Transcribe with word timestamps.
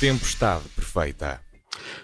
Tempestade 0.00 0.62
Perfeita. 0.76 1.40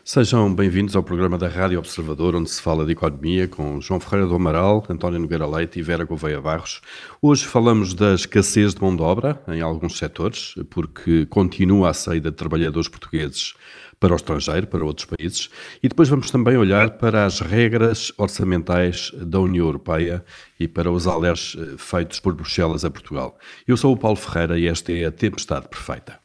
Sejam 0.05 0.53
bem-vindos 0.53 0.97
ao 0.97 1.03
programa 1.05 1.39
da 1.39 1.47
Rádio 1.47 1.79
Observador, 1.79 2.35
onde 2.35 2.51
se 2.51 2.61
fala 2.61 2.85
de 2.85 2.91
economia, 2.91 3.47
com 3.47 3.81
João 3.81 4.01
Ferreira 4.01 4.27
do 4.27 4.35
Amaral, 4.35 4.85
António 4.91 5.21
Nogueira 5.21 5.47
Leite 5.47 5.79
e 5.79 5.83
Vera 5.83 6.03
Gouveia 6.05 6.41
Barros. 6.41 6.81
Hoje 7.23 7.45
falamos 7.45 7.95
da 7.95 8.13
escassez 8.13 8.75
de 8.75 8.83
mão 8.83 8.97
de 8.97 9.01
obra 9.01 9.41
em 9.47 9.61
alguns 9.61 9.97
setores, 9.97 10.57
porque 10.71 11.25
continua 11.27 11.91
a 11.91 11.95
saída 11.95 12.33
de 12.33 12.37
trabalhadores 12.37 12.89
portugueses 12.89 13.55
para 14.01 14.13
o 14.13 14.17
estrangeiro, 14.17 14.67
para 14.67 14.85
outros 14.85 15.07
países, 15.07 15.49
e 15.81 15.89
depois 15.89 16.09
vamos 16.09 16.33
também 16.33 16.57
olhar 16.57 16.99
para 16.99 17.25
as 17.25 17.39
regras 17.39 18.13
orçamentais 18.19 19.13
da 19.15 19.39
União 19.39 19.67
Europeia 19.67 20.25
e 20.59 20.67
para 20.67 20.91
os 20.91 21.07
alertas 21.07 21.57
eh, 21.57 21.77
feitos 21.79 22.19
por 22.19 22.35
Bruxelas 22.35 22.85
a 22.85 22.91
Portugal. 22.91 23.39
Eu 23.69 23.77
sou 23.77 23.93
o 23.93 23.97
Paulo 23.97 24.17
Ferreira 24.17 24.59
e 24.59 24.67
esta 24.67 24.91
é 24.93 25.05
a 25.05 25.13
Tempestade 25.13 25.69
Perfeita. 25.69 26.24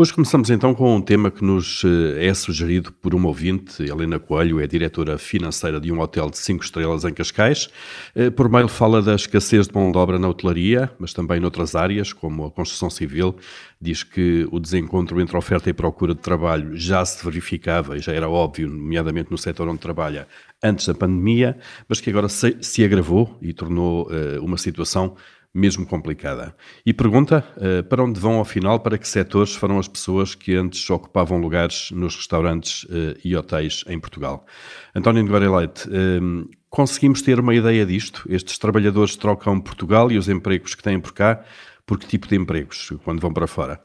Hoje 0.00 0.14
começamos 0.14 0.48
então 0.48 0.74
com 0.74 0.96
um 0.96 1.02
tema 1.02 1.30
que 1.30 1.44
nos 1.44 1.82
eh, 1.84 2.28
é 2.28 2.32
sugerido 2.32 2.90
por 2.90 3.14
uma 3.14 3.28
ouvinte, 3.28 3.82
Helena 3.82 4.18
Coelho, 4.18 4.58
é 4.58 4.66
diretora 4.66 5.18
financeira 5.18 5.78
de 5.78 5.92
um 5.92 6.00
hotel 6.00 6.30
de 6.30 6.38
5 6.38 6.64
estrelas 6.64 7.04
em 7.04 7.12
Cascais. 7.12 7.68
Eh, 8.14 8.30
por 8.30 8.48
mail 8.48 8.66
fala 8.66 9.02
da 9.02 9.14
escassez 9.14 9.68
de 9.68 9.74
mão 9.74 9.92
de 9.92 9.98
obra 9.98 10.18
na 10.18 10.26
hotelaria, 10.26 10.90
mas 10.98 11.12
também 11.12 11.38
noutras 11.38 11.74
áreas, 11.74 12.14
como 12.14 12.46
a 12.46 12.50
construção 12.50 12.88
civil. 12.88 13.36
Diz 13.78 14.02
que 14.02 14.48
o 14.50 14.58
desencontro 14.58 15.20
entre 15.20 15.36
oferta 15.36 15.68
e 15.68 15.74
procura 15.74 16.14
de 16.14 16.22
trabalho 16.22 16.74
já 16.78 17.04
se 17.04 17.22
verificava 17.22 17.98
e 17.98 18.00
já 18.00 18.14
era 18.14 18.26
óbvio, 18.26 18.70
nomeadamente 18.70 19.30
no 19.30 19.36
setor 19.36 19.68
onde 19.68 19.80
trabalha, 19.80 20.26
antes 20.62 20.86
da 20.86 20.94
pandemia, 20.94 21.58
mas 21.86 22.00
que 22.00 22.08
agora 22.08 22.30
se, 22.30 22.82
agravou 22.82 23.36
e 23.42 23.52
tornou 23.52 24.08
uh, 24.10 24.42
uma 24.42 24.56
situação 24.56 25.14
mesmo 25.52 25.84
complicada. 25.84 26.54
E 26.86 26.92
pergunta 26.92 27.44
uh, 27.56 27.82
para 27.84 28.02
onde 28.02 28.20
vão 28.20 28.34
ao 28.34 28.44
final, 28.44 28.80
para 28.80 28.96
que 28.96 29.08
setores 29.08 29.54
foram 29.54 29.78
as 29.78 29.88
pessoas 29.88 30.34
que 30.34 30.54
antes 30.54 30.88
ocupavam 30.88 31.38
lugares 31.38 31.90
nos 31.90 32.14
restaurantes 32.14 32.84
uh, 32.84 33.18
e 33.24 33.36
hotéis 33.36 33.84
em 33.88 33.98
Portugal. 33.98 34.46
António 34.94 35.24
Nogueira 35.24 35.56
Leite, 35.56 35.88
uh, 35.88 36.48
conseguimos 36.68 37.20
ter 37.20 37.40
uma 37.40 37.54
ideia 37.54 37.84
disto? 37.84 38.24
Estes 38.28 38.58
trabalhadores 38.58 39.16
trocam 39.16 39.60
Portugal 39.60 40.10
e 40.12 40.18
os 40.18 40.28
empregos 40.28 40.74
que 40.74 40.82
têm 40.82 41.00
por 41.00 41.12
cá, 41.12 41.44
por 41.84 41.98
que 41.98 42.06
tipo 42.06 42.28
de 42.28 42.36
empregos, 42.36 42.92
quando 43.04 43.20
vão 43.20 43.32
para 43.32 43.48
fora? 43.48 43.80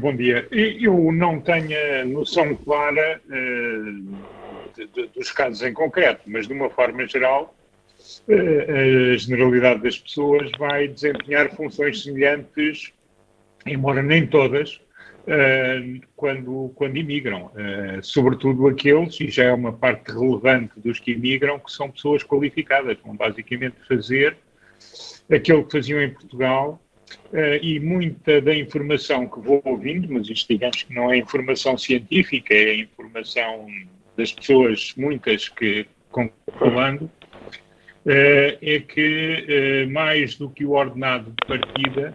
Bom 0.00 0.14
dia. 0.14 0.46
Eu 0.50 1.10
não 1.12 1.40
tenho 1.40 2.06
noção 2.12 2.54
clara 2.56 3.22
de, 4.76 4.86
de, 4.86 5.06
dos 5.16 5.30
casos 5.32 5.62
em 5.62 5.72
concreto, 5.72 6.20
mas 6.26 6.46
de 6.46 6.52
uma 6.52 6.68
forma 6.68 7.06
geral, 7.06 7.54
a 8.28 9.16
generalidade 9.16 9.82
das 9.82 9.98
pessoas 9.98 10.50
vai 10.58 10.88
desempenhar 10.88 11.54
funções 11.54 12.02
semelhantes, 12.02 12.92
embora 13.66 14.02
nem 14.02 14.26
todas, 14.26 14.80
quando, 16.16 16.72
quando 16.74 16.96
imigram. 16.96 17.50
Sobretudo 18.02 18.66
aqueles, 18.66 19.20
e 19.20 19.28
já 19.28 19.44
é 19.44 19.52
uma 19.52 19.72
parte 19.72 20.12
relevante 20.12 20.72
dos 20.80 20.98
que 20.98 21.12
imigram, 21.12 21.58
que 21.58 21.70
são 21.70 21.90
pessoas 21.90 22.22
qualificadas, 22.22 22.98
vão 23.04 23.16
basicamente 23.16 23.76
fazer 23.86 24.36
aquilo 25.30 25.64
que 25.64 25.72
faziam 25.72 26.00
em 26.00 26.10
Portugal. 26.10 26.80
e 27.60 27.78
muita 27.78 28.40
da 28.40 28.54
informação 28.54 29.28
que 29.28 29.38
vou 29.40 29.60
ouvindo, 29.64 30.12
mas 30.12 30.28
isto 30.28 30.48
digamos 30.48 30.82
que 30.82 30.94
não 30.94 31.12
é 31.12 31.18
informação 31.18 31.76
científica, 31.76 32.54
é 32.54 32.76
informação 32.76 33.66
das 34.16 34.32
pessoas, 34.32 34.94
muitas 34.96 35.48
que 35.48 35.86
concordando, 36.10 37.10
eh, 37.20 37.21
é 38.06 38.80
que, 38.80 39.46
eh, 39.48 39.86
mais 39.86 40.34
do 40.36 40.50
que 40.50 40.64
o 40.64 40.72
ordenado 40.72 41.30
de 41.30 41.46
partida, 41.46 42.14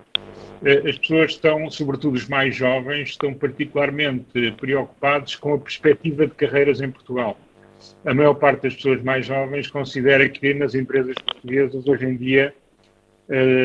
eh, 0.66 0.90
as 0.90 0.98
pessoas 0.98 1.32
estão, 1.32 1.70
sobretudo 1.70 2.16
os 2.16 2.28
mais 2.28 2.56
jovens, 2.56 3.10
estão 3.10 3.34
particularmente 3.34 4.52
preocupados 4.60 5.36
com 5.36 5.54
a 5.54 5.60
perspectiva 5.60 6.28
de 6.28 6.34
carreiras 6.34 6.82
em 6.82 6.92
Portugal. 6.92 7.38
A 8.06 8.14
maior 8.14 8.34
parte 8.34 8.64
das 8.64 8.76
pessoas 8.76 9.02
mais 9.04 9.26
jovens 9.26 9.70
considera 9.70 10.28
que 10.28 10.54
nas 10.54 10.76
empresas 10.76 11.16
portuguesas, 11.16 11.88
hoje 11.88 12.06
em 12.06 12.18
dia, 12.18 12.54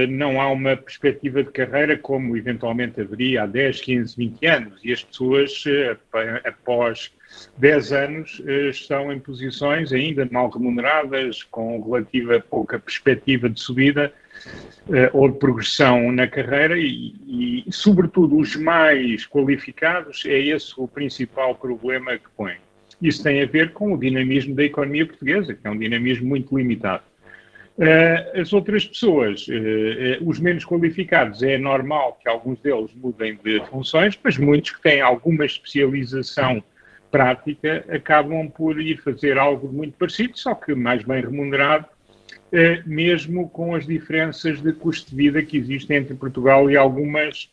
não 0.08 0.40
há 0.40 0.50
uma 0.50 0.76
perspectiva 0.76 1.42
de 1.42 1.50
carreira 1.50 1.96
como 1.96 2.36
eventualmente 2.36 3.00
haveria 3.00 3.44
há 3.44 3.46
10, 3.46 3.80
15, 3.80 4.16
20 4.16 4.46
anos. 4.46 4.80
E 4.82 4.92
as 4.92 5.04
pessoas, 5.04 5.64
após 6.44 7.12
10 7.58 7.92
anos 7.92 8.42
eh, 8.46 8.68
estão 8.68 9.12
em 9.12 9.18
posições 9.18 9.92
ainda 9.92 10.28
mal 10.30 10.48
remuneradas, 10.50 11.42
com 11.44 11.80
relativa 11.82 12.40
pouca 12.40 12.78
perspectiva 12.78 13.48
de 13.48 13.60
subida 13.60 14.12
eh, 14.90 15.10
ou 15.12 15.28
de 15.28 15.38
progressão 15.38 16.10
na 16.12 16.26
carreira 16.26 16.78
e, 16.78 17.64
e, 17.66 17.72
sobretudo, 17.72 18.36
os 18.36 18.56
mais 18.56 19.26
qualificados, 19.26 20.24
é 20.26 20.38
esse 20.38 20.74
o 20.76 20.88
principal 20.88 21.54
problema 21.54 22.16
que 22.18 22.28
põe. 22.36 22.56
Isso 23.00 23.22
tem 23.22 23.42
a 23.42 23.46
ver 23.46 23.72
com 23.72 23.92
o 23.92 23.98
dinamismo 23.98 24.54
da 24.54 24.64
economia 24.64 25.06
portuguesa, 25.06 25.54
que 25.54 25.66
é 25.66 25.70
um 25.70 25.78
dinamismo 25.78 26.26
muito 26.28 26.56
limitado. 26.56 27.02
Uh, 27.78 28.38
as 28.38 28.52
outras 28.52 28.84
pessoas, 28.84 29.48
uh, 29.48 29.52
uh, 29.52 30.28
os 30.28 30.38
menos 30.38 30.64
qualificados, 30.64 31.42
é 31.42 31.56
normal 31.56 32.18
que 32.22 32.28
alguns 32.28 32.60
deles 32.60 32.90
mudem 32.94 33.38
de 33.42 33.64
funções, 33.66 34.18
mas 34.22 34.36
muitos 34.36 34.72
que 34.72 34.82
têm 34.82 35.00
alguma 35.00 35.46
especialização 35.46 36.62
prática 37.10 37.84
acabam 37.88 38.50
por 38.50 38.78
ir 38.78 38.98
fazer 38.98 39.38
algo 39.38 39.72
muito 39.72 39.96
parecido, 39.96 40.38
só 40.38 40.54
que 40.54 40.74
mais 40.74 41.02
bem 41.02 41.22
remunerado, 41.22 41.86
eh, 42.50 42.82
mesmo 42.86 43.48
com 43.50 43.74
as 43.74 43.86
diferenças 43.86 44.62
de 44.62 44.72
custo 44.72 45.10
de 45.10 45.16
vida 45.16 45.42
que 45.42 45.58
existem 45.58 45.98
entre 45.98 46.14
Portugal 46.14 46.70
e 46.70 46.76
algumas 46.76 47.50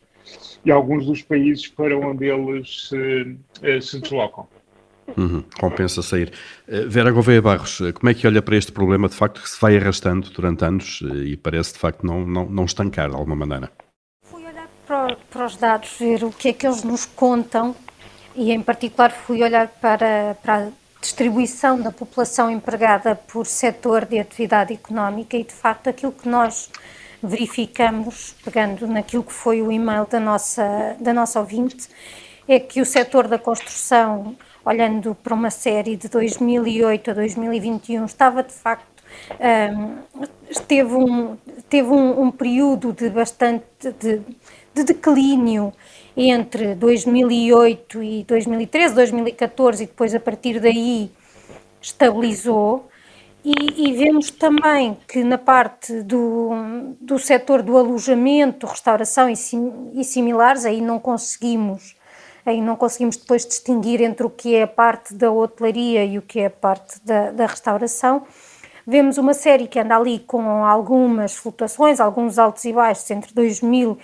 e 0.64 0.70
alguns 0.70 1.04
dos 1.04 1.20
países 1.22 1.66
para 1.66 1.96
onde 1.98 2.26
eles 2.26 2.88
se, 2.88 3.36
se 3.82 4.00
deslocam. 4.00 4.48
Uhum, 5.16 5.44
compensa 5.58 6.02
sair. 6.02 6.32
Uh, 6.68 6.88
Vera 6.88 7.10
Gouveia 7.10 7.42
Barros, 7.42 7.80
uh, 7.80 7.92
como 7.92 8.10
é 8.10 8.14
que 8.14 8.26
olha 8.26 8.42
para 8.42 8.56
este 8.56 8.72
problema 8.72 9.08
de 9.08 9.14
facto 9.14 9.40
que 9.40 9.48
se 9.48 9.60
vai 9.60 9.76
arrastando 9.76 10.30
durante 10.30 10.64
anos 10.64 11.00
uh, 11.00 11.22
e 11.22 11.36
parece 11.36 11.72
de 11.74 11.78
facto 11.78 12.04
não, 12.04 12.26
não, 12.26 12.46
não 12.46 12.64
estancar 12.64 13.10
de 13.10 13.16
alguma 13.16 13.36
maneira? 13.36 13.70
Fui 14.24 14.44
olhar 14.44 14.68
para, 14.86 15.16
para 15.30 15.46
os 15.46 15.56
dados, 15.56 15.96
ver 15.98 16.24
o 16.24 16.30
que 16.30 16.48
é 16.48 16.52
que 16.52 16.66
eles 16.66 16.82
nos 16.82 17.06
contam 17.06 17.74
e 18.34 18.52
em 18.52 18.62
particular 18.62 19.10
fui 19.10 19.42
olhar 19.42 19.68
para, 19.68 20.36
para 20.42 20.66
a 20.66 20.68
distribuição 21.00 21.80
da 21.80 21.90
população 21.90 22.50
empregada 22.50 23.14
por 23.14 23.46
setor 23.46 24.04
de 24.04 24.18
atividade 24.18 24.72
económica 24.72 25.36
e 25.36 25.44
de 25.44 25.52
facto 25.52 25.88
aquilo 25.88 26.12
que 26.12 26.28
nós 26.28 26.70
verificamos, 27.22 28.34
pegando 28.44 28.86
naquilo 28.86 29.22
que 29.22 29.32
foi 29.32 29.60
o 29.60 29.70
e-mail 29.70 30.06
da 30.06 30.20
nossa, 30.20 30.96
da 30.98 31.12
nossa 31.12 31.38
ouvinte, 31.40 31.88
é 32.48 32.58
que 32.58 32.80
o 32.80 32.86
setor 32.86 33.28
da 33.28 33.38
construção, 33.38 34.36
olhando 34.70 35.16
para 35.16 35.34
uma 35.34 35.50
série 35.50 35.96
de 35.96 36.08
2008 36.08 37.10
a 37.10 37.14
2021, 37.14 38.04
estava 38.04 38.42
de 38.42 38.52
facto 38.52 39.02
um, 39.40 40.52
teve 40.68 40.94
um, 40.94 41.36
teve 41.68 41.88
um, 41.88 42.22
um 42.22 42.30
período 42.30 42.92
de 42.92 43.10
bastante 43.10 43.64
de, 43.98 44.20
de 44.72 44.84
declínio 44.84 45.72
entre 46.16 46.76
2008 46.76 48.02
e 48.02 48.24
2013, 48.24 48.94
2014 48.94 49.82
e 49.82 49.86
depois 49.86 50.14
a 50.14 50.20
partir 50.20 50.60
daí 50.60 51.10
estabilizou. 51.82 52.88
E, 53.42 53.88
e, 53.88 53.92
vemos 53.94 54.30
também 54.30 54.98
que 55.08 55.24
na 55.24 55.38
parte 55.38 56.02
do, 56.02 56.50
do 57.00 57.18
setor 57.18 57.62
do 57.62 57.78
alojamento, 57.78 58.66
restauração 58.66 59.30
e, 59.30 59.36
sim, 59.36 59.90
e, 59.94 60.04
similares, 60.04 60.66
aí 60.66 60.82
não 60.82 60.98
conseguimos 60.98 61.96
aí 62.44 62.60
não 62.60 62.76
conseguimos 62.76 63.16
depois 63.16 63.46
distinguir 63.46 64.00
entre 64.00 64.26
o 64.26 64.30
que 64.30 64.54
é 64.54 64.62
a 64.62 64.68
parte 64.68 65.14
da 65.14 65.30
hotelaria 65.30 66.04
e 66.04 66.18
o 66.18 66.22
que 66.22 66.40
é 66.40 66.46
a 66.46 66.50
parte 66.50 67.00
da, 67.04 67.30
da 67.30 67.46
restauração. 67.46 68.24
Vemos 68.86 69.18
uma 69.18 69.34
série 69.34 69.66
que 69.68 69.78
anda 69.78 69.96
ali 69.96 70.18
com 70.20 70.64
algumas 70.64 71.36
flutuações, 71.36 72.00
alguns 72.00 72.38
altos 72.38 72.64
e 72.64 72.72
baixos 72.72 73.10
entre 73.10 73.32
2000 73.32 73.98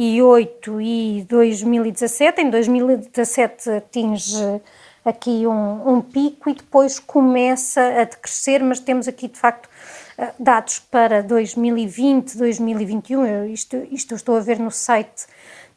2008 0.00 0.80
e 0.80 1.26
2017. 1.28 2.40
Em 2.40 2.50
2017 2.50 3.70
atinge 3.70 4.60
aqui 5.04 5.46
um, 5.46 5.96
um, 5.96 6.00
pico 6.00 6.48
e 6.48 6.54
depois 6.54 6.98
começa 6.98 7.82
a 7.82 8.04
decrescer, 8.04 8.62
mas 8.62 8.80
temos 8.80 9.06
aqui 9.06 9.28
de 9.28 9.38
facto 9.38 9.68
eh, 10.16 10.32
dados 10.38 10.78
para 10.78 11.22
2020, 11.22 12.36
2021. 12.36 13.26
Eu, 13.26 13.46
isto, 13.46 13.76
isto 13.90 14.14
estou 14.14 14.36
a 14.36 14.40
ver 14.40 14.58
no 14.58 14.70
site, 14.70 15.26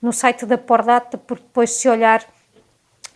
no 0.03 0.13
site 0.13 0.45
da 0.45 0.57
Pordata, 0.57 1.17
porque 1.17 1.43
depois 1.43 1.71
se 1.71 1.89
olhar 1.89 2.23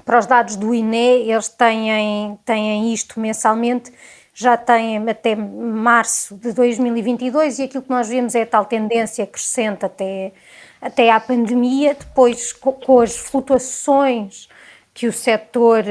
para 0.03 0.17
os 0.17 0.25
dados 0.25 0.55
do 0.55 0.73
INE, 0.73 1.29
eles 1.29 1.49
têm, 1.49 2.39
têm 2.45 2.93
isto 2.93 3.19
mensalmente, 3.19 3.93
já 4.33 4.55
têm 4.55 4.97
até 5.09 5.35
março 5.35 6.35
de 6.37 6.53
2022 6.53 7.59
e 7.59 7.63
aquilo 7.63 7.83
que 7.83 7.89
nós 7.89 8.07
vemos 8.07 8.33
é 8.33 8.43
a 8.43 8.45
tal 8.45 8.65
tendência 8.65 9.27
crescente 9.27 9.85
até 9.85 10.31
até 10.81 11.11
à 11.11 11.19
pandemia, 11.19 11.95
depois 11.95 12.53
com 12.53 12.99
as 12.99 13.17
flutuações 13.17 14.47
que 14.93 15.07
o 15.07 15.13
setor, 15.13 15.83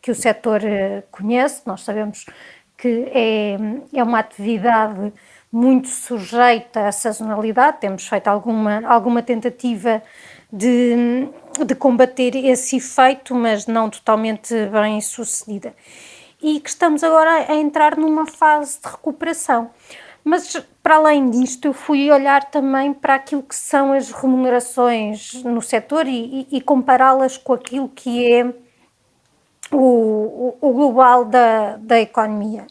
que 0.00 0.10
o 0.10 0.14
setor 0.14 0.62
eh, 0.64 1.02
conhece, 1.10 1.62
nós 1.66 1.82
sabemos 1.82 2.26
que 2.76 3.10
é, 3.12 3.56
é 3.94 4.02
uma 4.02 4.18
atividade 4.18 5.12
muito 5.52 5.88
sujeita 5.88 6.86
à 6.86 6.92
sazonalidade, 6.92 7.80
temos 7.80 8.06
feito 8.06 8.28
alguma, 8.28 8.86
alguma 8.86 9.22
tentativa 9.22 10.02
de, 10.52 11.28
de 11.64 11.74
combater 11.74 12.34
esse 12.36 12.76
efeito, 12.76 13.34
mas 13.34 13.66
não 13.66 13.88
totalmente 13.88 14.54
bem 14.66 15.00
sucedida. 15.00 15.74
E 16.42 16.58
que 16.60 16.70
estamos 16.70 17.04
agora 17.04 17.46
a 17.52 17.54
entrar 17.54 17.96
numa 17.96 18.26
fase 18.26 18.80
de 18.80 18.88
recuperação. 18.88 19.70
Mas, 20.24 20.54
para 20.82 20.96
além 20.96 21.30
disto, 21.30 21.66
eu 21.66 21.72
fui 21.72 22.10
olhar 22.10 22.50
também 22.50 22.92
para 22.92 23.14
aquilo 23.14 23.42
que 23.42 23.54
são 23.54 23.92
as 23.92 24.10
remunerações 24.10 25.42
no 25.44 25.62
setor 25.62 26.06
e, 26.06 26.46
e, 26.50 26.56
e 26.58 26.60
compará-las 26.60 27.36
com 27.36 27.52
aquilo 27.52 27.88
que 27.88 28.32
é 28.32 28.44
o, 29.72 29.76
o, 29.76 30.58
o 30.60 30.72
global 30.72 31.24
da, 31.24 31.76
da 31.76 32.00
economia. 32.00 32.66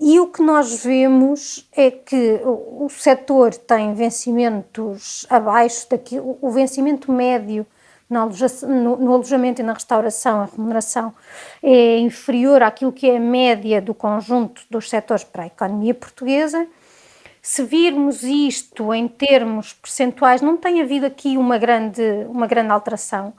E 0.00 0.20
o 0.20 0.28
que 0.28 0.42
nós 0.42 0.84
vemos 0.84 1.68
é 1.76 1.90
que 1.90 2.40
o, 2.44 2.88
setor 2.88 3.54
tem 3.54 3.94
vencimentos 3.94 5.26
abaixo 5.28 5.88
daquilo, 5.90 6.38
o 6.40 6.50
vencimento 6.50 7.10
médio 7.10 7.66
no, 8.08 8.96
no, 8.96 9.12
alojamento 9.12 9.60
e 9.60 9.64
na 9.64 9.72
restauração, 9.72 10.40
a 10.40 10.44
remuneração 10.46 11.12
é 11.62 11.98
inferior 11.98 12.62
àquilo 12.62 12.92
que 12.92 13.10
é 13.10 13.16
a 13.16 13.20
média 13.20 13.82
do 13.82 13.92
conjunto 13.92 14.62
dos 14.70 14.88
setores 14.88 15.24
para 15.24 15.42
a 15.42 15.46
economia 15.46 15.94
portuguesa. 15.94 16.66
Se 17.42 17.62
virmos 17.64 18.22
isto 18.22 18.94
em 18.94 19.08
termos 19.08 19.72
percentuais, 19.72 20.40
não 20.40 20.56
tem 20.56 20.80
havido 20.80 21.06
aqui 21.06 21.36
uma 21.36 21.58
grande, 21.58 22.02
uma 22.28 22.46
grande 22.46 22.70
alteração. 22.70 23.32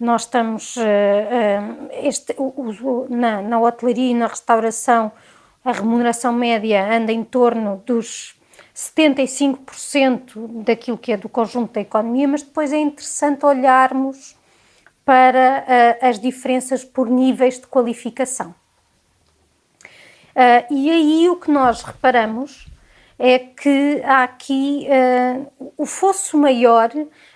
Nós 0.00 0.22
estamos 0.22 0.76
uh, 0.76 0.80
uh, 0.80 1.88
este, 2.02 2.34
o, 2.38 2.44
o, 2.44 3.06
na, 3.10 3.42
na 3.42 3.60
hotelaria 3.60 4.10
e 4.10 4.14
na 4.14 4.26
restauração, 4.26 5.10
a 5.68 5.72
remuneração 5.72 6.32
média 6.32 6.82
anda 6.90 7.12
em 7.12 7.22
torno 7.22 7.82
dos 7.84 8.34
75% 8.74 10.62
daquilo 10.64 10.96
que 10.96 11.12
é 11.12 11.16
do 11.18 11.28
conjunto 11.28 11.74
da 11.74 11.82
economia, 11.82 12.26
mas 12.26 12.42
depois 12.42 12.72
é 12.72 12.78
interessante 12.78 13.44
olharmos 13.44 14.34
para 15.04 15.64
uh, 15.66 16.06
as 16.06 16.18
diferenças 16.18 16.82
por 16.84 17.10
níveis 17.10 17.60
de 17.60 17.66
qualificação. 17.66 18.54
Uh, 20.30 20.72
e 20.72 20.90
aí 20.90 21.28
o 21.28 21.36
que 21.36 21.50
nós 21.50 21.82
reparamos 21.82 22.66
é 23.18 23.38
que 23.38 24.00
há 24.04 24.22
aqui 24.22 24.86
uh, 24.88 25.72
o 25.76 25.84
fosso 25.84 26.38
maior 26.38 26.90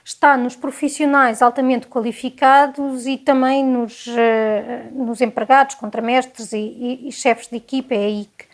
está 0.05 0.37
nos 0.37 0.55
profissionais 0.55 1.43
altamente 1.43 1.89
qualificados 1.89 3.07
e 3.07 3.19
também 3.19 3.65
nos, 3.65 4.07
uh, 4.07 4.13
nos 4.93 5.21
empregados, 5.21 5.75
contramestres 5.75 6.53
e, 6.53 6.59
e, 6.59 7.09
e, 7.09 7.13
chefes 7.13 7.49
de 7.49 7.57
equipa, 7.57 7.95
é 7.95 8.05
aí 8.05 8.29
que. 8.37 8.53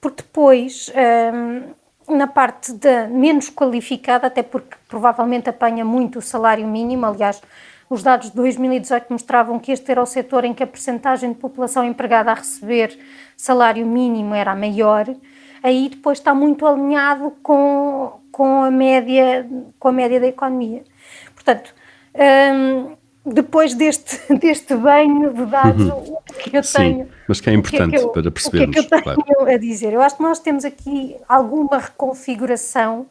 Porque 0.00 0.22
depois, 0.22 0.88
uh, 0.88 2.14
na 2.14 2.26
parte 2.26 2.72
da 2.72 3.08
menos 3.08 3.50
qualificada, 3.50 4.28
até 4.28 4.42
porque 4.42 4.76
provavelmente 4.88 5.50
apanha 5.50 5.84
muito 5.84 6.20
o 6.20 6.22
salário 6.22 6.66
mínimo, 6.66 7.04
aliás, 7.04 7.42
os 7.90 8.02
dados 8.02 8.30
de 8.30 8.36
2018 8.36 9.06
mostravam 9.10 9.58
que 9.58 9.72
este 9.72 9.90
era 9.90 10.02
o 10.02 10.06
setor 10.06 10.44
em 10.44 10.54
que 10.54 10.62
a 10.62 10.66
percentagem 10.66 11.32
de 11.32 11.38
população 11.38 11.84
empregada 11.84 12.30
a 12.30 12.34
receber 12.34 12.98
salário 13.36 13.86
mínimo 13.86 14.34
era 14.34 14.52
a 14.52 14.56
maior 14.56 15.06
aí 15.62 15.88
depois 15.88 16.18
está 16.18 16.34
muito 16.34 16.66
alinhado 16.66 17.32
com, 17.42 18.20
com, 18.30 18.64
a, 18.64 18.70
média, 18.70 19.48
com 19.78 19.88
a 19.88 19.92
média 19.92 20.20
da 20.20 20.26
economia. 20.26 20.82
Portanto, 21.34 21.74
hum, 22.14 22.96
depois 23.24 23.74
deste, 23.74 24.20
deste 24.34 24.74
banho 24.74 25.32
de 25.32 25.46
dados, 25.46 25.86
uhum. 25.86 26.14
o 26.14 26.34
que 26.34 26.56
eu 26.56 26.62
Sim, 26.62 26.78
tenho. 26.78 27.08
Mas 27.26 27.40
que 27.40 27.50
é 27.50 27.52
importante 27.52 27.90
que 27.90 27.96
é 27.96 27.98
que 27.98 28.04
eu, 28.04 28.10
para 28.10 28.30
percebermos. 28.30 28.76
O 28.76 28.88
que 28.88 28.94
é 28.94 29.00
que 29.00 29.08
eu 29.08 29.14
tenho 29.14 29.24
claro. 29.36 29.50
a 29.50 29.56
dizer? 29.56 29.92
Eu 29.92 30.02
acho 30.02 30.16
que 30.16 30.22
nós 30.22 30.38
temos 30.38 30.64
aqui 30.64 31.16
alguma 31.28 31.78
reconfiguração 31.78 33.06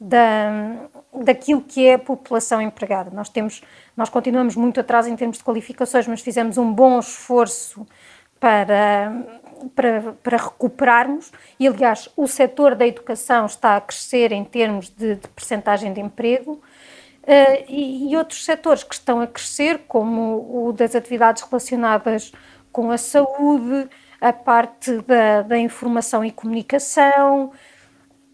da, 0.00 0.88
daquilo 1.24 1.60
que 1.60 1.86
é 1.86 1.94
a 1.94 1.98
população 1.98 2.62
empregada. 2.62 3.10
Nós, 3.12 3.28
temos, 3.28 3.62
nós 3.96 4.08
continuamos 4.08 4.54
muito 4.56 4.80
atrás 4.80 5.06
em 5.06 5.16
termos 5.16 5.38
de 5.38 5.44
qualificações, 5.44 6.06
mas 6.06 6.20
fizemos 6.20 6.56
um 6.56 6.72
bom 6.72 6.98
esforço 6.98 7.86
para 8.40 9.12
para, 9.74 10.14
para 10.22 10.36
recuperarmos, 10.36 11.32
e 11.58 11.66
aliás 11.66 12.08
o 12.16 12.26
setor 12.26 12.74
da 12.74 12.86
educação 12.86 13.46
está 13.46 13.76
a 13.76 13.80
crescer 13.80 14.32
em 14.32 14.44
termos 14.44 14.88
de, 14.88 15.16
de 15.16 15.28
percentagem 15.28 15.92
de 15.92 16.00
emprego, 16.00 16.52
uh, 16.52 17.64
e, 17.68 18.10
e, 18.10 18.16
outros 18.16 18.44
setores 18.44 18.84
que 18.84 18.94
estão 18.94 19.20
a 19.20 19.26
crescer, 19.26 19.80
como 19.88 20.68
o 20.68 20.72
das 20.72 20.94
atividades 20.94 21.42
relacionadas 21.42 22.32
com 22.70 22.90
a 22.90 22.98
saúde, 22.98 23.88
a 24.20 24.32
parte 24.32 25.00
da, 25.02 25.42
da 25.42 25.58
informação 25.58 26.24
e 26.24 26.30
comunicação, 26.30 27.52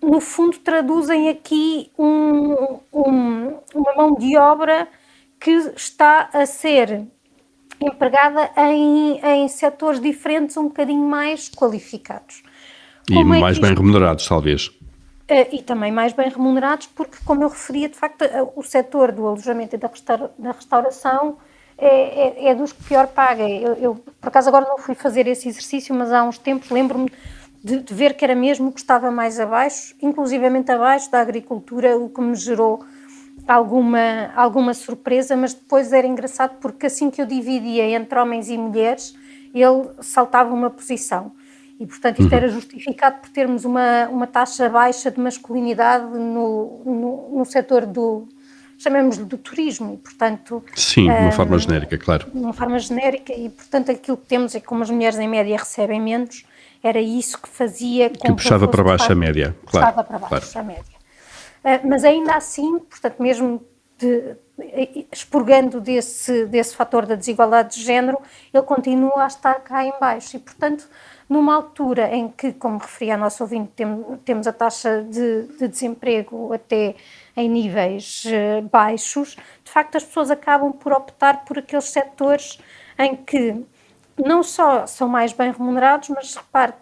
no 0.03 0.21
fundo 0.21 0.59
traduzem 0.59 1.29
aqui 1.31 1.91
um, 1.99 2.79
um, 2.93 3.59
uma 3.75 3.95
mão 3.97 4.15
de 4.15 4.37
obra 4.37 4.87
que 5.41 5.51
está 5.51 6.29
a 6.33 6.45
ser 6.45 7.07
empregada 7.87 8.51
em, 8.57 9.21
em 9.21 9.49
setores 9.49 10.01
diferentes 10.01 10.57
um 10.57 10.65
bocadinho 10.65 11.07
mais 11.07 11.49
qualificados. 11.49 12.43
E 13.09 13.15
como 13.15 13.35
é 13.35 13.41
mais 13.41 13.59
é 13.59 13.61
bem 13.61 13.75
remunerados, 13.75 14.27
talvez. 14.27 14.69
Uh, 14.69 15.49
e 15.53 15.63
também 15.63 15.91
mais 15.91 16.13
bem 16.13 16.29
remunerados, 16.29 16.87
porque, 16.87 17.17
como 17.25 17.43
eu 17.43 17.49
referia, 17.49 17.89
de 17.89 17.97
facto, 17.97 18.23
uh, 18.23 18.53
o 18.57 18.63
setor 18.63 19.13
do 19.13 19.27
alojamento 19.27 19.75
e 19.75 19.79
da, 19.79 19.89
restaura, 19.89 20.31
da 20.39 20.53
restauração 20.53 21.39
é, 21.79 21.87
é, 21.87 22.49
é, 22.51 22.55
dos 22.55 22.73
que 22.73 22.85
pior 22.85 23.07
paga. 23.09 23.49
Eu, 23.49 23.73
eu, 23.75 23.95
por 23.95 24.29
acaso, 24.29 24.49
agora 24.49 24.67
não 24.67 24.79
fui 24.79 24.95
fazer 24.95 25.27
esse 25.27 25.49
exercício, 25.49 25.95
mas 25.95 26.13
há 26.13 26.23
uns 26.23 26.39
tempos 26.39 26.71
lembro-me 26.71 27.11
de, 27.63 27.81
de, 27.81 27.95
ver 27.95 28.15
que 28.15 28.25
era 28.25 28.35
mesmo 28.35 28.71
que 28.71 28.81
estava 28.81 29.11
mais 29.11 29.41
abaixo, 29.41 29.95
inclusivamente 30.03 30.71
abaixo 30.71 31.11
da 31.11 31.21
agricultura, 31.21 31.97
o 31.97 32.11
que 32.11 32.21
me 32.21 32.35
gerou 32.35 32.85
alguma, 33.47 34.31
alguma 34.35 34.75
surpresa, 34.75 35.37
mas 35.37 35.55
depois 35.55 35.93
era 35.93 36.07
engraçado 36.07 36.57
porque 36.61 36.87
assim 36.87 37.11
que 37.11 37.21
eu 37.21 37.27
dividia 37.27 37.85
entre 37.91 38.19
homens 38.19 38.49
e 38.49 38.57
mulheres, 38.57 39.15
ele 39.55 39.89
saltava 40.01 40.53
uma 40.53 40.71
posição. 40.71 41.33
E, 41.79 41.87
portanto, 41.87 42.21
isto 42.21 42.31
uhum. 42.31 42.39
era 42.39 42.49
justificado 42.49 43.21
por 43.21 43.31
termos 43.31 43.65
uma, 43.65 44.09
uma 44.09 44.27
taxa 44.27 44.69
baixa 44.69 45.11
de 45.11 45.21
masculinidade 45.21 46.07
no, 46.07 46.83
no, 46.85 47.39
no 47.39 47.45
setor 47.45 47.85
do, 47.85 48.29
chamemos-lhe 48.79 49.25
do 49.25 49.37
turismo, 49.37 49.95
e, 49.95 49.97
portanto... 49.97 50.65
Sim, 50.75 51.05
de 51.05 51.11
uma 51.11 51.29
um, 51.29 51.33
forma 51.33 51.59
genérica, 51.59 51.99
claro. 51.99 52.31
De 52.31 52.39
uma 52.39 52.53
forma 52.53 52.79
genérica, 52.79 53.33
e, 53.33 53.49
portanto, 53.49 53.91
aquilo 53.91 54.17
que 54.17 54.27
temos 54.27 54.55
é 54.55 54.61
que 54.61 54.67
como 54.67 54.83
as 54.83 54.91
mulheres 54.91 55.19
em 55.19 55.29
média 55.29 55.57
recebem 55.57 56.01
menos, 56.01 56.45
era 56.83 57.01
isso 57.01 57.41
que 57.41 57.49
fazia... 57.49 58.11
Que 58.11 58.33
puxava 58.33 58.69
para 58.69 58.85
baixo 58.85 59.11
a 59.11 59.15
média, 59.15 59.57
claro. 59.67 59.87
Puxava 59.87 60.05
para 60.05 60.19
baixo 60.19 60.53
claro. 60.53 60.69
a 60.69 60.73
média. 60.73 60.94
Ah, 61.65 61.81
mas 61.85 62.05
ainda 62.05 62.35
assim, 62.37 62.79
portanto, 62.79 63.23
mesmo 63.23 63.65
de, 63.99 64.37
expurgando 65.11 65.81
desse, 65.81 66.47
desse 66.47 66.77
fator 66.77 67.07
da 67.07 67.15
desigualdade 67.15 67.77
de 67.77 67.83
género, 67.83 68.19
ele 68.53 68.63
continua 68.65 69.25
a 69.25 69.27
estar 69.27 69.55
cá 69.61 69.85
em 69.85 69.93
baixo. 69.99 70.37
E, 70.37 70.41
portanto, 70.41 70.89
numa 71.29 71.55
altura 71.55 72.15
em 72.15 72.29
que, 72.29 72.53
como 72.53 72.79
referia 72.79 73.15
a 73.15 73.17
nossa 73.17 73.43
ouvinte, 73.43 73.73
tem, 73.75 73.87
temos 74.25 74.47
a 74.47 74.53
taxa 74.53 75.03
de, 75.03 75.45
de, 75.59 75.69
desemprego 75.69 76.53
até 76.53 76.95
em 77.37 77.49
níveis 77.49 78.25
uh, 78.27 78.63
baixos, 78.69 79.37
de 79.65 79.71
facto 79.71 79.97
as 79.97 80.05
pessoas 80.05 80.31
acabam 80.31 80.73
por 80.73 80.93
optar 80.93 81.45
por 81.45 81.59
aqueles 81.59 81.87
setores 81.87 82.59
em 82.99 83.17
que 83.17 83.65
não 84.23 84.43
só 84.43 84.87
são 84.87 85.09
mais 85.09 85.33
bem 85.33 85.51
remunerados, 85.51 86.11
mas 86.11 86.37
repare, 86.37 86.75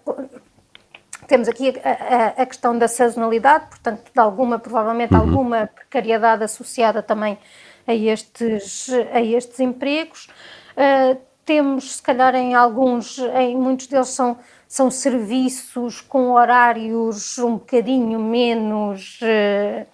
temos 1.32 1.48
aqui 1.48 1.72
a, 1.82 1.88
a, 1.88 2.26
a, 2.42 2.46
questão 2.46 2.76
da 2.76 2.86
sazonalidade, 2.86 3.64
portanto, 3.70 4.02
de 4.12 4.20
alguma, 4.20 4.58
provavelmente, 4.58 5.14
uhum. 5.14 5.20
alguma 5.20 5.66
precariedade 5.66 6.44
associada 6.44 7.02
também 7.02 7.38
a 7.86 7.94
estes, 7.94 8.90
a 9.10 9.22
estes 9.22 9.58
empregos. 9.58 10.28
Uh, 10.76 11.18
temos, 11.42 11.96
se 11.96 12.02
calhar, 12.02 12.34
em 12.34 12.54
alguns, 12.54 13.18
em 13.18 13.56
muitos 13.56 13.86
deles 13.86 14.08
são, 14.08 14.36
são 14.68 14.90
serviços 14.90 16.02
com 16.02 16.32
horários 16.32 17.38
um 17.38 17.52
bocadinho 17.52 18.20
menos 18.20 19.18
uh, 19.22 19.86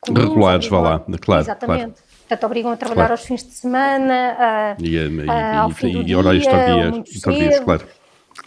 comuns, 0.00 0.28
regulares, 0.28 0.66
vá 0.68 0.80
lá, 0.80 1.04
claro. 1.20 1.42
Exatamente. 1.42 1.82
Claro. 1.82 1.94
Portanto, 2.20 2.46
obrigam 2.46 2.72
a 2.72 2.76
trabalhar 2.76 3.08
claro. 3.08 3.12
aos 3.12 3.24
fins 3.26 3.44
de 3.44 3.52
semana, 3.52 4.36
a, 4.38 4.76
e, 4.80 4.96
e, 4.96 5.30
a, 5.30 5.60
ao 5.60 5.70
e, 5.72 5.74
fim 5.74 5.92
do 5.92 6.00
e 6.00 6.04
dia, 6.04 6.18
horários 6.18 6.46
tardios 6.46 7.58
claro. 7.60 7.86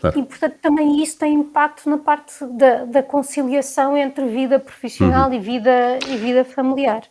Claro. 0.03 0.19
E, 0.19 0.23
portanto, 0.23 0.55
também 0.61 1.01
isso 1.01 1.17
tem 1.17 1.33
impacto 1.33 1.89
na 1.89 1.97
parte 1.97 2.45
da, 2.57 2.83
da 2.83 3.01
conciliação 3.01 3.95
entre 3.95 4.25
vida 4.25 4.59
profissional 4.59 5.29
uhum. 5.29 5.35
e, 5.35 5.39
vida, 5.39 5.97
e 6.09 6.17
vida 6.17 6.43
familiar. 6.43 7.03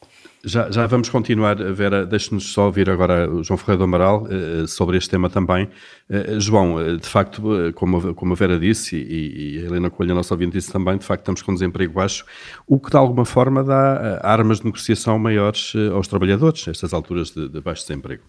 Já, 0.45 0.71
já 0.71 0.87
vamos 0.87 1.09
continuar, 1.09 1.55
Vera, 1.73 2.05
deixe-nos 2.05 2.53
só 2.53 2.67
ouvir 2.67 2.91
agora 2.91 3.31
o 3.31 3.43
João 3.43 3.57
Ferreira 3.57 3.79
do 3.79 3.85
Amaral 3.85 4.25
uh, 4.25 4.69
sobre 4.69 4.99
este 4.99 5.09
tema 5.09 5.31
também. 5.31 5.71
Uh, 6.11 6.39
João, 6.39 6.99
de 6.99 7.09
facto, 7.09 7.43
como, 7.77 8.11
a, 8.11 8.15
como 8.15 8.35
a 8.35 8.37
Vera 8.37 8.59
disse 8.59 8.95
e, 8.95 9.57
e 9.57 9.63
a 9.63 9.69
Helena 9.69 9.89
Coelho, 9.89 10.13
a 10.13 10.17
nossa 10.17 10.35
ouvinte, 10.35 10.53
disse 10.53 10.71
também, 10.71 10.99
de 10.99 11.07
facto 11.07 11.23
estamos 11.23 11.41
com 11.41 11.55
desemprego 11.55 11.95
baixo, 11.95 12.27
o 12.67 12.79
que 12.79 12.91
de 12.91 12.97
alguma 12.99 13.25
forma 13.25 13.65
dá 13.65 14.21
armas 14.23 14.59
de 14.59 14.67
negociação 14.67 15.19
maiores 15.19 15.73
aos 15.95 16.09
trabalhadores, 16.09 16.67
nestas 16.67 16.93
alturas 16.93 17.31
de, 17.31 17.49
de 17.49 17.61
baixo 17.63 17.87
desemprego. 17.87 18.23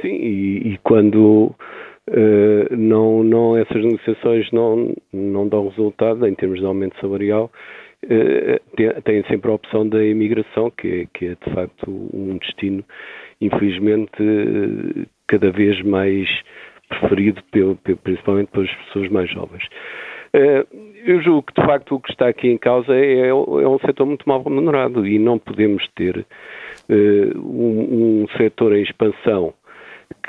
Sim, 0.00 0.14
e, 0.14 0.74
e 0.74 0.78
quando 0.84 1.52
Uh, 2.10 2.76
não, 2.76 3.22
não, 3.22 3.56
essas 3.56 3.84
negociações 3.84 4.50
não, 4.50 4.92
não 5.12 5.46
dão 5.46 5.68
resultado 5.68 6.26
em 6.26 6.34
termos 6.34 6.58
de 6.58 6.66
aumento 6.66 6.98
salarial. 7.00 7.52
Uh, 8.04 9.02
têm 9.02 9.22
sempre 9.28 9.48
a 9.48 9.54
opção 9.54 9.88
da 9.88 10.04
imigração, 10.04 10.72
que 10.72 11.02
é, 11.02 11.06
que 11.14 11.26
é 11.26 11.36
de 11.36 11.54
facto 11.54 11.88
um 12.12 12.36
destino, 12.38 12.84
infelizmente, 13.40 15.08
cada 15.28 15.52
vez 15.52 15.80
mais 15.82 16.28
preferido, 16.88 17.42
principalmente 18.02 18.50
pelas 18.50 18.74
pessoas 18.86 19.08
mais 19.10 19.30
jovens. 19.30 19.62
Uh, 20.34 20.66
eu 21.04 21.22
julgo 21.22 21.44
que, 21.44 21.60
de 21.60 21.66
facto, 21.66 21.94
o 21.94 22.00
que 22.00 22.10
está 22.10 22.28
aqui 22.28 22.48
em 22.48 22.58
causa 22.58 22.92
é, 22.92 23.28
é 23.28 23.34
um 23.34 23.78
setor 23.86 24.04
muito 24.06 24.28
mal 24.28 24.42
remunerado 24.42 25.06
e 25.06 25.16
não 25.16 25.38
podemos 25.38 25.86
ter 25.94 26.26
um, 27.36 28.22
um 28.22 28.26
setor 28.36 28.74
em 28.74 28.82
expansão 28.82 29.54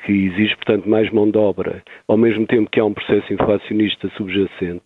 que 0.04 0.12
exige, 0.12 0.56
portanto, 0.56 0.90
mais 0.90 1.10
mão 1.12 1.30
de 1.30 1.38
obra, 1.38 1.84
ao 2.08 2.18
mesmo 2.18 2.46
tempo 2.48 2.70
que 2.70 2.80
há 2.80 2.86
um 2.86 2.94
processo 2.94 3.34
inflacionista 3.34 4.10
subjacente, 4.18 4.84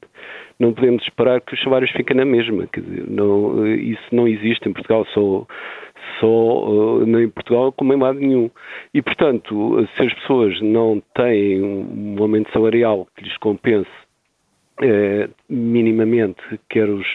não 0.59 0.73
podemos 0.73 1.03
esperar 1.03 1.41
que 1.41 1.53
os 1.53 1.61
salários 1.61 1.91
fiquem 1.91 2.15
na 2.15 2.25
mesma. 2.25 2.67
Quer 2.67 2.81
dizer, 2.81 3.05
não, 3.09 3.65
isso 3.67 4.03
não 4.11 4.27
existe 4.27 4.67
em 4.67 4.73
Portugal, 4.73 5.05
só, 5.13 5.45
só 6.19 6.97
uh, 6.97 7.05
nem 7.05 7.23
em 7.23 7.29
Portugal 7.29 7.71
como 7.71 7.93
em 7.93 7.99
lado 7.99 8.19
nenhum. 8.19 8.49
E, 8.93 9.01
portanto, 9.01 9.87
se 9.95 10.03
as 10.03 10.13
pessoas 10.13 10.59
não 10.61 11.01
têm 11.13 11.61
um 11.61 12.15
aumento 12.19 12.51
salarial 12.51 13.07
que 13.15 13.23
lhes 13.23 13.37
compense 13.37 13.89
eh, 14.81 15.29
minimamente, 15.49 16.41
quer 16.69 16.89
os 16.89 17.07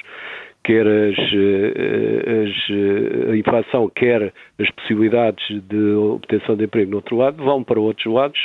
quer 0.65 0.87
as, 0.87 1.19
eh, 1.19 2.43
as, 2.43 2.71
eh, 2.71 3.33
a 3.33 3.37
inflação, 3.37 3.89
quer 3.89 4.33
as 4.59 4.71
possibilidades 4.71 5.45
de 5.69 5.93
obtenção 5.95 6.57
de 6.57 6.65
emprego 6.65 6.91
no 6.91 6.97
outro 6.99 7.17
lado, 7.17 7.43
vão 7.43 7.65
para 7.65 7.81
outros 7.81 8.13
lados, 8.13 8.39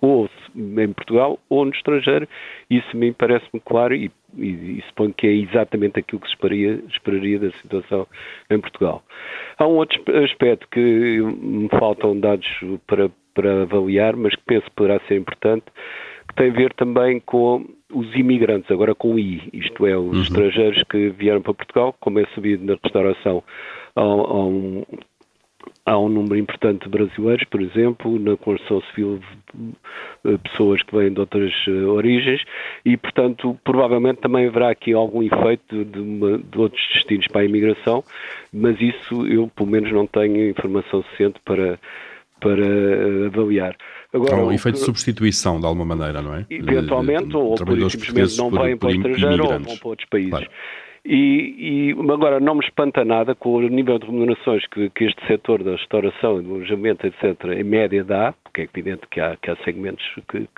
ou 0.00 0.28
em 0.56 0.92
Portugal 0.92 1.38
ou 1.48 1.64
no 1.64 1.72
estrangeiro. 1.72 2.28
Isso 2.68 2.96
me 2.96 3.12
parece-me 3.12 3.60
claro 3.60 3.94
e, 3.94 4.10
e, 4.36 4.78
e, 4.78 4.84
suponho 4.88 5.14
que 5.14 5.26
é 5.26 5.32
exatamente 5.32 6.00
aquilo 6.00 6.20
que 6.20 6.26
se 6.26 6.34
esperaria, 6.34 6.82
esperaria 6.88 7.38
da 7.38 7.50
situação 7.52 8.06
em 8.50 8.60
Portugal. 8.60 9.02
Há 9.58 9.66
um 9.66 9.76
outro 9.76 10.02
aspecto 10.24 10.66
que 10.70 11.20
me 11.20 11.68
faltam 11.68 12.18
dados 12.18 12.48
para, 12.86 13.10
para 13.34 13.62
avaliar, 13.62 14.16
mas 14.16 14.34
que 14.34 14.42
penso 14.44 14.66
poderá 14.74 15.00
ser 15.06 15.16
importante, 15.16 15.64
que 16.28 16.34
tem 16.34 16.50
a 16.50 16.54
ver 16.54 16.72
também 16.74 17.20
com 17.20 17.64
os 17.92 18.14
imigrantes, 18.14 18.70
agora 18.70 18.94
com 18.94 19.18
I, 19.18 19.48
isto 19.52 19.86
é, 19.86 19.96
os 19.96 20.16
uhum. 20.16 20.22
estrangeiros 20.22 20.82
que 20.90 21.10
vieram 21.10 21.40
para 21.40 21.54
Portugal, 21.54 21.94
como 22.00 22.18
é 22.18 22.26
sabido 22.34 22.64
na 22.64 22.76
restauração, 22.82 23.42
há, 23.94 24.00
há, 24.00 24.44
um, 24.44 24.84
há 25.84 25.98
um 25.98 26.08
número 26.08 26.36
importante 26.36 26.84
de 26.84 26.88
brasileiros, 26.88 27.44
por 27.44 27.62
exemplo, 27.62 28.18
na 28.18 28.36
construção 28.36 28.82
civil, 28.90 29.20
eh, 30.24 30.36
pessoas 30.38 30.82
que 30.82 30.96
vêm 30.96 31.12
de 31.12 31.20
outras 31.20 31.52
eh, 31.68 31.70
origens, 31.70 32.42
e, 32.84 32.96
portanto, 32.96 33.56
provavelmente 33.62 34.20
também 34.20 34.48
haverá 34.48 34.70
aqui 34.70 34.92
algum 34.92 35.22
efeito 35.22 35.84
de, 35.84 36.00
uma, 36.00 36.38
de 36.38 36.58
outros 36.58 36.82
destinos 36.92 37.26
para 37.28 37.42
a 37.42 37.44
imigração, 37.44 38.02
mas 38.52 38.80
isso 38.80 39.26
eu, 39.28 39.48
pelo 39.54 39.70
menos, 39.70 39.92
não 39.92 40.08
tenho 40.08 40.50
informação 40.50 41.02
suficiente 41.04 41.38
para, 41.44 41.78
para 42.40 42.66
eh, 42.66 43.26
avaliar. 43.26 43.76
Agora, 44.12 44.36
um 44.36 44.52
efeito 44.52 44.76
que, 44.76 44.80
de 44.80 44.86
substituição, 44.86 45.60
de 45.60 45.66
alguma 45.66 45.84
maneira, 45.84 46.22
não 46.22 46.34
é? 46.34 46.46
Eventualmente, 46.48 47.26
de, 47.26 47.36
ou 47.36 47.54
por, 47.54 47.90
simplesmente 47.90 48.38
não 48.38 48.50
vêm 48.50 48.76
para 48.76 48.88
o 48.88 48.92
estrangeiro 48.92 49.44
ou 49.44 49.50
vão 49.60 49.76
para 49.76 49.88
outros 49.88 50.08
países. 50.08 50.30
Claro. 50.30 50.50
E, 51.08 51.92
e, 51.94 52.12
agora 52.12 52.40
não 52.40 52.56
me 52.56 52.64
espanta 52.64 53.04
nada 53.04 53.32
com 53.32 53.54
o 53.54 53.60
nível 53.68 53.96
de 53.96 54.06
remunerações 54.06 54.66
que, 54.66 54.90
que 54.90 55.04
este 55.04 55.24
setor 55.28 55.62
da 55.62 55.72
restauração 55.72 56.40
e 56.40 56.42
do 56.42 56.56
alojamento, 56.56 57.06
etc., 57.06 57.44
em 57.56 57.62
média 57.62 58.02
dá, 58.02 58.34
porque 58.42 58.62
é 58.62 58.64
evidente 58.64 59.06
que 59.08 59.20
há, 59.20 59.36
que 59.36 59.48
há 59.48 59.56
segmentos 59.58 60.04
que, 60.28 60.48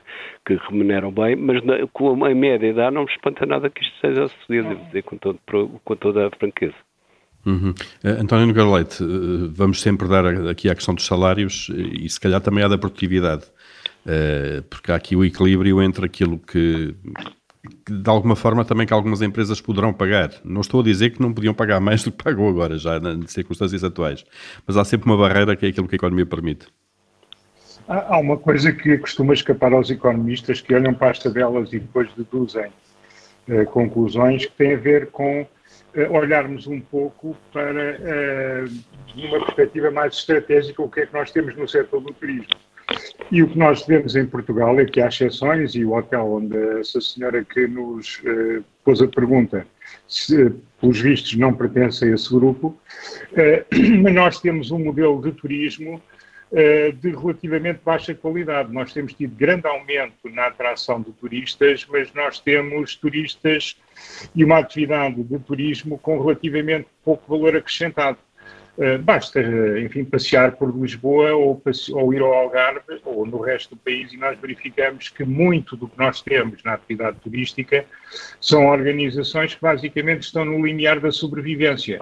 que 0.47 0.55
remuneram 0.69 1.13
bem, 1.13 1.37
mas 1.37 1.63
na, 1.63 1.87
com 1.93 2.25
a 2.25 2.35
média 2.35 2.73
dá, 2.73 2.91
não 2.91 3.05
me 3.05 3.11
espanta 3.11 3.45
nada 3.45 3.69
que 3.69 3.83
isto 3.83 3.95
seja 4.01 4.29
sucedido, 4.29 4.71
devo 4.71 4.85
dizer 4.87 5.03
com, 5.03 5.19
todo, 5.19 5.39
com 5.85 5.97
toda 5.97 6.29
a 6.29 6.31
franqueza. 6.31 6.88
Uhum. 7.49 7.71
Uh, 8.05 8.21
António 8.21 8.47
Nogueira 8.47 8.71
Leite, 8.71 9.03
uh, 9.03 9.51
vamos 9.51 9.81
sempre 9.81 10.07
dar 10.07 10.27
aqui 10.51 10.69
à 10.69 10.75
questão 10.75 10.95
dos 10.95 11.07
salários 11.07 11.71
uh, 11.71 11.81
e 11.81 12.09
se 12.09 12.21
calhar 12.21 12.43
também 12.43 12.63
à 12.63 12.69
da 12.69 12.77
produtividade, 12.77 13.45
porque 14.71 14.91
há 14.91 14.95
aqui 14.95 15.15
o 15.15 15.23
equilíbrio 15.23 15.83
entre 15.83 16.07
aquilo 16.07 16.39
que, 16.39 16.95
que, 17.85 17.93
de 17.93 18.09
alguma 18.09 18.35
forma 18.35 18.65
também 18.65 18.87
que 18.87 18.93
algumas 18.93 19.21
empresas 19.21 19.61
poderão 19.61 19.93
pagar. 19.93 20.31
Não 20.43 20.63
estou 20.63 20.81
a 20.81 20.83
dizer 20.83 21.11
que 21.11 21.21
não 21.21 21.33
podiam 21.33 21.53
pagar 21.53 21.79
mais 21.79 22.03
do 22.03 22.11
que 22.11 22.23
pagou 22.23 22.49
agora, 22.49 22.79
já 22.79 22.99
nas 22.99 23.31
circunstâncias 23.33 23.85
atuais, 23.85 24.25
mas 24.67 24.79
há 24.79 24.85
sempre 24.85 25.11
uma 25.11 25.17
barreira 25.17 25.55
que 25.57 25.67
é 25.67 25.69
aquilo 25.69 25.87
que 25.87 25.95
a 25.95 25.97
economia 25.97 26.25
permite. 26.25 26.67
Há 27.87 28.19
uma 28.19 28.39
coisa 28.39 28.73
que 28.73 28.97
costuma 28.97 29.35
escapar 29.35 29.73
aos 29.75 29.91
economistas 29.91 30.61
que 30.63 30.75
olham 30.75 30.95
para 30.95 31.11
as 31.11 31.19
tabelas 31.19 31.71
e 31.73 31.79
depois 31.79 32.09
deduzem 32.17 32.71
conclusões 33.73 34.47
que 34.47 34.53
têm 34.53 34.75
a 34.75 34.79
ver 34.79 35.11
com 35.11 35.47
olharmos 36.11 36.67
um 36.67 36.81
pouco 36.81 37.37
para, 37.53 37.99
numa 39.15 39.45
perspectiva 39.45 39.91
mais 39.91 40.15
estratégica, 40.15 40.83
o 40.83 40.89
que 40.89 41.01
é 41.01 41.07
que 41.07 41.13
nós 41.13 41.31
temos 41.31 41.57
no 41.57 41.69
setor 41.69 42.01
do 42.01 42.13
turismo. 42.13 42.55
E 43.31 43.43
o 43.43 43.49
que 43.49 43.59
nós 43.59 43.85
vemos 43.87 44.17
em 44.17 44.25
Portugal 44.25 44.79
é 44.81 44.87
que 44.87 45.01
há 45.01 45.09
exceções, 45.09 45.75
e 45.75 45.85
o 45.85 45.95
hotel 45.95 46.27
onde 46.27 46.57
essa 46.81 47.01
senhora 47.01 47.45
que 47.45 47.67
nos 47.67 48.19
uh, 48.21 48.65
pôs 48.83 49.03
a 49.03 49.07
pergunta, 49.07 49.67
se, 50.07 50.51
pelos 50.81 50.99
vistos, 51.01 51.35
não 51.35 51.53
pertence 51.53 52.05
a 52.05 52.15
esse 52.15 52.33
grupo, 52.33 52.79
mas 54.03 54.15
nós 54.15 54.41
temos 54.41 54.71
um 54.71 54.79
modelo 54.79 55.21
de 55.21 55.33
turismo 55.33 56.01
eh, 56.15 56.18
de 57.01 57.11
relativamente 57.11 57.81
baixa 57.85 58.15
qualidade. 58.15 58.73
Nós 58.73 58.93
temos 58.93 59.13
tido 59.13 59.37
grande 59.37 59.67
aumento 59.67 60.29
na 60.31 60.47
atração 60.47 61.01
de 61.01 61.13
turistas, 61.13 61.87
mas 61.89 62.13
nós 62.15 62.41
temos 62.41 62.97
turistas 62.97 63.77
e 64.35 64.45
uma 64.45 64.59
atividade 64.59 65.23
de 65.23 65.39
turismo 65.41 65.99
com 65.99 66.19
relativamente 66.21 66.89
pouco 67.05 67.29
valor 67.29 67.57
acrescentado. 67.57 68.19
Uh, 68.79 68.97
basta, 68.97 69.43
enfim, 69.85 70.05
passear 70.05 70.53
por 70.53 70.73
Lisboa 70.73 71.33
ou, 71.35 71.61
ou, 71.95 72.15
ir 72.15 72.23
ao 72.23 72.33
Algarve 72.33 73.01
ou 73.05 73.27
no 73.27 73.41
resto 73.41 73.75
do 73.75 73.77
país 73.77 74.13
e 74.13 74.17
nós 74.17 74.39
verificamos 74.39 75.09
que 75.09 75.25
muito 75.25 75.77
do 75.77 75.89
que 75.89 75.99
nós 75.99 76.23
temos 76.23 76.63
na 76.63 76.75
atividade 76.75 77.19
turística 77.19 77.85
são 78.41 78.67
organizações 78.67 79.57
que 79.57 79.61
basicamente 79.61 80.23
estão 80.23 80.45
no 80.45 80.65
limiar 80.65 81.01
da 81.01 81.11
sobrevivência. 81.11 82.01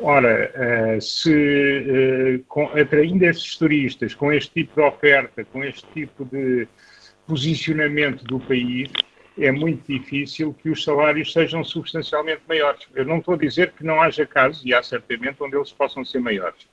Ora, 0.00 0.50
eh, 0.54 1.00
se 1.00 1.32
eh, 1.32 2.80
atraindo 2.80 3.24
estes 3.24 3.56
turistas 3.56 4.14
com 4.14 4.32
este 4.32 4.52
tipo 4.52 4.74
de 4.74 4.86
oferta, 4.86 5.44
com 5.44 5.64
este 5.64 5.86
tipo 5.94 6.24
de 6.24 6.68
posicionamento 7.26 8.22
do 8.24 8.38
país, 8.38 8.90
é 9.38 9.50
muito 9.50 9.90
difícil 9.90 10.54
que 10.54 10.70
os 10.70 10.82
salários 10.82 11.32
sejam 11.32 11.62
substancialmente 11.62 12.42
maiores. 12.48 12.86
Eu 12.94 13.04
não 13.04 13.18
estou 13.18 13.34
a 13.34 13.38
dizer 13.38 13.72
que 13.72 13.84
não 13.84 14.00
haja 14.00 14.24
casos, 14.26 14.64
e 14.64 14.72
há 14.72 14.82
certamente 14.82 15.42
onde 15.42 15.56
eles 15.56 15.72
possam 15.72 16.04
ser 16.04 16.20
maiores. 16.20 16.66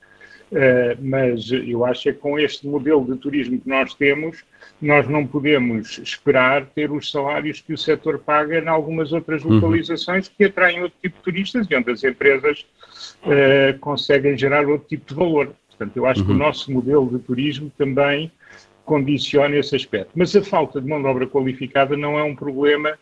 Uh, 0.52 0.96
mas 1.00 1.50
eu 1.50 1.84
acho 1.84 2.04
que 2.04 2.12
com 2.12 2.38
este 2.38 2.66
modelo 2.66 3.04
de 3.04 3.18
turismo 3.18 3.60
que 3.60 3.68
nós 3.68 3.94
temos, 3.94 4.44
nós 4.80 5.08
não 5.08 5.26
podemos 5.26 5.98
esperar 5.98 6.66
ter 6.66 6.92
os 6.92 7.10
salários 7.10 7.60
que 7.60 7.72
o 7.72 7.78
setor 7.78 8.18
paga 8.18 8.58
em 8.58 8.68
algumas 8.68 9.12
outras 9.12 9.42
uhum. 9.44 9.54
localizações 9.54 10.28
que 10.28 10.44
atraem 10.44 10.82
outro 10.82 10.96
tipo 11.02 11.16
de 11.16 11.24
turistas 11.24 11.66
e 11.68 11.74
onde 11.74 11.90
as 11.90 12.04
empresas 12.04 12.64
uh, 13.22 13.78
conseguem 13.80 14.36
gerar 14.36 14.66
outro 14.66 14.88
tipo 14.88 15.06
de 15.08 15.14
valor. 15.14 15.54
Portanto, 15.68 15.96
eu 15.96 16.06
acho 16.06 16.20
uhum. 16.20 16.26
que 16.26 16.32
o 16.32 16.34
uhum. 16.34 16.40
nosso 16.40 16.72
modelo 16.72 17.08
de 17.10 17.18
turismo 17.24 17.70
também 17.76 18.30
condiciona 18.84 19.56
esse 19.56 19.74
aspecto. 19.74 20.10
Mas 20.14 20.34
a 20.36 20.42
falta 20.42 20.80
de 20.80 20.88
mão 20.88 21.00
de 21.00 21.08
obra 21.08 21.26
qualificada 21.26 21.96
não 21.96 22.18
é 22.18 22.22
um 22.22 22.36
problema 22.36 22.98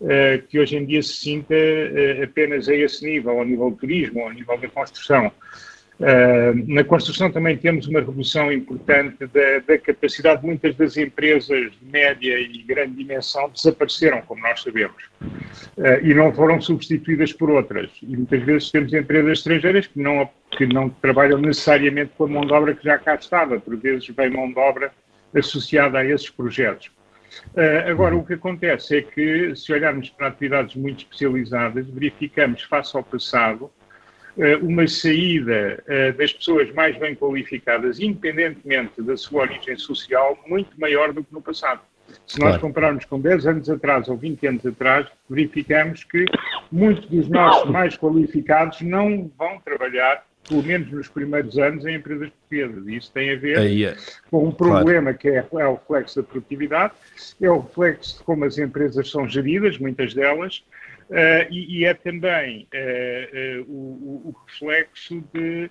uh, 0.00 0.46
que 0.48 0.58
hoje 0.58 0.76
em 0.76 0.84
dia 0.84 1.02
se 1.02 1.14
sinta 1.14 1.54
uh, 1.54 2.24
apenas 2.24 2.68
a 2.68 2.74
esse 2.74 3.04
nível, 3.04 3.38
ao 3.38 3.44
nível 3.44 3.70
do 3.70 3.76
turismo, 3.76 4.22
ao 4.22 4.32
nível 4.32 4.58
da 4.58 4.68
construção. 4.68 5.30
Uh, 6.00 6.64
na 6.66 6.82
construção 6.82 7.30
também 7.30 7.58
temos 7.58 7.86
uma 7.86 8.00
redução 8.00 8.50
importante 8.50 9.26
da, 9.26 9.58
da, 9.58 9.76
capacidade. 9.76 10.44
Muitas 10.46 10.74
das 10.74 10.96
empresas 10.96 11.72
de 11.72 11.92
média 11.92 12.40
e 12.40 12.62
grande 12.62 12.94
dimensão 12.94 13.50
desapareceram, 13.50 14.22
como 14.22 14.40
nós 14.40 14.62
sabemos, 14.62 14.96
uh, 15.20 16.00
e 16.02 16.14
não 16.14 16.32
foram 16.32 16.58
substituídas 16.58 17.34
por 17.34 17.50
outras. 17.50 17.90
E 18.02 18.16
muitas 18.16 18.42
vezes 18.42 18.70
temos 18.70 18.94
empresas 18.94 19.38
estrangeiras 19.40 19.86
que 19.88 20.00
não, 20.00 20.26
que 20.52 20.64
não 20.64 20.88
trabalham 20.88 21.38
necessariamente 21.38 22.12
com 22.16 22.24
a 22.24 22.28
mão 22.28 22.46
de 22.46 22.52
obra 22.54 22.74
que 22.74 22.82
já 22.82 22.96
cá 22.96 23.16
estava, 23.16 23.60
por 23.60 23.76
vezes 23.76 24.08
vem 24.08 24.30
mão 24.30 24.50
de 24.50 24.58
obra 24.58 24.90
associada 25.36 25.98
a 25.98 26.06
esses 26.06 26.30
projetos. 26.30 26.90
Uh, 27.54 27.90
agora, 27.90 28.16
o 28.16 28.24
que 28.24 28.32
acontece 28.32 28.96
é 28.96 29.02
que, 29.02 29.54
se 29.54 29.70
olharmos 29.70 30.08
para 30.08 30.28
atividades 30.28 30.74
muito 30.76 31.00
especializadas, 31.00 31.86
verificamos, 31.90 32.62
face 32.62 32.96
ao 32.96 33.02
passado, 33.02 33.70
uma 34.62 34.86
saída 34.86 35.82
eh, 35.86 36.12
das 36.12 36.32
pessoas 36.32 36.72
mais 36.72 36.96
bem 36.98 37.14
qualificadas, 37.14 38.00
independentemente 38.00 39.02
da 39.02 39.16
sua 39.16 39.42
origem 39.42 39.76
social, 39.76 40.38
muito 40.46 40.78
maior 40.80 41.12
do 41.12 41.22
que 41.22 41.32
no 41.32 41.42
passado. 41.42 41.80
Se 42.26 42.38
nós 42.40 42.50
claro. 42.50 42.60
compararmos 42.60 43.04
com 43.04 43.20
10 43.20 43.46
anos 43.46 43.70
atrás 43.70 44.08
ou 44.08 44.16
20 44.16 44.46
anos 44.46 44.66
atrás, 44.66 45.06
verificamos 45.28 46.04
que 46.04 46.24
muitos 46.70 47.08
dos 47.08 47.28
nossos 47.28 47.70
mais 47.70 47.96
qualificados 47.96 48.80
não 48.80 49.30
vão 49.38 49.60
trabalhar 49.60 50.24
pelo 50.48 50.62
menos 50.64 50.90
nos 50.90 51.08
primeiros 51.08 51.58
anos, 51.58 51.86
em 51.86 51.94
empresas 51.94 52.28
portuguesas. 52.30 52.86
Isso 52.88 53.12
tem 53.12 53.30
a 53.30 53.36
ver 53.36 53.58
Aí 53.58 53.84
é- 53.84 53.96
com 54.30 54.48
um 54.48 54.50
problema 54.50 55.14
que 55.14 55.28
é, 55.28 55.46
é 55.52 55.66
o 55.66 55.74
reflexo 55.74 56.20
da 56.20 56.26
produtividade, 56.26 56.92
é 57.40 57.50
o 57.50 57.60
reflexo 57.60 58.18
de 58.18 58.24
como 58.24 58.44
as 58.44 58.58
empresas 58.58 59.10
são 59.10 59.28
geridas, 59.28 59.78
muitas 59.78 60.12
delas, 60.12 60.64
eh, 61.12 61.46
e, 61.50 61.78
e 61.80 61.84
é 61.84 61.94
também 61.94 62.66
eh, 62.72 63.28
eh, 63.32 63.64
o, 63.66 63.72
o- 64.28 64.34
reflexo 64.46 65.22
de, 65.34 65.70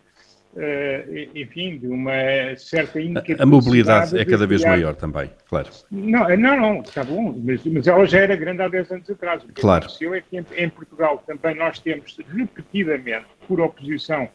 enfim, 1.35 1.77
de 1.77 1.87
uma 1.87 2.11
certa 2.57 2.99
A 3.37 3.45
mobilidade 3.45 4.17
é 4.19 4.25
cada 4.25 4.47
vez 4.47 4.61
criar- 4.61 4.75
maior 4.75 4.95
também, 4.95 5.29
claro. 5.47 5.69
não, 5.91 6.27
não, 6.37 6.57
não, 6.59 6.81
está 6.81 7.03
bom, 7.03 7.39
mas, 7.43 7.63
mas 7.65 7.85
ela 7.87 8.05
já 8.07 8.19
era 8.19 8.35
grande 8.35 8.61
há 8.63 8.67
10 8.67 8.91
anos 8.91 9.09
atrás. 9.09 9.43
O 9.43 9.47
que 9.47 9.61
Claro. 9.61 9.85
aconteceu 9.85 10.13
é 10.15 10.21
que 10.21 10.37
em, 10.37 10.45
em 10.57 10.69
Portugal 10.69 11.23
também 11.27 11.53
nós 11.55 11.79
temos 11.79 12.17
repetidamente, 12.35 13.27
por 13.47 13.61
oposição, 13.61 14.27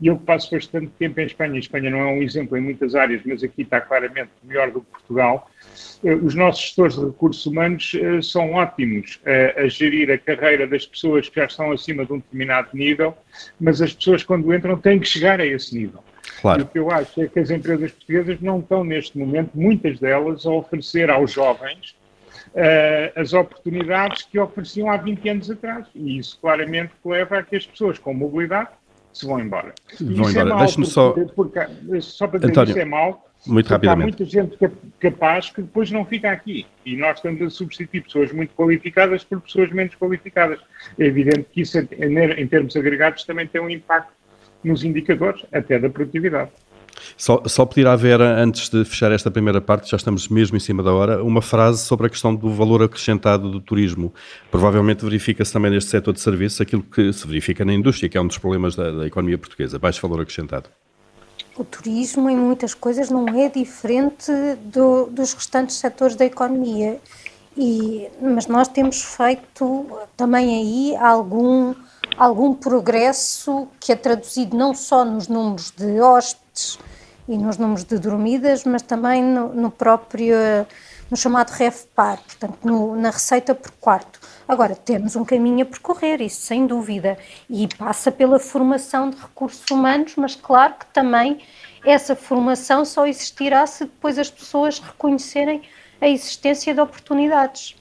e 0.00 0.08
eu 0.08 0.18
que 0.18 0.24
passo 0.24 0.50
bastante 0.50 0.88
tempo 0.98 1.20
em 1.20 1.24
Espanha, 1.24 1.54
a 1.54 1.58
Espanha 1.58 1.90
não 1.90 1.98
é 1.98 2.04
um 2.06 2.22
exemplo 2.22 2.56
em 2.56 2.60
muitas 2.60 2.94
áreas, 2.94 3.22
mas 3.24 3.42
aqui 3.42 3.62
está 3.62 3.80
claramente 3.80 4.30
melhor 4.42 4.70
do 4.70 4.80
que 4.80 4.90
Portugal, 4.90 5.50
eh, 6.04 6.14
os 6.14 6.34
nossos 6.34 6.62
gestores 6.62 6.96
de 6.96 7.04
recursos 7.06 7.46
humanos 7.46 7.92
eh, 7.94 8.20
são 8.20 8.52
ótimos 8.52 9.20
a 9.56 9.66
gerir 9.68 10.10
a 10.10 10.18
carreira 10.18 10.66
das 10.66 10.86
pessoas 10.86 11.28
que 11.28 11.40
já 11.40 11.46
estão 11.46 11.72
acima 11.72 12.04
de 12.04 12.12
um 12.12 12.18
determinado 12.18 12.68
nível, 12.74 13.16
mas 13.58 13.80
as 13.80 13.92
pessoas 13.94 14.22
quando 14.22 14.52
entram 14.54 14.76
têm 14.76 14.98
que 14.98 15.06
chegar 15.06 15.40
a 15.40 15.46
esse 15.46 15.74
nível. 15.76 16.02
E 16.26 16.38
o 16.38 16.40
Claro. 16.42 16.66
que 16.66 16.78
eu 16.78 16.90
acho 16.90 17.22
é 17.22 17.28
que 17.28 17.38
as 17.38 17.50
empresas 17.50 17.90
portuguesas 17.92 18.40
não 18.40 18.60
estão, 18.60 18.84
neste 18.84 19.16
momento, 19.16 19.50
muitas 19.54 19.98
delas, 19.98 20.44
a 20.44 20.50
oferecer 20.50 21.10
aos 21.10 21.32
jovens 21.32 21.96
eh, 22.54 23.12
as 23.16 23.32
oportunidades 23.32 24.22
que 24.22 24.38
ofereciam 24.38 24.90
há 24.90 24.96
20 24.96 25.28
anos 25.28 25.50
atrás. 25.50 25.86
E 25.94 26.18
isso 26.18 26.38
claramente 26.40 26.92
leva 27.04 27.38
a 27.38 27.42
que 27.42 27.56
as 27.56 27.66
pessoas 27.66 27.98
com 27.98 28.14
mobilidade 28.14 28.70
se 29.16 29.26
vão 29.26 29.40
embora. 29.40 29.72
E 30.00 30.04
Vão 30.04 30.12
isso 30.28 30.38
é 30.38 30.42
embora. 30.42 30.44
mau, 30.50 30.58
Deixe-me 30.58 30.86
só- 30.86 31.12
porque- 31.34 31.60
só 32.00 32.26
para 32.26 32.38
dizer 32.40 32.50
António, 32.50 32.70
isso 32.70 32.78
é 32.78 32.84
mau, 32.84 33.26
Muito 33.46 33.66
porque 33.68 33.86
há 33.86 33.90
rapidamente. 33.90 34.18
muita 34.18 34.24
gente 34.24 34.56
cap- 34.58 34.76
capaz 35.00 35.50
que 35.50 35.62
depois 35.62 35.90
não 35.90 36.04
fica 36.04 36.30
aqui. 36.30 36.66
E 36.84 36.96
nós 36.96 37.16
estamos 37.16 37.40
a 37.42 37.48
substituir 37.50 38.02
pessoas 38.02 38.32
muito 38.32 38.54
qualificadas 38.54 39.24
por 39.24 39.40
pessoas 39.40 39.70
menos 39.72 39.94
qualificadas. 39.94 40.58
É 40.98 41.04
evidente 41.06 41.46
que 41.52 41.62
isso, 41.62 41.78
em 41.78 42.46
termos 42.46 42.76
agregados, 42.76 43.24
também 43.24 43.46
tem 43.46 43.60
um 43.60 43.70
impacto 43.70 44.12
nos 44.64 44.82
indicadores, 44.84 45.44
até 45.52 45.78
da 45.78 45.88
produtividade. 45.88 46.50
Só, 47.16 47.42
só 47.46 47.64
pedir 47.64 47.86
à 47.86 47.96
Vera, 47.96 48.42
antes 48.42 48.68
de 48.68 48.84
fechar 48.84 49.12
esta 49.12 49.30
primeira 49.30 49.60
parte, 49.60 49.90
já 49.90 49.96
estamos 49.96 50.28
mesmo 50.28 50.56
em 50.56 50.60
cima 50.60 50.82
da 50.82 50.92
hora, 50.92 51.22
uma 51.22 51.40
frase 51.42 51.84
sobre 51.84 52.06
a 52.06 52.10
questão 52.10 52.34
do 52.34 52.50
valor 52.52 52.82
acrescentado 52.82 53.50
do 53.50 53.60
turismo. 53.60 54.12
Provavelmente 54.50 55.04
verifica-se 55.04 55.52
também 55.52 55.70
neste 55.70 55.90
setor 55.90 56.12
de 56.12 56.20
serviços 56.20 56.60
aquilo 56.60 56.82
que 56.82 57.12
se 57.12 57.26
verifica 57.26 57.64
na 57.64 57.72
indústria, 57.72 58.08
que 58.08 58.18
é 58.18 58.20
um 58.20 58.26
dos 58.26 58.38
problemas 58.38 58.74
da, 58.74 58.90
da 58.90 59.06
economia 59.06 59.38
portuguesa, 59.38 59.78
baixo 59.78 60.00
valor 60.02 60.22
acrescentado. 60.22 60.68
O 61.56 61.64
turismo, 61.64 62.28
em 62.28 62.36
muitas 62.36 62.74
coisas, 62.74 63.08
não 63.08 63.26
é 63.28 63.48
diferente 63.48 64.30
do- 64.64 65.06
dos 65.06 65.32
restantes 65.32 65.76
setores 65.76 66.14
da 66.14 66.24
economia. 66.26 67.00
E, 67.56 68.06
mas 68.20 68.46
nós 68.46 68.68
temos 68.68 69.02
feito 69.02 69.86
também 70.14 70.54
aí 70.54 70.96
algum, 70.96 71.74
algum 72.18 72.52
progresso 72.52 73.66
que 73.80 73.92
é 73.92 73.96
traduzido 73.96 74.54
não 74.54 74.74
só 74.74 75.06
nos 75.06 75.26
números 75.26 75.70
de 75.74 75.98
hóspedes 75.98 76.78
e 77.28 77.36
nos 77.36 77.56
números 77.58 77.84
de 77.84 77.98
dormidas, 77.98 78.64
mas 78.64 78.82
também 78.82 79.22
no, 79.22 79.52
no 79.52 79.70
próprio, 79.70 80.36
no 81.10 81.16
chamado 81.16 81.50
REFPAR, 81.50 82.18
portanto, 82.22 82.58
no- 82.64 82.94
na 82.96 83.10
receita 83.10 83.54
por 83.54 83.70
quarto. 83.72 84.20
Agora, 84.46 84.76
temos 84.76 85.16
um 85.16 85.24
caminho 85.24 85.62
a 85.62 85.66
percorrer, 85.66 86.20
isso 86.22 86.40
sem 86.42 86.66
dúvida, 86.66 87.18
e 87.50 87.66
passa 87.76 88.12
pela 88.12 88.38
formação 88.38 89.10
de 89.10 89.16
recursos 89.16 89.68
humanos, 89.70 90.14
mas 90.16 90.36
claro 90.36 90.74
que 90.74 90.86
também 90.86 91.40
essa 91.84 92.14
formação 92.16 92.84
só 92.84 93.06
existirá 93.06 93.66
se 93.66 93.84
depois 93.84 94.18
as 94.18 94.30
pessoas 94.30 94.78
reconhecerem 94.78 95.62
a 96.00 96.08
existência 96.08 96.74
de 96.74 96.80
oportunidades. 96.80 97.74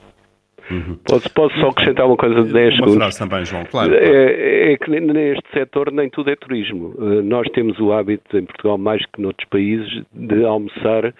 Posso, 1.07 1.29
posso 1.33 1.59
só 1.59 1.69
acrescentar 1.69 2.07
uma 2.07 2.17
coisa 2.17 2.43
de 2.43 2.51
10 2.53 2.65
Uma 2.73 2.75
segundos? 2.77 2.95
frase 2.95 3.19
também, 3.19 3.45
João, 3.45 3.65
claro. 3.65 3.89
claro. 3.91 4.03
É, 4.05 4.73
é 4.73 4.77
que 4.77 4.89
neste 4.89 5.43
setor 5.53 5.91
nem 5.91 6.09
tudo 6.09 6.29
é 6.29 6.35
turismo. 6.35 6.95
Eh, 6.99 7.21
Nós 7.21 7.47
temos 7.49 7.79
o 7.79 7.93
hábito, 7.93 8.37
em 8.37 8.45
Portugal, 8.45 8.77
mais 8.77 9.05
que 9.05 9.21
noutros 9.21 9.47
países, 9.49 10.01
de 10.13 10.43
almoçar 10.43 11.13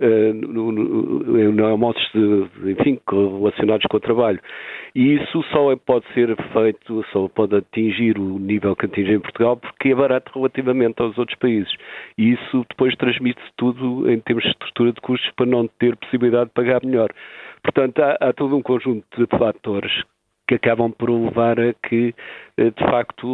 em 0.00 1.60
almoços, 1.60 2.02
de, 2.12 2.72
enfim, 2.72 2.98
relacionados 3.08 3.86
com 3.88 3.96
o 3.96 4.00
trabalho. 4.00 4.40
E 4.94 5.14
isso 5.14 5.42
só 5.52 5.72
é- 5.72 5.76
pode 5.76 6.04
ser 6.14 6.34
feito, 6.52 7.04
só 7.12 7.28
pode 7.28 7.56
atingir 7.56 8.18
o 8.18 8.38
nível 8.38 8.74
que 8.74 8.86
atinge 8.86 9.12
em 9.12 9.20
Portugal, 9.20 9.56
porque 9.56 9.90
é 9.90 9.94
barato 9.94 10.32
relativamente 10.34 11.00
aos 11.00 11.16
outros 11.18 11.38
países. 11.38 11.72
E 12.18 12.32
isso 12.32 12.66
depois 12.68 12.94
transmite-se 12.96 13.50
tudo 13.56 14.10
em 14.10 14.18
termos 14.20 14.44
de 14.44 14.50
estrutura 14.50 14.92
de 14.92 15.00
custos 15.00 15.30
para 15.36 15.46
não 15.46 15.66
ter 15.66 15.96
possibilidade 15.96 16.46
de 16.46 16.54
pagar 16.54 16.84
melhor. 16.84 17.10
Portanto, 17.62 17.98
há, 18.00 18.16
há 18.20 18.32
todo 18.32 18.56
um 18.56 18.62
conjunto 18.62 19.06
de 19.16 19.26
fatores 19.38 19.92
que 20.46 20.56
acabam 20.56 20.92
por 20.92 21.10
levar 21.10 21.58
a 21.58 21.72
que, 21.72 22.14
eh, 22.58 22.70
de 22.70 22.84
facto, 22.84 23.24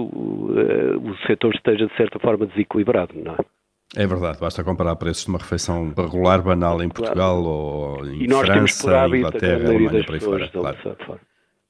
eh, 0.56 0.96
o 0.96 1.16
setor 1.26 1.54
esteja, 1.54 1.86
de 1.86 1.96
certa 1.96 2.18
forma, 2.20 2.46
desequilibrado, 2.46 3.12
não 3.16 3.34
é? 3.34 3.59
É 3.96 4.06
verdade, 4.06 4.38
basta 4.38 4.62
comparar 4.62 4.94
preços 4.96 5.24
de 5.24 5.30
uma 5.30 5.38
refeição 5.38 5.92
regular, 5.96 6.40
banal 6.42 6.80
em 6.82 6.88
Portugal 6.88 7.42
ou 7.42 8.06
em 8.06 8.24
E 8.24 8.28
França, 8.28 9.08
Inglaterra, 9.08 9.68
Alemanha, 9.68 10.04
por 10.04 10.14
aí 10.14 10.20
fora. 10.20 10.48
Claro. 10.48 10.78
fora. 11.04 11.20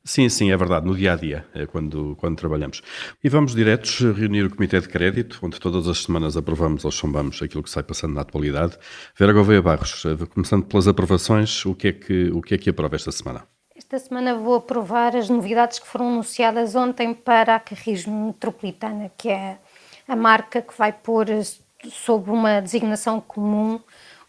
Sim, 0.04 0.28
sim, 0.30 0.50
é 0.50 0.56
verdade, 0.56 0.86
no 0.86 0.94
dia 0.94 1.12
a 1.12 1.16
dia, 1.16 1.46
é 1.54 1.66
quando, 1.66 2.16
quando 2.16 2.36
trabalhamos. 2.36 2.82
E 3.22 3.28
vamos 3.28 3.54
diretos 3.54 4.00
reunir 4.00 4.44
o 4.44 4.50
Comitê 4.50 4.80
de 4.80 4.88
Crédito, 4.88 5.38
onde 5.42 5.60
todas 5.60 5.86
as 5.88 5.98
semanas 6.02 6.36
aprovamos 6.36 6.84
ou 6.84 6.90
chumbamos 6.90 7.40
aquilo 7.42 7.62
que 7.62 7.70
sai 7.70 7.82
passando 7.82 8.14
na 8.14 8.22
atualidade. 8.22 8.78
Vera 9.14 9.32
Gouveia 9.32 9.60
Barros, 9.60 10.04
começando 10.34 10.64
pelas 10.64 10.88
aprovações, 10.88 11.64
o 11.66 11.74
que 11.74 11.88
é 11.88 11.92
que, 11.92 12.30
o 12.30 12.40
que, 12.40 12.54
é 12.54 12.58
que 12.58 12.70
aprova 12.70 12.96
esta 12.96 13.12
semana? 13.12 13.46
Esta 13.76 13.98
semana 13.98 14.34
vou 14.34 14.54
aprovar 14.54 15.14
as 15.14 15.28
novidades 15.28 15.78
que 15.78 15.86
foram 15.86 16.08
anunciadas 16.08 16.74
ontem 16.74 17.12
para 17.12 17.56
a 17.56 17.60
Carrismo 17.60 18.26
Metropolitana, 18.26 19.10
que 19.16 19.28
é 19.28 19.58
a 20.08 20.16
marca 20.16 20.62
que 20.62 20.76
vai 20.76 20.92
pôr 20.92 21.26
sob 21.88 22.30
uma 22.30 22.60
designação 22.60 23.20
comum 23.20 23.80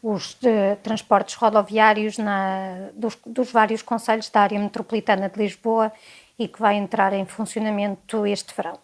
os 0.04 0.38
eh, 0.44 0.76
transportes 0.82 1.36
rodoviários 1.36 2.18
na- 2.18 2.90
dos, 2.94 3.18
dos 3.26 3.52
vários 3.52 3.82
conselhos 3.82 4.30
da 4.30 4.42
área 4.42 4.60
metropolitana 4.60 5.30
de 5.30 5.38
Lisboa 5.40 5.92
e 6.40 6.48
que 6.48 6.60
vai 6.60 6.76
entrar 6.76 7.14
em 7.14 7.26
funcionamento 7.26 8.26
este 8.26 8.54
verão. 8.56 8.78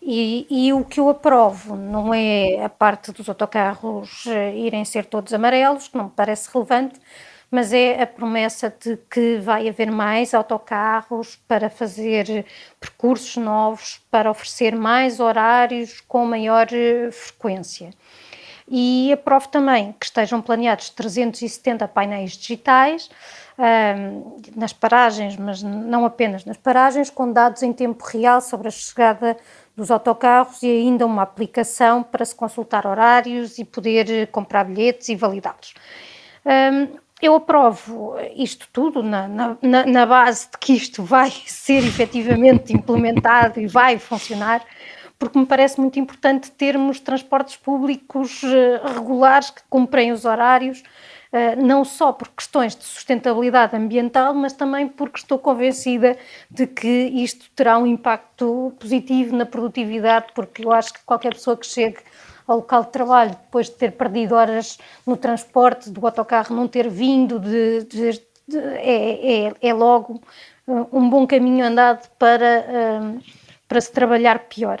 E, 0.00 0.46
e 0.48 0.72
o 0.72 0.84
que 0.84 1.00
eu 1.00 1.08
aprovo 1.08 1.74
não 1.74 2.14
é 2.14 2.62
a 2.64 2.68
parte 2.68 3.10
dos 3.10 3.28
autocarros 3.28 4.24
eh, 4.26 4.54
irem 4.56 4.84
ser 4.84 5.06
todos 5.06 5.32
amarelos, 5.34 5.88
que 5.88 5.96
não 5.96 6.04
me 6.04 6.10
parece 6.10 6.48
relevante, 6.52 7.00
mas 7.50 7.72
é 7.72 8.02
a 8.02 8.06
promessa 8.06 8.74
de 8.80 8.96
que 9.10 9.38
vai 9.38 9.68
haver 9.68 9.90
mais 9.90 10.34
autocarros 10.34 11.36
para 11.48 11.70
fazer 11.70 12.44
percursos 12.80 13.36
novos, 13.36 14.00
para 14.10 14.30
oferecer 14.30 14.74
mais 14.74 15.20
horários 15.20 16.00
com 16.00 16.24
maior 16.26 16.66
eh, 16.72 17.10
frequência. 17.10 17.90
E 18.68 19.12
aprovo 19.12 19.46
também 19.48 19.94
que 19.98 20.06
estejam 20.06 20.42
planeados 20.42 20.90
370 20.90 21.86
painéis 21.86 22.32
digitais 22.32 23.08
ahm, 23.56 24.40
nas 24.56 24.72
paragens, 24.72 25.36
mas 25.36 25.62
não 25.62 26.04
apenas 26.04 26.44
nas 26.44 26.56
paragens, 26.56 27.08
com 27.08 27.32
dados 27.32 27.62
em 27.62 27.72
tempo 27.72 28.04
real 28.04 28.40
sobre 28.40 28.66
a 28.66 28.70
chegada 28.72 29.36
dos 29.76 29.90
autocarros 29.90 30.62
e 30.64 30.66
ainda 30.66 31.06
uma 31.06 31.22
aplicação 31.22 32.02
para 32.02 32.24
se 32.24 32.34
consultar 32.34 32.86
horários 32.86 33.56
e 33.58 33.64
poder 33.64 34.10
eh, 34.10 34.26
comprar 34.26 34.64
bilhetes 34.64 35.08
e 35.10 35.14
validá-los. 35.14 35.74
Ahm, 36.44 36.88
eu 37.20 37.34
aprovo 37.34 38.14
isto 38.34 38.68
tudo 38.72 39.02
na, 39.02 39.26
na- 39.26 39.56
na- 39.86 40.06
base 40.06 40.48
de 40.50 40.58
que 40.58 40.74
isto 40.74 41.02
vai 41.02 41.30
ser 41.46 41.84
efetivamente 41.84 42.72
implementado 42.72 43.60
e 43.60 43.66
vai 43.66 43.98
funcionar, 43.98 44.62
porque 45.18 45.38
me 45.38 45.46
parece 45.46 45.80
muito 45.80 45.98
importante 45.98 46.50
termos 46.50 47.00
transportes 47.00 47.56
públicos 47.56 48.42
eh, 48.44 48.80
regulares 48.94 49.48
que 49.50 49.62
cumprem 49.70 50.12
os 50.12 50.26
horários, 50.26 50.82
eh, 51.32 51.56
não 51.56 51.84
só 51.86 52.12
por 52.12 52.28
questões 52.28 52.76
de 52.76 52.84
sustentabilidade 52.84 53.74
ambiental, 53.74 54.34
mas 54.34 54.52
também 54.52 54.86
porque 54.86 55.18
estou 55.18 55.38
convencida 55.38 56.18
de 56.50 56.66
que 56.66 56.88
isto 56.88 57.46
terá 57.56 57.78
um 57.78 57.86
impacto 57.86 58.74
positivo 58.78 59.34
na 59.34 59.46
produtividade, 59.46 60.26
porque 60.34 60.62
eu 60.64 60.70
acho 60.70 60.92
que 60.92 61.00
qualquer 61.06 61.32
pessoa 61.32 61.56
que 61.56 61.66
chegue 61.66 61.96
ao 62.46 62.56
local 62.56 62.84
de 62.84 62.90
trabalho 62.90 63.30
depois 63.30 63.68
de 63.68 63.74
ter 63.76 63.92
perdido 63.92 64.34
horas 64.34 64.78
no 65.06 65.16
transporte, 65.16 65.90
do 65.90 66.06
autocarro 66.06 66.54
não 66.54 66.68
ter 66.68 66.88
vindo, 66.88 67.38
de, 67.40 67.82
de- 67.84 68.22
de- 68.46 68.58
é, 68.58 69.46
é- 69.48 69.54
é 69.60 69.74
logo 69.74 70.20
uh, 70.66 70.88
um 70.92 71.08
bom 71.10 71.26
caminho 71.26 71.64
andado 71.64 72.08
para, 72.18 72.64
para 73.66 73.80
se 73.80 73.90
trabalhar 73.92 74.40
pior. 74.48 74.80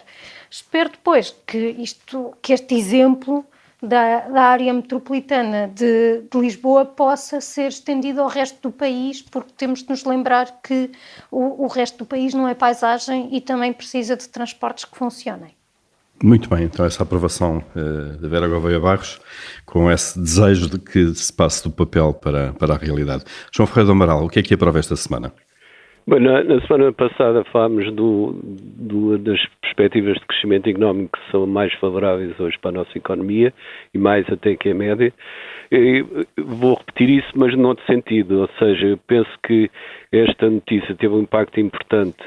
Espero 0.50 0.90
depois 0.90 1.34
que, 1.46 1.58
isto, 1.78 2.32
que 2.40 2.52
este 2.52 2.74
exemplo 2.76 3.44
da, 3.82 4.20
da 4.20 4.42
área 4.42 4.72
metropolitana 4.72 5.68
de, 5.68 6.22
de 6.30 6.38
Lisboa 6.38 6.84
possa 6.84 7.40
ser 7.40 7.68
estendido 7.68 8.22
ao 8.22 8.28
resto 8.28 8.60
do 8.62 8.72
país, 8.72 9.20
porque 9.22 9.52
temos 9.56 9.82
de 9.82 9.90
nos 9.90 10.04
lembrar 10.04 10.60
que 10.62 10.90
o, 11.30 11.64
o 11.64 11.66
resto 11.66 11.98
do 11.98 12.06
país 12.06 12.32
não 12.32 12.46
é 12.48 12.54
paisagem 12.54 13.28
e 13.32 13.40
também 13.40 13.72
precisa 13.72 14.16
de 14.16 14.28
transportes 14.28 14.84
que 14.84 14.96
funcionem. 14.96 15.55
Muito 16.22 16.48
bem, 16.48 16.64
então 16.64 16.86
essa 16.86 17.02
aprovação 17.02 17.62
uh, 17.76 18.20
da 18.20 18.26
Vera 18.26 18.48
Gouveia 18.48 18.80
Barros, 18.80 19.20
com 19.66 19.90
esse 19.90 20.18
desejo 20.18 20.70
de 20.70 20.78
que 20.78 21.14
se 21.14 21.30
passe 21.30 21.62
do 21.62 21.74
papel 21.74 22.14
para, 22.14 22.54
para 22.54 22.74
a 22.74 22.78
realidade. 22.78 23.24
João 23.52 23.66
Ferreira 23.66 23.86
do 23.86 23.92
Amaral, 23.92 24.24
o 24.24 24.28
que 24.28 24.38
é 24.38 24.42
que 24.42 24.54
aprova 24.54 24.78
esta 24.78 24.96
semana? 24.96 25.30
Bem, 26.08 26.20
na, 26.20 26.42
na, 26.44 26.60
semana 26.62 26.92
passada 26.92 27.44
falámos 27.52 27.92
do, 27.92 28.40
do, 28.42 29.18
das 29.18 29.40
perspectivas 29.60 30.14
de 30.14 30.26
crescimento 30.26 30.70
económico 30.70 31.18
que 31.18 31.30
são 31.32 31.46
mais 31.46 31.72
favoráveis 31.74 32.38
hoje 32.38 32.56
para 32.62 32.70
a 32.70 32.74
nossa 32.74 32.96
economia 32.96 33.52
e 33.92 33.98
mais 33.98 34.24
até 34.30 34.56
que 34.56 34.70
a 34.70 34.74
média. 34.74 35.12
Vou 36.38 36.76
repetir 36.76 37.10
isso, 37.10 37.32
mas 37.34 37.56
noutro 37.56 37.84
sentido, 37.86 38.42
ou 38.42 38.48
seja, 38.56 38.86
eu 38.86 38.98
penso 39.08 39.28
que 39.44 39.68
esta 40.12 40.48
notícia 40.48 40.94
teve 40.94 41.12
um 41.12 41.22
impacto 41.22 41.58
importante 41.58 42.22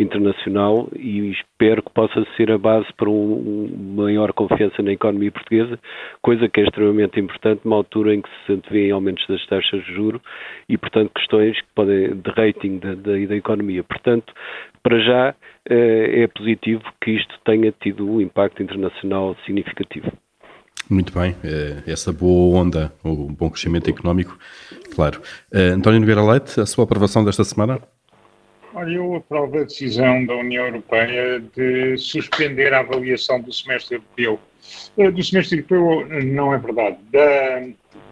internacional 0.00 0.88
e 0.96 1.30
espero 1.30 1.82
que 1.82 1.90
possa 1.92 2.24
ser 2.36 2.50
a 2.50 2.58
base 2.58 2.86
para 2.96 3.08
uma 3.08 4.04
maior 4.04 4.32
confiança 4.32 4.82
na 4.82 4.92
economia 4.92 5.30
portuguesa, 5.30 5.78
coisa 6.22 6.48
que 6.48 6.60
é 6.60 6.64
extremamente 6.64 7.20
importante 7.20 7.60
numa 7.64 7.76
altura 7.76 8.14
em 8.14 8.22
que 8.22 8.28
se 8.46 8.52
antevêem 8.52 8.90
aumentos 8.90 9.26
das 9.28 9.44
taxas 9.46 9.84
de 9.84 9.94
juro 9.94 10.20
e, 10.68 10.78
portanto, 10.78 11.12
questões 11.14 11.60
que 11.60 11.68
podem 11.74 12.16
de 12.16 12.30
rating 12.30 12.78
da, 12.78 12.94
da, 12.94 13.12
da 13.12 13.36
economia. 13.36 13.84
Portanto, 13.84 14.32
para 14.82 14.98
já 15.00 15.34
eh, 15.68 16.22
é 16.22 16.26
positivo 16.26 16.82
que 17.02 17.10
isto 17.10 17.34
tenha 17.44 17.72
tido 17.72 18.08
um 18.08 18.20
impacto 18.20 18.62
internacional 18.62 19.36
significativo. 19.44 20.10
Muito 20.88 21.12
bem, 21.12 21.36
eh, 21.44 21.82
essa 21.86 22.12
boa 22.12 22.58
onda, 22.58 22.92
o 23.04 23.30
bom 23.30 23.48
crescimento 23.48 23.88
económico, 23.88 24.36
claro. 24.94 25.20
Eh, 25.52 25.68
António 25.68 26.00
Nogueira 26.00 26.22
Leite, 26.22 26.60
a 26.60 26.66
sua 26.66 26.82
aprovação 26.82 27.24
desta 27.24 27.44
semana? 27.44 27.80
Olha, 28.74 28.94
eu 28.94 29.16
aprovo 29.16 29.58
a 29.58 29.64
decisão 29.64 30.24
da 30.24 30.36
União 30.36 30.66
Europeia 30.66 31.42
de 31.56 31.96
suspender 31.98 32.72
a 32.72 32.80
avaliação 32.80 33.40
do 33.40 33.52
semestre 33.52 33.96
europeu. 33.96 34.38
Eh, 34.96 35.10
do 35.10 35.22
semestre 35.22 35.58
europeu 35.58 36.06
não 36.24 36.54
é 36.54 36.58
verdade. 36.58 36.96
Da, 37.10 37.60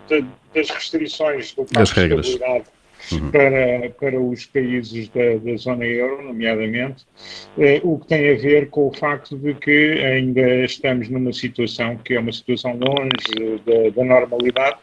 da, 0.09 0.27
das 0.55 0.71
restrições 0.71 1.53
do 1.55 1.65
Pacto 1.65 1.95
de 1.95 2.15
Estabilidade 2.15 2.65
uhum. 3.13 3.31
para, 3.31 3.91
para 3.91 4.21
os 4.21 4.47
países 4.47 5.09
da, 5.11 5.37
da 5.37 5.57
zona 5.57 5.85
euro, 5.85 6.25
nomeadamente, 6.25 7.07
eh, 7.59 7.81
o 7.85 7.99
que 7.99 8.07
tem 8.09 8.33
a 8.33 8.37
ver 8.37 8.69
com 8.71 8.89
o 8.89 8.93
facto 8.93 9.37
de 9.37 9.55
que 9.55 9.93
ainda 10.03 10.65
estamos 10.65 11.09
numa 11.09 11.33
situação 11.33 11.97
que 11.99 12.15
é 12.15 12.21
uma 12.21 12.33
situação 12.33 12.77
longe 12.77 13.61
da, 13.65 13.91
da 13.91 14.05
normalidade 14.05 14.79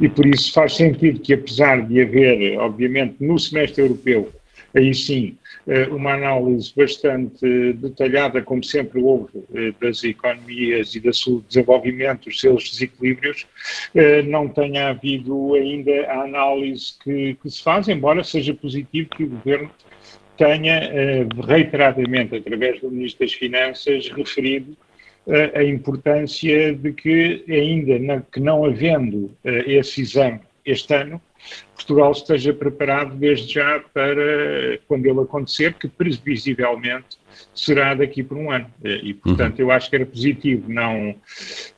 e 0.00 0.08
por 0.08 0.26
isso 0.26 0.52
faz 0.52 0.76
sentido 0.76 1.20
que, 1.20 1.32
apesar 1.32 1.80
de 1.86 2.02
haver, 2.02 2.58
obviamente, 2.58 3.16
no 3.20 3.38
semestre 3.38 3.82
europeu, 3.82 4.30
aí 4.76 4.94
sim, 4.94 5.36
eh, 5.66 5.86
uma 5.88 6.12
análise 6.12 6.72
bastante 6.76 7.72
detalhada, 7.74 8.42
como 8.42 8.62
sempre 8.62 9.00
houve, 9.00 9.42
eh, 9.54 9.72
das 9.80 10.04
economias 10.04 10.94
e 10.94 11.00
do 11.00 11.12
seu 11.14 11.42
desenvolvimento, 11.48 12.28
os 12.28 12.38
seus 12.38 12.70
desequilíbrios, 12.70 13.46
eh, 13.94 14.22
não 14.22 14.48
tenha 14.48 14.88
havido 14.88 15.54
ainda 15.54 16.06
a 16.08 16.22
análise 16.24 16.92
que, 17.02 17.34
que 17.42 17.50
se 17.50 17.62
faz, 17.62 17.88
embora 17.88 18.22
seja 18.22 18.52
positivo 18.52 19.08
que 19.08 19.24
o 19.24 19.28
Governo 19.28 19.70
tenha 20.36 21.26
reiteradamente, 21.46 22.36
através 22.36 22.78
do 22.82 22.90
Ministro 22.90 23.24
das 23.24 23.32
Finanças, 23.32 24.10
referido 24.10 24.76
a 25.54 25.64
importância 25.64 26.74
de 26.74 26.92
que, 26.92 27.42
ainda 27.48 28.20
que 28.30 28.38
não 28.38 28.66
havendo 28.66 29.34
esse 29.42 30.02
exame 30.02 30.40
este 30.62 30.94
ano, 30.94 31.22
Portugal 31.74 32.10
esteja 32.12 32.52
preparado 32.52 33.14
desde 33.16 33.54
já 33.54 33.80
para 33.92 34.78
quando 34.88 35.06
ele 35.06 35.20
acontecer, 35.20 35.74
que 35.74 35.86
previsivelmente 35.86 37.18
será 37.54 37.94
daqui 37.94 38.22
por 38.22 38.36
um 38.36 38.50
ano. 38.50 38.66
E, 38.82 39.14
portanto, 39.14 39.58
uhum. 39.58 39.66
eu 39.66 39.70
acho 39.70 39.88
que 39.88 39.96
era 39.96 40.06
positivo 40.06 40.68
não, 40.68 41.14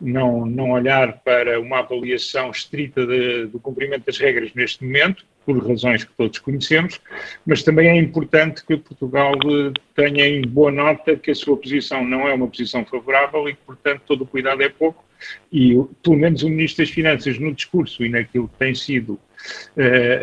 não, 0.01 0.47
não 0.47 0.71
olhar 0.71 1.19
para 1.19 1.61
uma 1.61 1.81
avaliação 1.81 2.51
estrita 2.51 3.07
de, 3.07 3.47
do 3.47 3.59
cumprimento 3.59 4.07
das 4.07 4.19
regras 4.19 4.55
neste 4.55 4.85
momento, 4.85 5.27
por 5.45 5.67
razões 5.67 6.05
que 6.05 6.13
todos 6.13 6.39
conhecemos, 6.41 7.01
mas 7.47 7.63
também 7.63 7.89
é 7.89 7.97
importante 7.97 8.65
que 8.67 8.77
Portugal 8.77 9.33
eh, 9.33 9.73
tenha 9.95 10.29
em 10.29 10.43
boa 10.43 10.71
nota 10.71 11.17
que 11.17 11.31
a 11.31 11.35
sua 11.35 11.57
posição 11.57 12.05
não 12.05 12.29
é 12.29 12.35
uma 12.35 12.47
posição 12.47 12.85
favorável 12.85 13.49
e 13.49 13.55
que, 13.55 13.61
portanto, 13.65 14.03
todo 14.07 14.25
o 14.25 14.27
cuidado 14.27 14.63
é 14.63 14.69
pouco. 14.69 15.03
E, 15.51 15.75
pelo 16.03 16.17
menos, 16.17 16.43
o 16.43 16.51
Ministro 16.51 16.85
das 16.85 16.93
Finanças, 16.93 17.39
no 17.39 17.55
discurso 17.55 18.05
e 18.05 18.11
naquilo 18.11 18.47
que 18.47 18.59
tem 18.59 18.75
sido 18.75 19.19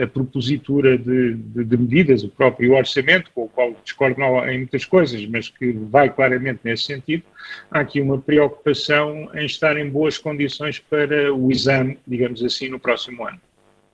a 0.02 0.08
propositura 0.08 0.98
de, 0.98 1.36
de, 1.36 1.64
de, 1.64 1.78
medidas, 1.78 2.24
o 2.24 2.30
próprio 2.30 2.74
orçamento, 2.74 3.32
com 3.34 3.44
o 3.44 3.50
qual 3.50 3.76
discordo 3.84 4.22
em 4.50 4.60
muitas 4.60 4.86
coisas, 4.86 5.26
mas 5.28 5.50
que 5.50 5.72
vai 5.72 6.10
claramente 6.10 6.60
nesse 6.64 6.84
sentido, 6.84 7.24
há 7.72 7.80
aqui 7.80 8.02
uma 8.02 8.18
preocupação 8.20 9.30
em 9.34 9.46
estar 9.46 9.78
em 9.78 9.90
boas 9.90 10.18
condições 10.18 10.80
para 10.80 11.34
o 11.34 11.52
exame, 11.52 11.98
digamos 12.06 12.44
assim, 12.44 12.70
no 12.70 12.80
próximo 12.80 13.28
ano. 13.28 13.40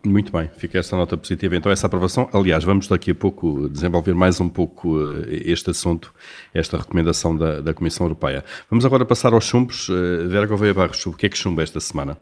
Muito 0.03 0.31
bem, 0.31 0.49
fica 0.57 0.79
essa 0.79 0.95
nota 0.95 1.15
positiva. 1.15 1.55
Então, 1.55 1.71
essa 1.71 1.85
aprovação. 1.85 2.27
Aliás, 2.33 2.63
vamos 2.63 2.87
daqui 2.87 3.11
a 3.11 3.15
pouco 3.15 3.69
desenvolver 3.69 4.15
mais 4.15 4.41
um 4.41 4.49
pouco 4.49 4.99
eh, 4.99 5.43
este 5.45 5.69
assunto, 5.69 6.11
esta 6.53 6.77
recomendação 6.77 7.37
da, 7.37 7.61
da 7.61 7.71
Comissão 7.71 8.07
Europeia. 8.07 8.43
Vamos 8.67 8.83
agora 8.83 9.05
passar 9.05 9.31
aos 9.33 9.45
chumbos. 9.45 9.89
Uh, 9.89 10.27
Vera 10.27 10.47
Gouveia 10.47 10.73
Barros, 10.73 11.05
o 11.05 11.13
que 11.13 11.27
é 11.27 11.29
que 11.29 11.37
chumba 11.37 11.61
esta 11.61 11.79
semana? 11.79 12.17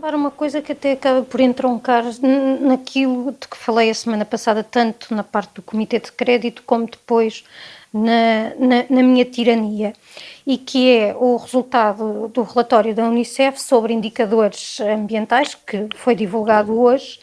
Vou 0.00 0.14
uma 0.14 0.30
coisa 0.30 0.62
que 0.62 0.72
até 0.72 0.92
acaba 0.92 1.20
por 1.22 1.40
entroncar 1.40 2.04
naquilo 2.62 3.32
de 3.32 3.46
que 3.46 3.54
falei 3.54 3.90
a 3.90 3.94
semana 3.94 4.24
passada, 4.24 4.64
tanto 4.64 5.14
na 5.14 5.22
parte 5.22 5.56
do 5.56 5.62
Comitê 5.62 5.98
de 5.98 6.10
Crédito 6.10 6.62
como 6.64 6.86
depois 6.86 7.44
na, 7.92 8.54
na, 8.58 8.86
na, 8.88 9.02
minha 9.02 9.26
tirania, 9.26 9.92
e 10.46 10.56
que 10.56 10.90
é 10.90 11.14
o 11.14 11.36
resultado 11.36 12.28
do 12.28 12.42
relatório 12.42 12.94
da 12.94 13.04
Unicef 13.04 13.60
sobre 13.60 13.92
indicadores 13.92 14.80
ambientais, 14.80 15.54
que 15.54 15.86
foi 15.94 16.14
divulgado 16.14 16.80
hoje. 16.80 17.20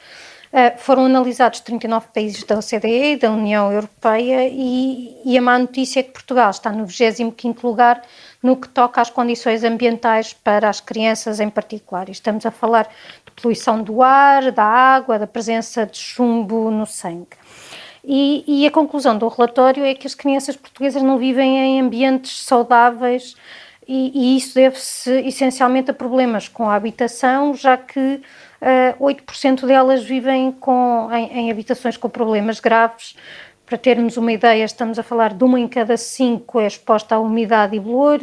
Uh, 0.54 0.78
foram 0.78 1.06
analisados 1.06 1.60
39 1.62 2.08
países 2.14 2.44
da 2.44 2.60
OCDE 2.60 3.14
e 3.14 3.18
da 3.18 3.32
União 3.32 3.72
Europeia, 3.72 4.48
e, 4.48 5.18
e 5.26 5.36
a 5.36 5.42
má 5.42 5.58
notícia 5.58 6.02
é 6.02 6.04
que 6.04 6.12
Portugal 6.12 6.52
está 6.52 6.72
no 6.72 6.86
25 6.86 7.68
lugar 7.68 8.04
no 8.42 8.56
que 8.56 8.70
toca 8.70 9.02
às 9.02 9.10
condições 9.10 9.64
ambientais 9.64 10.34
para 10.34 10.70
as 10.70 10.80
crianças 10.80 11.40
em 11.40 11.50
particular. 11.50 12.10
estamos 12.10 12.46
a 12.46 12.52
falar 12.52 12.88
de 13.26 13.32
poluição 13.42 13.82
do 13.82 14.02
ar, 14.02 14.52
da 14.52 14.64
água, 14.64 15.20
da 15.20 15.28
presença 15.28 15.86
de 15.86 15.98
chumbo 15.98 16.70
no 16.72 16.86
sangue. 16.86 17.38
E, 18.04 18.44
e, 18.48 18.66
a 18.66 18.72
conclusão 18.72 19.18
do 19.18 19.28
relatório 19.28 19.84
é 19.84 19.94
que 19.94 20.08
as 20.08 20.16
crianças 20.16 20.56
portuguesas 20.56 21.04
não 21.04 21.18
vivem 21.18 21.58
em 21.58 21.82
ambientes 21.82 22.42
saudáveis 22.44 23.36
e, 23.88 24.12
e 24.14 24.38
isso 24.38 24.56
deve-se 24.56 25.12
essencialmente 25.28 25.92
a 25.92 25.94
problemas 25.94 26.48
com 26.48 26.70
a 26.70 26.76
habitação, 26.76 27.54
já 27.54 27.78
que 27.78 28.00
uh, 28.00 28.22
eh, 28.62 28.96
8% 29.00 29.66
delas 29.66 30.04
vivem 30.04 30.52
com, 30.52 31.10
em, 31.12 31.40
em, 31.40 31.52
habitações 31.52 31.96
com 31.96 32.10
problemas 32.10 32.60
graves. 32.60 33.16
Para 33.68 33.78
termos 33.78 34.16
uma 34.16 34.32
ideia, 34.32 34.64
estamos 34.64 34.98
a 34.98 35.04
falar 35.04 35.34
de 35.34 35.44
uma 35.44 35.60
em 35.60 35.68
cada 35.68 35.98
cinco 35.98 36.58
é 36.58 36.66
exposta 36.66 37.16
à 37.16 37.20
umidade 37.20 37.76
e 37.76 37.80
bolor, 37.82 38.18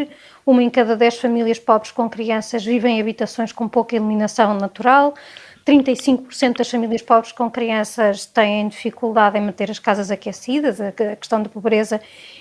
uma 0.47 0.63
em 0.63 0.71
cada 0.71 0.97
dez 0.97 1.19
famílias 1.19 1.59
pobres 1.59 1.93
com 1.93 2.09
crianças 2.09 2.65
vivem 2.65 2.97
em 2.97 3.01
habitações 3.03 3.53
com 3.53 3.69
pouca 3.69 3.95
iluminação 3.95 4.55
natural, 4.55 5.13
35% 5.67 6.57
das 6.57 6.71
famílias 6.71 7.03
pobres 7.03 7.31
com 7.31 7.51
crianças 7.51 8.25
têm 8.25 8.69
dificuldade 8.69 9.37
em 9.37 9.43
manter 9.43 9.71
as 9.71 9.79
casas 9.79 10.11
aquecidas, 10.11 10.81
a 10.81 10.93
questão 10.93 11.43
da 11.43 11.51
pobreza 11.51 12.01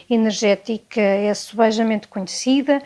energética 0.10 1.02
é 1.02 1.34
subejamente 1.34 2.08
conhecida, 2.08 2.82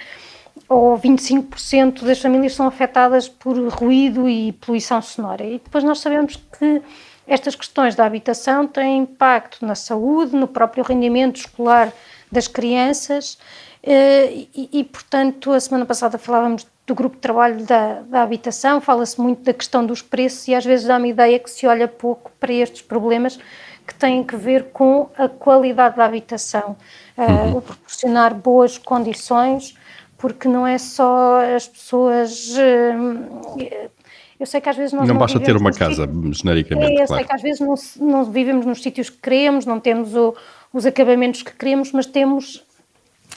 ou 0.68 0.98
25% 0.98 2.04
das 2.04 2.20
famílias 2.20 2.56
são 2.56 2.66
afetadas 2.66 3.30
por 3.30 3.56
ruído 3.70 4.28
e 4.28 4.52
poluição 4.54 5.00
sonora. 5.00 5.46
E 5.46 5.62
depois 5.64 5.84
nós 5.84 6.00
sabemos 6.00 6.38
que 6.58 6.82
estas 7.28 7.56
questões 7.56 7.96
da 7.96 8.06
habitação 8.06 8.66
têm 8.66 9.00
impacto 9.00 9.66
na 9.66 9.76
saúde, 9.76 10.36
no 10.36 10.48
próprio 10.48 10.84
rendimento 10.84 11.38
escolar 11.38 11.92
das 12.32 12.48
crianças 12.48 13.38
eh, 13.84 14.46
e, 14.56 14.70
e, 14.74 14.84
portanto, 14.84 15.52
a 15.52 15.60
semana 15.60 15.86
passada 15.86 16.18
falávamos 16.18 16.66
do 16.86 16.96
grupo 16.96 17.16
de 17.16 17.22
trabalho 17.22 17.64
da, 17.66 18.02
da 18.02 18.24
habitação, 18.24 18.80
fala-se 18.80 19.20
muito 19.20 19.44
da 19.44 19.54
questão 19.54 19.86
dos 19.86 20.02
preços 20.02 20.48
e 20.48 20.56
às 20.56 20.66
vezes 20.66 20.88
dá-me 20.88 21.10
ideia 21.10 21.38
que 21.38 21.50
se 21.50 21.68
olha 21.68 21.88
pouco 21.88 22.32
para 22.40 22.54
estes 22.54 22.82
problemas 22.82 23.38
que 23.86 23.94
têm 23.96 24.24
que 24.24 24.36
ver 24.36 24.72
com 24.72 25.10
a 25.18 25.30
qualidade 25.30 25.96
da 25.96 26.06
habitação, 26.06 26.76
uh, 27.18 27.22
uhum. 27.22 27.58
o 27.58 27.62
proporcionar 27.62 28.34
boas 28.34 28.78
condições, 28.78 29.78
porque 30.18 30.48
não 30.48 30.68
é 30.68 30.78
só 30.78 31.40
as 31.56 31.68
pessoas. 31.68 32.50
Uh, 32.58 33.90
eu 34.40 34.46
sei 34.46 34.62
que 34.62 34.70
às 34.70 34.78
vezes 34.78 34.94
nós 34.94 35.08
não, 35.08 35.16
não 35.16 35.20
basta 35.20 35.40
ter 35.40 35.56
uma 35.56 35.72
casa, 35.72 36.06
sítios, 36.06 36.38
genericamente. 36.38 36.92
É, 36.92 37.04
eu 37.04 37.08
claro. 37.08 37.16
sei 37.16 37.24
que 37.26 37.34
às 37.34 37.42
vezes 37.42 37.60
não, 37.60 37.76
não 38.08 38.26
vivemos 38.26 38.66
nos 38.66 38.82
sítios 38.82 39.10
que 39.10 39.18
queremos, 39.18 39.66
não 39.66 39.80
temos 39.80 40.16
o, 40.16 40.36
os 40.74 40.86
acabamentos 40.86 41.42
que 41.42 41.54
queremos, 41.54 41.92
mas 41.92 42.06
temos 42.06 42.64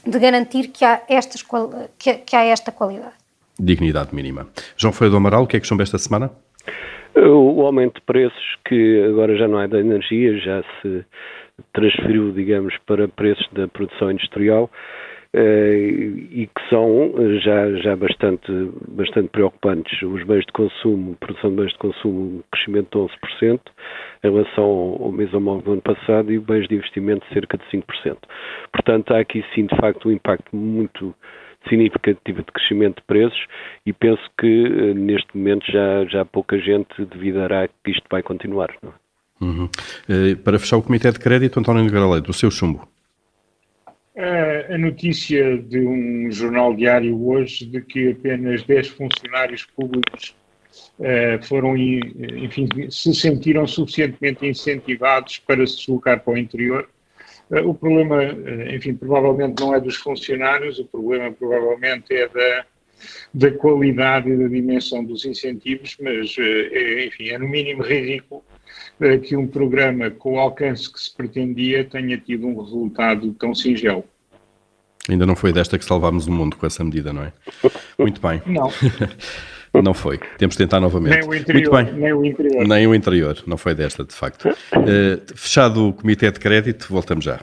de 0.06 0.18
garantir 0.18 0.68
que 0.68 0.84
há, 0.84 1.02
estas, 1.08 1.44
que, 1.98 2.14
que 2.14 2.36
há 2.36 2.44
esta 2.44 2.72
qualidade 2.72 3.20
dignidade 3.60 4.14
mínima. 4.14 4.48
João 4.76 4.92
Feio 4.92 5.10
do 5.10 5.16
Amaral, 5.18 5.44
o 5.44 5.46
que 5.46 5.56
é 5.56 5.60
que 5.60 5.66
chumba 5.66 5.82
esta 5.82 5.98
semana? 5.98 6.30
O 7.14 7.62
aumento 7.62 7.96
de 7.96 8.00
preços, 8.02 8.56
que 8.66 9.04
agora 9.04 9.36
já 9.36 9.46
não 9.46 9.60
é 9.60 9.68
da 9.68 9.78
energia, 9.78 10.38
já 10.38 10.62
se 10.80 11.04
transferiu, 11.72 12.32
digamos, 12.32 12.74
para 12.86 13.06
preços 13.08 13.46
da 13.52 13.68
produção 13.68 14.10
industrial, 14.10 14.70
e 15.32 16.48
que 16.52 16.68
são 16.68 17.12
já, 17.40 17.70
já 17.76 17.96
bastante, 17.96 18.50
bastante 18.88 19.28
preocupantes. 19.28 20.02
Os 20.02 20.24
bens 20.24 20.44
de 20.44 20.52
consumo, 20.52 21.16
produção 21.20 21.50
de 21.50 21.56
bens 21.56 21.72
de 21.72 21.78
consumo, 21.78 22.20
um 22.20 22.42
crescimento 22.50 22.88
de 22.90 23.14
11% 23.44 23.60
em 24.24 24.30
relação 24.30 24.64
ao 24.64 25.12
mês 25.12 25.32
homólogo 25.32 25.64
do 25.64 25.72
ano 25.72 25.82
passado 25.82 26.32
e 26.32 26.38
bens 26.38 26.66
de 26.68 26.74
investimento 26.74 27.24
cerca 27.32 27.56
de 27.56 27.64
5%. 27.66 28.16
Portanto, 28.72 29.14
há 29.14 29.20
aqui 29.20 29.44
sim, 29.54 29.66
de 29.66 29.76
facto, 29.76 30.08
um 30.08 30.12
impacto 30.12 30.54
muito 30.54 31.14
significativo 31.68 32.38
de 32.38 32.52
crescimento 32.52 32.96
de 32.96 33.02
preços 33.06 33.46
e 33.84 33.92
penso 33.92 34.22
que 34.38 34.94
neste 34.94 35.36
momento 35.36 35.70
já, 35.70 36.04
já 36.06 36.24
pouca 36.24 36.58
gente 36.58 37.04
duvidará 37.04 37.68
que 37.68 37.90
isto 37.90 38.04
vai 38.10 38.22
continuar. 38.22 38.70
É? 38.82 39.44
Uhum. 39.44 39.64
Uh, 40.08 40.36
para 40.42 40.58
fechar 40.58 40.76
o 40.76 40.82
Comitê 40.82 41.10
de 41.12 41.18
Crédito, 41.18 41.60
António 41.60 41.84
Nogueira 41.84 42.06
Leite, 42.06 42.30
o 42.30 42.32
seu 42.32 42.50
chumbo. 42.50 42.86
A 44.16 44.76
notícia 44.76 45.56
de 45.56 45.86
um 45.86 46.30
jornal 46.32 46.74
diário 46.74 47.28
hoje 47.28 47.64
de 47.64 47.80
que 47.80 48.10
apenas 48.10 48.62
10 48.64 48.88
funcionários 48.88 49.64
públicos 49.64 50.34
uh, 50.98 51.42
foram, 51.44 51.76
enfim, 51.76 52.68
se 52.90 53.14
sentiram 53.14 53.66
suficientemente 53.68 54.44
incentivados 54.44 55.38
para 55.38 55.64
se 55.64 55.76
deslocar 55.76 56.24
para 56.24 56.34
o 56.34 56.38
interior. 56.38 56.88
o 57.64 57.72
problema, 57.72 58.24
enfim, 58.74 58.94
provavelmente 58.94 59.60
não 59.60 59.74
é 59.74 59.80
dos 59.80 59.96
funcionários, 59.96 60.80
o 60.80 60.86
problema 60.86 61.30
provavelmente 61.30 62.12
é 62.12 62.28
da, 62.28 62.66
da 63.32 63.50
qualidade 63.52 64.28
e 64.28 64.36
da 64.36 64.48
dimensão 64.48 65.04
dos 65.04 65.24
incentivos, 65.24 65.96
mas, 66.00 66.34
é, 66.36 67.06
enfim, 67.06 67.28
é 67.28 67.38
no 67.38 67.48
mínimo 67.48 67.82
ridículo 67.82 68.42
que 69.22 69.36
um 69.36 69.46
programa 69.46 70.10
com 70.10 70.34
o 70.34 70.38
alcance 70.38 70.92
que 70.92 71.00
se 71.00 71.14
pretendia 71.14 71.84
tenha 71.84 72.18
tido 72.18 72.46
um 72.46 72.60
resultado 72.60 73.32
tão 73.34 73.54
singelo. 73.54 74.04
Ainda 75.08 75.26
não 75.26 75.34
foi 75.34 75.52
desta 75.52 75.78
que 75.78 75.84
salvámos 75.84 76.26
o 76.26 76.32
mundo 76.32 76.56
com 76.56 76.66
essa 76.66 76.84
medida, 76.84 77.12
não 77.12 77.22
é? 77.22 77.32
Muito 77.98 78.20
bem. 78.20 78.42
Não. 78.46 78.70
Não 79.72 79.94
foi. 79.94 80.18
Temos 80.36 80.56
de 80.56 80.64
tentar 80.64 80.80
novamente. 80.80 81.20
Nem 81.20 81.28
o 81.28 81.32
interior. 81.32 81.72
Muito 81.72 81.92
bem. 81.92 82.00
Nem 82.00 82.12
o 82.12 82.24
interior. 82.24 82.66
Nem 82.66 82.86
o 82.88 82.94
interior. 82.94 83.38
Não 83.46 83.56
foi 83.56 83.72
desta, 83.72 84.04
de 84.04 84.12
facto. 84.12 84.48
Uh, 84.48 85.22
fechado 85.36 85.88
o 85.88 85.92
comitê 85.92 86.28
de 86.28 86.40
crédito, 86.40 86.88
voltamos 86.90 87.24
já. 87.24 87.40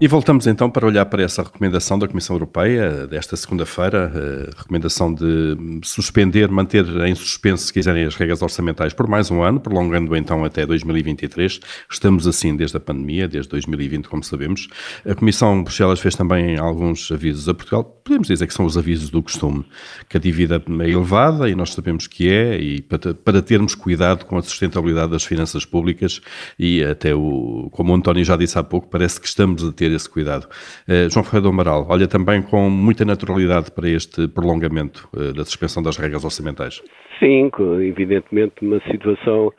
E 0.00 0.06
voltamos 0.06 0.46
então 0.46 0.70
para 0.70 0.86
olhar 0.86 1.04
para 1.06 1.24
essa 1.24 1.42
recomendação 1.42 1.98
da 1.98 2.06
Comissão 2.06 2.36
Europeia 2.36 3.04
desta 3.08 3.34
segunda-feira, 3.34 4.12
a 4.46 4.56
recomendação 4.56 5.12
de 5.12 5.56
suspender, 5.82 6.48
manter 6.48 6.86
em 7.04 7.16
suspenso, 7.16 7.64
se 7.66 7.72
quiserem, 7.72 8.04
as 8.04 8.14
regras 8.14 8.40
orçamentais 8.40 8.92
por 8.92 9.08
mais 9.08 9.28
um 9.28 9.42
ano, 9.42 9.58
prolongando 9.58 10.14
então 10.14 10.44
até 10.44 10.64
2023. 10.64 11.58
Estamos 11.90 12.28
assim 12.28 12.54
desde 12.54 12.76
a 12.76 12.80
pandemia, 12.80 13.26
desde 13.26 13.50
2020, 13.50 14.08
como 14.08 14.22
sabemos. 14.22 14.68
A 15.04 15.16
Comissão 15.16 15.64
Bruxelas 15.64 15.98
fez 15.98 16.14
também 16.14 16.56
alguns 16.56 17.10
avisos 17.10 17.48
a 17.48 17.54
Portugal. 17.54 17.82
Podemos 17.82 18.28
dizer 18.28 18.46
que 18.46 18.54
são 18.54 18.66
os 18.66 18.78
avisos 18.78 19.10
do 19.10 19.20
costume, 19.20 19.64
que 20.08 20.16
a 20.16 20.20
dívida 20.20 20.62
é 20.80 20.90
elevada 20.90 21.48
e 21.48 21.56
nós 21.56 21.74
sabemos 21.74 22.06
que 22.06 22.30
é, 22.30 22.56
e 22.56 22.82
para, 22.82 23.14
para 23.14 23.42
termos 23.42 23.74
cuidado 23.74 24.26
com 24.26 24.38
a 24.38 24.42
sustentabilidade 24.42 25.10
das 25.10 25.24
finanças 25.24 25.64
públicas 25.64 26.20
e 26.56 26.84
até 26.84 27.12
o, 27.16 27.68
como 27.72 27.92
o 27.92 27.96
António 27.96 28.24
já 28.24 28.36
disse 28.36 28.56
há 28.56 28.62
pouco, 28.62 28.86
parece 28.86 29.20
que 29.20 29.26
estamos 29.26 29.64
a 29.64 29.72
ter 29.72 29.87
ter 29.88 29.94
esse 29.94 30.08
cuidado. 30.08 30.46
Uh, 30.88 31.10
João 31.10 31.24
Ferreira 31.24 31.42
do 31.42 31.48
Amaral, 31.48 31.86
olha 31.88 32.06
também 32.06 32.42
com 32.42 32.68
muita 32.68 33.04
naturalidade 33.04 33.70
para 33.70 33.88
este 33.88 34.28
prolongamento 34.28 35.08
uh, 35.14 35.32
da 35.32 35.44
suspensão 35.44 35.82
das 35.82 35.96
regras 35.96 36.24
orçamentais. 36.24 36.82
Sim, 37.18 37.50
evidentemente 37.80 38.54
uma 38.62 38.80
situação 38.90 39.52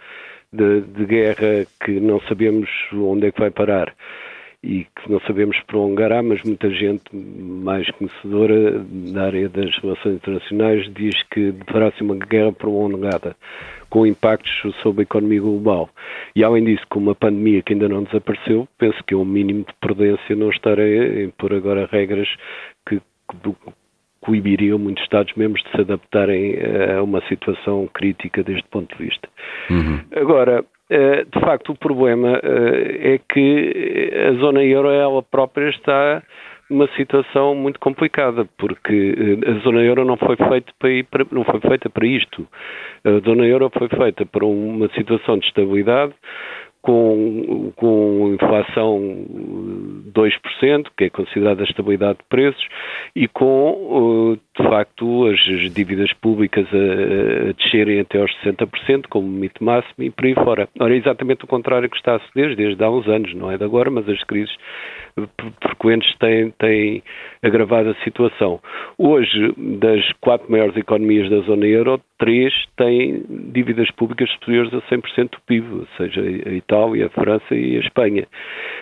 de, 0.54 0.82
de 0.82 1.06
guerra 1.06 1.66
que 1.84 2.00
não 2.00 2.20
sabemos 2.22 2.70
onde 2.94 3.28
é 3.28 3.32
que 3.32 3.40
vai 3.40 3.52
parar 3.52 3.94
e 4.62 4.84
que 4.84 5.10
não 5.10 5.20
sabemos 5.22 5.58
prolongará, 5.68 6.22
mas 6.22 6.44
muita 6.44 6.70
gente 6.70 7.16
mais 7.16 7.90
conhecedora 7.92 8.80
da 9.14 9.26
área 9.26 9.48
das 9.48 9.78
relações 9.78 10.16
internacionais 10.16 10.92
diz 10.94 11.16
que 11.32 11.52
deverá 11.52 11.92
ser 11.92 12.04
uma 12.04 12.16
guerra 12.16 12.52
prolongada 12.52 13.36
com 13.90 14.06
impactos 14.06 14.52
sobre 14.82 15.02
a 15.02 15.04
economia 15.04 15.42
global. 15.42 15.90
E 16.36 16.44
além 16.44 16.66
disso, 16.66 16.84
com 16.90 17.00
uma 17.00 17.16
pandemia 17.16 17.62
que 17.64 17.74
ainda 17.74 17.88
não 17.88 18.04
desapareceu, 18.04 18.68
penso 18.78 19.02
que 19.06 19.14
é 19.14 19.18
um 19.18 19.26
mínimo 19.26 19.62
de 19.62 19.74
prudência 19.80 20.36
não 20.36 20.50
estar 20.50 20.78
a 20.80 21.24
impor 21.24 21.54
agora 21.54 21.90
regras 21.92 22.28
que 22.88 23.02
coibiriam 24.22 24.78
muitos 24.78 25.04
Estados-membros 25.04 25.64
de 25.64 25.72
se 25.72 25.82
adaptarem 25.82 26.58
a 26.98 27.02
uma 27.02 27.22
situação 27.28 27.88
crítica 27.94 28.44
deste 28.44 28.68
ponto 28.70 28.96
de 28.98 29.06
vista. 29.06 29.30
Uhum. 29.70 30.00
Agora, 30.16 30.64
eh, 30.90 31.24
de 31.24 31.40
facto, 31.40 31.72
o 31.72 31.78
problema 31.78 32.40
eh, 32.42 33.14
é 33.16 33.20
que 33.32 34.12
a 34.28 34.34
zona 34.40 34.64
euro 34.64 34.90
ela 34.90 35.22
própria 35.22 35.70
está 35.70 36.24
uma 36.70 36.88
situação 36.96 37.56
muito 37.56 37.80
complicada, 37.80 38.48
porque 38.58 39.16
eh, 39.46 39.52
a 39.52 39.54
zona 39.60 39.82
euro 39.82 40.04
não 40.04 40.18
foi 40.18 40.36
feita 40.36 40.72
para, 40.80 41.04
para, 41.04 41.26
não 41.32 41.44
foi 41.44 41.60
feita 41.60 41.90
para 41.90 42.08
isto. 42.08 42.48
A 43.04 43.20
zona 43.20 43.46
euro 43.46 43.72
foi 43.78 43.88
feita 43.88 44.26
para 44.26 44.46
uma 44.46 44.88
situação 44.90 45.38
de 45.38 45.46
estabilidade, 45.46 46.14
com, 46.82 47.72
com 47.76 48.34
inflação 48.34 49.00
2%, 50.14 50.88
que 50.98 51.06
é 51.06 51.10
considerada 51.10 51.64
estabilidade 51.64 52.20
de 52.20 52.26
preços, 52.30 52.66
e 53.16 53.28
com, 53.28 54.38
de 54.58 54.64
facto, 54.64 55.28
as, 55.28 55.40
dívidas 55.72 56.12
públicas 56.14 56.66
a, 56.74 57.50
a 57.50 57.54
descerem 57.54 58.00
até 58.00 58.22
aos 58.22 58.32
60%, 58.44 59.06
como 59.10 59.28
limite 59.28 59.64
máximo, 59.64 60.04
e 60.04 60.10
por 60.10 60.26
aí 60.26 60.34
fora. 60.36 60.70
Ora, 60.80 60.94
é 60.94 60.98
exatamente 60.98 61.44
o 61.44 61.48
contrário 61.48 61.90
que 61.90 61.98
está 61.98 62.16
a 62.16 62.20
suceder 62.20 62.56
desde 62.56 62.84
há 62.84 62.90
uns 62.90 63.08
anos, 63.08 63.34
não 63.34 63.52
é 63.52 63.58
de 63.58 63.64
agora, 63.64 63.90
mas 63.90 64.08
as 64.08 64.24
crises 64.24 64.56
frequentes 65.62 66.16
têm, 66.18 66.52
têm 66.52 67.04
agravado 67.42 67.90
a 67.90 68.04
situação. 68.04 68.60
Hoje, 68.98 69.54
das 69.58 70.12
quatro 70.22 70.50
maiores 70.50 70.76
economias 70.78 71.30
da 71.30 71.40
zona 71.42 71.66
euro, 71.66 72.02
três 72.20 72.54
têm 72.76 73.24
dívidas 73.52 73.90
públicas 73.92 74.30
superiores 74.32 74.74
a 74.74 74.82
100% 74.82 75.32
do 75.32 75.42
PIB, 75.48 75.74
ou 75.74 75.88
seja, 75.98 76.22
a 76.22 76.54
Itália, 76.54 77.08
a 77.08 77.10
França 77.10 77.56
e 77.56 77.78
a 77.78 77.80
Espanha. 77.80 78.28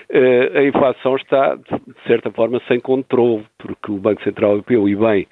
Eh, 0.10 0.52
a 0.56 0.64
inflação 0.64 1.16
está, 1.16 1.56
de 1.56 2.08
certa 2.08 2.32
forma, 2.32 2.60
sem 2.68 2.80
controle, 2.80 3.46
porque 3.60 3.92
o 3.92 3.98
Banco 3.98 4.24
Central 4.24 4.52
Europeu, 4.52 4.90
e 4.90 4.96
bem, 4.96 5.28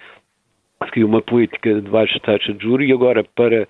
seguiu 0.86 1.08
uma 1.08 1.22
política 1.22 1.82
de 1.82 1.90
baixa 1.90 2.20
taxa 2.20 2.54
de 2.54 2.64
juros 2.64 2.88
e 2.88 2.94
agora, 2.94 3.24
para 3.36 3.68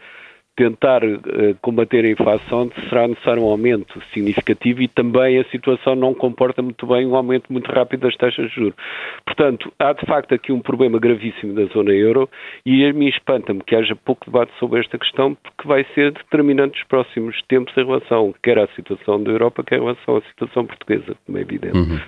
tentar 0.56 1.04
uh, 1.04 1.20
combater 1.62 2.06
a 2.06 2.10
inflação 2.10 2.72
será 2.90 3.08
necessário 3.08 3.44
um 3.44 3.50
aumento 3.50 4.02
significativo 4.14 4.82
e 4.82 4.88
também 4.88 5.40
a 5.40 5.44
situação 5.46 5.96
não 5.96 6.14
comporta 6.14 6.62
muito 6.62 6.88
bem 6.88 7.06
um 7.06 7.16
aumento 7.16 7.52
muito 7.52 7.70
rápido 7.72 8.02
das 8.02 8.16
taxas 8.16 8.50
de 8.50 8.56
juros. 8.56 8.76
Portanto, 9.26 9.72
há 9.78 9.94
de 9.94 10.06
facto 10.06 10.34
aqui 10.34 10.52
um 10.52 10.62
problema 10.62 11.00
gravíssimo 11.00 11.54
da 11.54 11.66
zona 11.66 11.92
euro 11.92 12.30
e 12.66 12.86
a 12.86 12.94
mim 12.94 13.08
espanta-me 13.08 13.62
que 13.62 13.76
haja 13.76 13.96
pouco 13.96 14.26
debate 14.26 14.52
sobre 14.60 14.80
esta 14.80 14.98
questão 14.98 15.36
porque 15.36 15.68
vai 15.68 15.86
ser 15.94 16.12
determinante 16.12 16.80
nos 16.80 16.88
próximos 16.88 17.42
tempos 17.48 17.76
em 17.78 17.86
relação 17.86 18.34
quer 18.42 18.60
à 18.60 18.68
situação 18.76 19.22
da 19.22 19.32
Europa, 19.32 19.64
quer 19.64 19.78
em 19.78 19.82
relação 19.82 20.18
à 20.18 20.22
situação 20.22 20.66
portuguesa, 20.66 21.16
como 21.26 21.38
é 21.38 21.42
evidente, 21.42 21.78
uhum. 21.78 22.00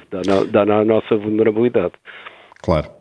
dá, 0.51 0.65
na, 0.65 0.86
nossa 0.86 1.15
vulnerabilidade. 1.15 1.93
Claro. 2.62 2.96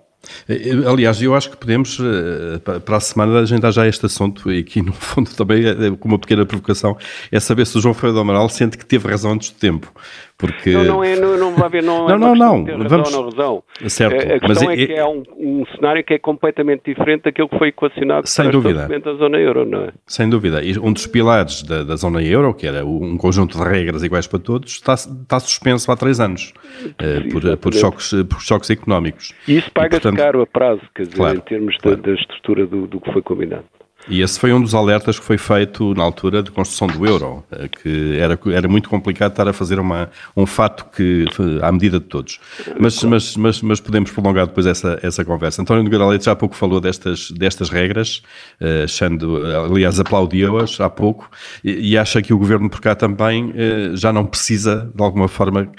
Eh, 0.48 0.70
eh, 0.70 0.88
aliás, 0.88 1.20
eu 1.22 1.35
acho 1.35 1.50
que 1.50 1.57
podemos, 1.57 1.98
eh, 2.00 2.59
para 2.81 2.96
a 2.96 3.00
semana, 3.00 3.40
agendar 3.40 3.72
já 3.72 3.87
este 3.87 4.07
assunto, 4.07 4.50
e 4.50 4.59
aqui 4.59 4.83
no 4.83 4.92
fundo 4.92 5.31
também, 5.31 5.62
com 5.96 6.09
uma 6.09 6.18
pequena 6.18 6.44
provocação, 6.44 6.96
é 7.31 7.40
saber 7.40 7.66
se 7.66 7.79
o 7.79 7.81
João 7.81 7.94
Ferreira 7.94 8.14
do 8.14 8.20
Amaral 8.20 8.48
sente 8.48 8.76
que 8.76 8.85
teve 8.85 9.09
razão 9.09 9.33
antes 9.33 9.50
do 9.50 9.57
tempo. 9.57 9.92
Porque... 10.38 10.70
Não, 10.70 10.85
não, 10.85 11.05
é, 11.05 11.16
não, 11.16 11.38
não 11.38 11.55
vai 11.55 11.64
haver, 11.64 11.83
não, 11.83 12.07
não, 12.18 12.35
não, 12.35 12.35
não. 12.35 12.88
Vamos... 12.88 13.14
ou 13.14 13.22
não 13.22 13.31
razão. 13.31 13.62
Certo, 13.88 14.14
a, 14.14 14.37
a 14.37 14.40
questão 14.40 14.49
mas 14.49 14.62
é, 14.62 14.83
é 14.83 14.87
que 14.87 14.92
é 14.92 15.05
um, 15.05 15.22
um, 15.37 15.64
cenário 15.75 16.05
que 16.05 16.14
é 16.14 16.18
completamente 16.18 16.83
diferente 16.85 17.22
daquilo 17.22 17.49
que 17.49 17.59
foi 17.59 17.68
equacionado 17.68 18.27
sem 18.27 18.51
dúvida. 18.51 18.87
da 18.87 19.14
zona 19.14 19.38
euro, 19.38 19.64
não 19.64 19.85
é? 19.85 19.92
Sem 20.07 20.29
dúvida. 20.29 20.62
E 20.62 20.79
um 20.79 20.92
dos 20.92 21.07
pilares 21.07 21.62
da, 21.62 21.83
da, 21.85 21.96
zona 21.96 22.22
euro, 22.22 22.53
que 22.53 22.66
era 22.66 22.85
um 22.85 23.16
conjunto 23.16 23.57
de 23.57 23.64
regras 23.64 24.03
iguais 24.03 24.27
para 24.27 24.38
todos, 24.38 24.72
está, 24.72 24.94
está 24.94 25.40
suspenso 25.40 25.90
há 25.90 25.96
três 25.96 26.20
anos 26.20 26.53
uh, 26.85 27.33
por, 27.33 27.57
por, 27.57 27.75
choques, 27.75 28.11
por 28.29 28.40
choques 28.42 28.70
económicos. 28.70 29.33
E 29.49 29.57
isso 29.57 29.70
paga-se 29.72 30.12
caro 30.12 30.42
a 30.42 30.46
prazo, 30.46 30.83
quer 30.94 31.05
dizer, 31.05 31.16
claro, 31.16 31.38
em 31.38 31.40
termos 31.40 31.77
claro. 31.79 31.96
da, 31.96 32.11
da, 32.11 32.14
estrutura 32.14 32.66
do, 32.66 32.87
do 32.87 33.01
que 33.01 33.12
foi 33.12 33.22
combinado. 33.22 33.64
E 34.09 34.22
esse 34.22 34.38
foi 34.38 34.53
um 34.53 34.62
dos 34.62 34.75
alertas 34.75 35.18
que 35.18 35.25
foi 35.25 35.37
feito 35.37 35.92
na 35.94 36.05
altura 36.05 36.42
de 36.42 36.51
construção 36.51 36.87
do 36.87 37.05
euro, 37.05 37.44
eh, 37.51 37.68
que 37.68 38.16
era, 38.18 38.38
era 38.55 38.68
muito 38.68 38.88
complicado 38.88 39.33
estar 39.33 39.49
a 39.49 39.53
fazer 39.53 39.81
uma, 39.81 40.09
um 40.36 40.46
fato 40.46 40.86
que 40.94 41.26
à 41.62 41.70
medida 41.70 41.98
de 41.98 42.06
todos. 42.06 42.38
Mas, 42.78 43.02
mas, 43.02 43.36
mas, 43.36 43.62
mas 43.62 43.80
podemos 43.80 44.10
prolongar 44.10 44.46
depois 44.46 44.66
essa, 44.66 44.98
essa 45.02 45.24
conversa. 45.24 45.62
António 45.62 45.82
Nogueira 45.82 46.06
Leite 46.06 46.24
já 46.24 46.32
há 46.32 46.36
pouco 46.36 46.54
falou 46.54 46.80
destas, 46.80 47.30
destas 47.30 47.68
regras, 47.68 48.22
eh, 48.60 48.84
achando, 48.84 49.40
aliás, 49.46 50.00
aplaudiu-as 50.00 50.80
há 50.80 50.88
pouco, 50.88 51.30
e, 51.62 51.92
e, 51.92 51.98
acha 51.98 52.22
que 52.22 52.32
o 52.32 52.38
governo 52.38 52.68
por 52.70 52.80
cá 52.80 52.94
também 52.94 53.52
eh, 53.56 53.90
já 53.94 54.12
não 54.12 54.24
precisa, 54.24 54.90
de 54.94 55.02
alguma 55.02 55.28
forma, 55.28 55.70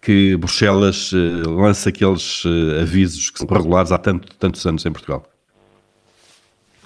que 0.00 0.36
Bruxelas 0.36 1.12
lance 1.46 1.88
aqueles 1.88 2.42
avisos 2.80 3.30
que 3.30 3.38
são 3.38 3.48
regulares 3.48 3.90
há 3.90 3.96
tanto, 3.96 4.34
tantos 4.36 4.64
anos 4.66 4.84
em 4.84 4.92
Portugal. 4.92 5.33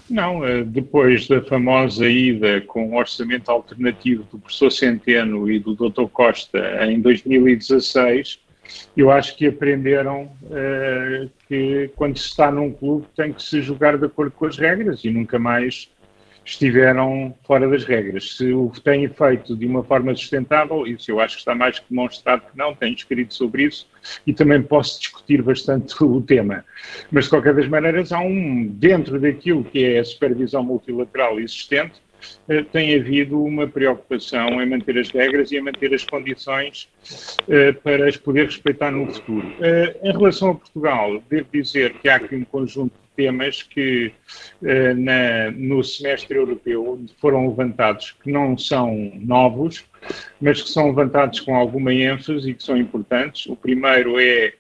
Não, 0.09 0.44
eh, 0.44 0.64
depois 0.64 1.29
da 1.29 1.42
famosa 1.42 2.09
ida 2.09 2.61
com 2.62 2.90
o 2.90 2.97
orçamento 2.97 3.51
alternativo 3.51 4.25
do 4.25 4.38
professor 4.38 4.71
Centeno 4.71 5.51
e 5.51 5.59
do 5.59 5.75
Dr. 5.75 6.07
Costa 6.11 6.59
em 6.87 7.01
2016, 7.01 8.40
eu 8.97 9.11
acho 9.11 9.37
que 9.37 9.47
aprenderam 9.47 10.31
uh, 10.42 11.31
que 11.47 11.90
quando 11.97 12.18
se 12.18 12.27
está 12.27 12.51
num 12.51 12.73
clube 12.73 13.07
tem 13.16 13.33
que 13.33 13.42
se 13.42 13.62
jogar 13.62 13.97
de 13.97 14.07
acordo 14.07 14.31
com 14.33 14.47
as 14.47 14.59
regras 14.59 15.05
e 15.05 15.11
nunca 15.11 15.38
mais 15.38 15.90
estiveram 16.51 17.35
fora 17.47 17.69
das 17.69 17.85
regras. 17.85 18.37
Se 18.37 18.53
o 18.53 18.73
têm 18.83 19.09
feito 19.09 19.55
de 19.55 19.67
uma 19.67 19.85
forma 19.85 20.15
sustentável, 20.15 20.87
isso 20.87 21.11
eu 21.11 21.21
acho 21.21 21.35
que 21.35 21.41
está 21.41 21.55
mais 21.55 21.79
que 21.79 21.87
demonstrado 21.91 22.43
que 22.51 22.57
não, 22.57 22.75
tenho 22.75 22.95
escrito 22.95 23.35
sobre 23.35 23.65
isso 23.65 23.87
e 24.27 24.33
também 24.33 24.63
posso 24.63 24.99
discutir 24.99 25.43
bastante 25.43 25.95
o 26.03 26.21
tema. 26.23 26.65
Mas, 27.11 27.25
de 27.25 27.31
qualquer 27.31 27.55
das 27.55 27.69
maneiras, 27.69 28.13
há 28.13 28.21
um, 28.21 28.67
dentro 28.67 29.21
daquilo 29.21 29.63
que 29.63 29.85
é 29.85 29.99
a 29.99 30.05
supervisão 30.05 30.63
multilateral 30.63 31.39
existente, 31.39 32.01
tem 32.73 32.95
havido 32.95 33.43
uma 33.43 33.67
preocupação 33.67 34.62
em 34.62 34.69
manter 34.69 34.99
as 34.99 35.11
regras 35.11 35.53
e 35.53 35.57
em 35.57 35.61
manter 35.61 35.95
as 35.95 36.05
condições 36.05 36.88
eh, 37.49 37.73
para 37.73 38.09
as 38.09 38.17
poder 38.17 38.47
respeitar 38.47 38.91
no 38.91 39.12
futuro. 39.12 39.53
Eh, 39.61 39.97
em 40.03 40.12
relação 40.12 40.51
a 40.51 40.55
Portugal, 40.55 41.23
devo 41.29 41.49
dizer 41.53 41.95
que 41.95 42.09
há 42.09 42.17
aqui 42.17 42.37
um 42.37 42.45
conjunto 42.45 42.93
temas 43.19 43.64
que 43.64 44.12
eh, 44.62 44.95
na, 44.95 45.51
no 45.51 45.83
semestre 45.83 46.38
europeu 46.38 47.05
foram 47.21 47.49
levantados, 47.49 48.14
que 48.23 48.31
não 48.31 48.57
são 48.57 49.11
novos, 49.17 49.85
mas 50.41 50.62
que 50.62 50.69
são 50.69 50.87
levantados 50.87 51.41
com 51.41 51.57
alguma 51.57 51.93
ênfase 51.93 52.49
e 52.49 52.55
que 52.55 52.62
são 52.62 52.77
importantes. 52.77 53.47
O 53.47 53.57
primeiro 53.57 54.21
é 54.21 54.55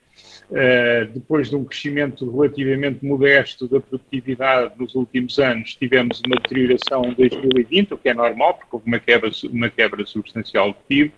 depois 1.12 1.50
de 1.50 1.56
um 1.56 1.64
crescimento 1.64 2.30
relativamente 2.30 3.04
modesto 3.04 3.68
da 3.68 3.80
produtividade 3.80 4.72
nos 4.78 4.94
últimos 4.94 5.38
anos, 5.38 5.74
tivemos 5.74 6.22
uma 6.26 6.36
deterioração 6.36 7.04
em 7.04 7.14
2020, 7.14 7.94
o 7.94 7.98
que 7.98 8.08
é 8.08 8.14
normal, 8.14 8.54
porque 8.54 8.68
houve 8.72 8.86
uma 8.86 8.98
quebra, 8.98 9.30
uma 9.50 9.68
quebra 9.68 10.06
substancial 10.06 10.70
de 10.70 10.78
PIB, 10.88 11.12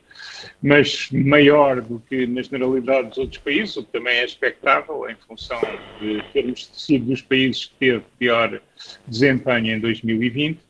mas 0.63 1.09
maior 1.13 1.81
do 1.81 2.01
que 2.09 2.27
na 2.27 2.43
generalidade 2.43 3.09
dos 3.09 3.19
outros 3.19 3.39
países, 3.39 3.77
o 3.77 3.85
que 3.85 3.93
também 3.93 4.19
é 4.19 4.25
expectável 4.25 5.09
em 5.09 5.17
função 5.27 5.61
de 6.01 6.23
termos 6.33 6.71
sido 6.73 7.07
dos 7.07 7.23
países 7.23 7.67
que 7.67 7.75
teve 7.79 8.05
pior 8.19 8.61
desempenho 9.07 9.77
em 9.77 9.81
2020. 9.81 10.57
Uh, 10.57 10.61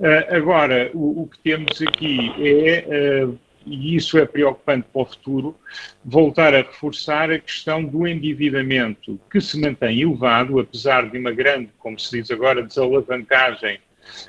eh, 0.00 0.36
agora, 0.36 0.90
o, 0.94 1.28
que 1.30 1.38
temos 1.40 1.82
aqui 1.82 2.32
é 2.38 3.24
uh, 3.24 3.38
e 3.66 3.94
isso 3.94 4.18
é 4.18 4.24
preocupante 4.24 4.86
para 4.92 5.02
o 5.02 5.04
futuro, 5.04 5.56
voltar 6.04 6.54
a 6.54 6.58
reforçar 6.58 7.30
a 7.30 7.38
questão 7.38 7.84
do 7.84 8.06
endividamento 8.06 9.20
que 9.30 9.40
se 9.40 9.60
mantém 9.60 10.00
elevado, 10.00 10.58
apesar 10.58 11.10
de 11.10 11.18
uma 11.18 11.32
grande, 11.32 11.70
como 11.78 11.98
se 11.98 12.18
diz 12.18 12.30
agora, 12.30 12.62
desalavancagem 12.62 13.78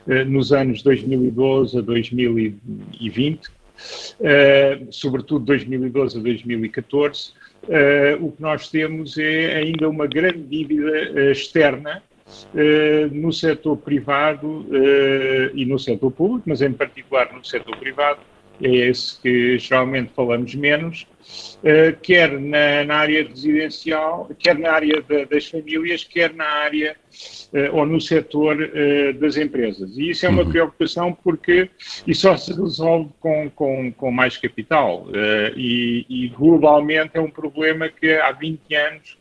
eh, 0.08 0.24
nos 0.24 0.52
anos 0.52 0.84
2012 0.84 1.78
a 1.78 1.82
2020, 1.82 3.50
eh, 4.22 4.82
sobretudo 4.90 5.46
2012 5.46 6.20
a 6.20 6.22
2014, 6.22 7.34
eh, 7.70 8.18
o 8.20 8.32
que 8.32 8.42
nós 8.42 8.70
temos 8.70 9.18
é 9.18 9.58
ainda 9.58 9.90
uma 9.90 10.08
grande 10.08 10.42
dívida 10.44 11.32
externa 11.32 12.04
no 13.12 13.34
setor 13.34 13.76
privado 13.76 14.66
e 15.54 15.66
no 15.66 15.78
setor 15.78 16.12
público, 16.12 16.44
mas 16.48 16.62
em 16.62 16.72
particular 16.72 17.30
no 17.34 17.44
setor 17.44 17.76
privado, 17.76 18.22
é 18.62 18.90
esse 18.90 19.20
que 19.20 19.58
geralmente 19.58 20.12
falamos 20.16 20.54
menos, 20.56 21.08
uh, 21.64 21.98
quer 22.02 22.40
na, 22.40 22.84
na, 22.84 22.96
área 22.96 23.28
residencial, 23.28 24.30
quer 24.38 24.58
na 24.58 24.72
área 24.72 25.02
de, 25.02 25.26
das 25.26 25.48
famílias, 25.48 26.04
quer 26.04 26.34
na 26.34 26.46
área 26.46 26.96
uh, 27.54 27.76
ou 27.76 27.86
no 27.86 28.00
setor 28.00 28.58
uh, 28.58 29.14
das 29.14 29.38
empresas. 29.38 29.98
E 29.98 30.12
isso 30.12 30.26
é 30.26 30.30
uma 30.30 30.44
uhum. 30.44 30.50
preocupação 30.50 31.14
porque 31.24 31.70
isso 32.06 32.22
só 32.22 32.38
se 32.38 32.54
resolve 32.54 33.10
com, 33.20 33.50
com, 33.52 33.92
com 33.92 34.12
mais 34.12 34.38
capital. 34.38 35.08
E, 35.56 36.06
e 36.10 36.28
globalmente 36.30 37.12
é 37.14 37.22
um 37.22 37.30
problema 37.30 37.90
que 37.90 38.14
há 38.14 38.32
20 38.32 38.76
anos 38.76 39.21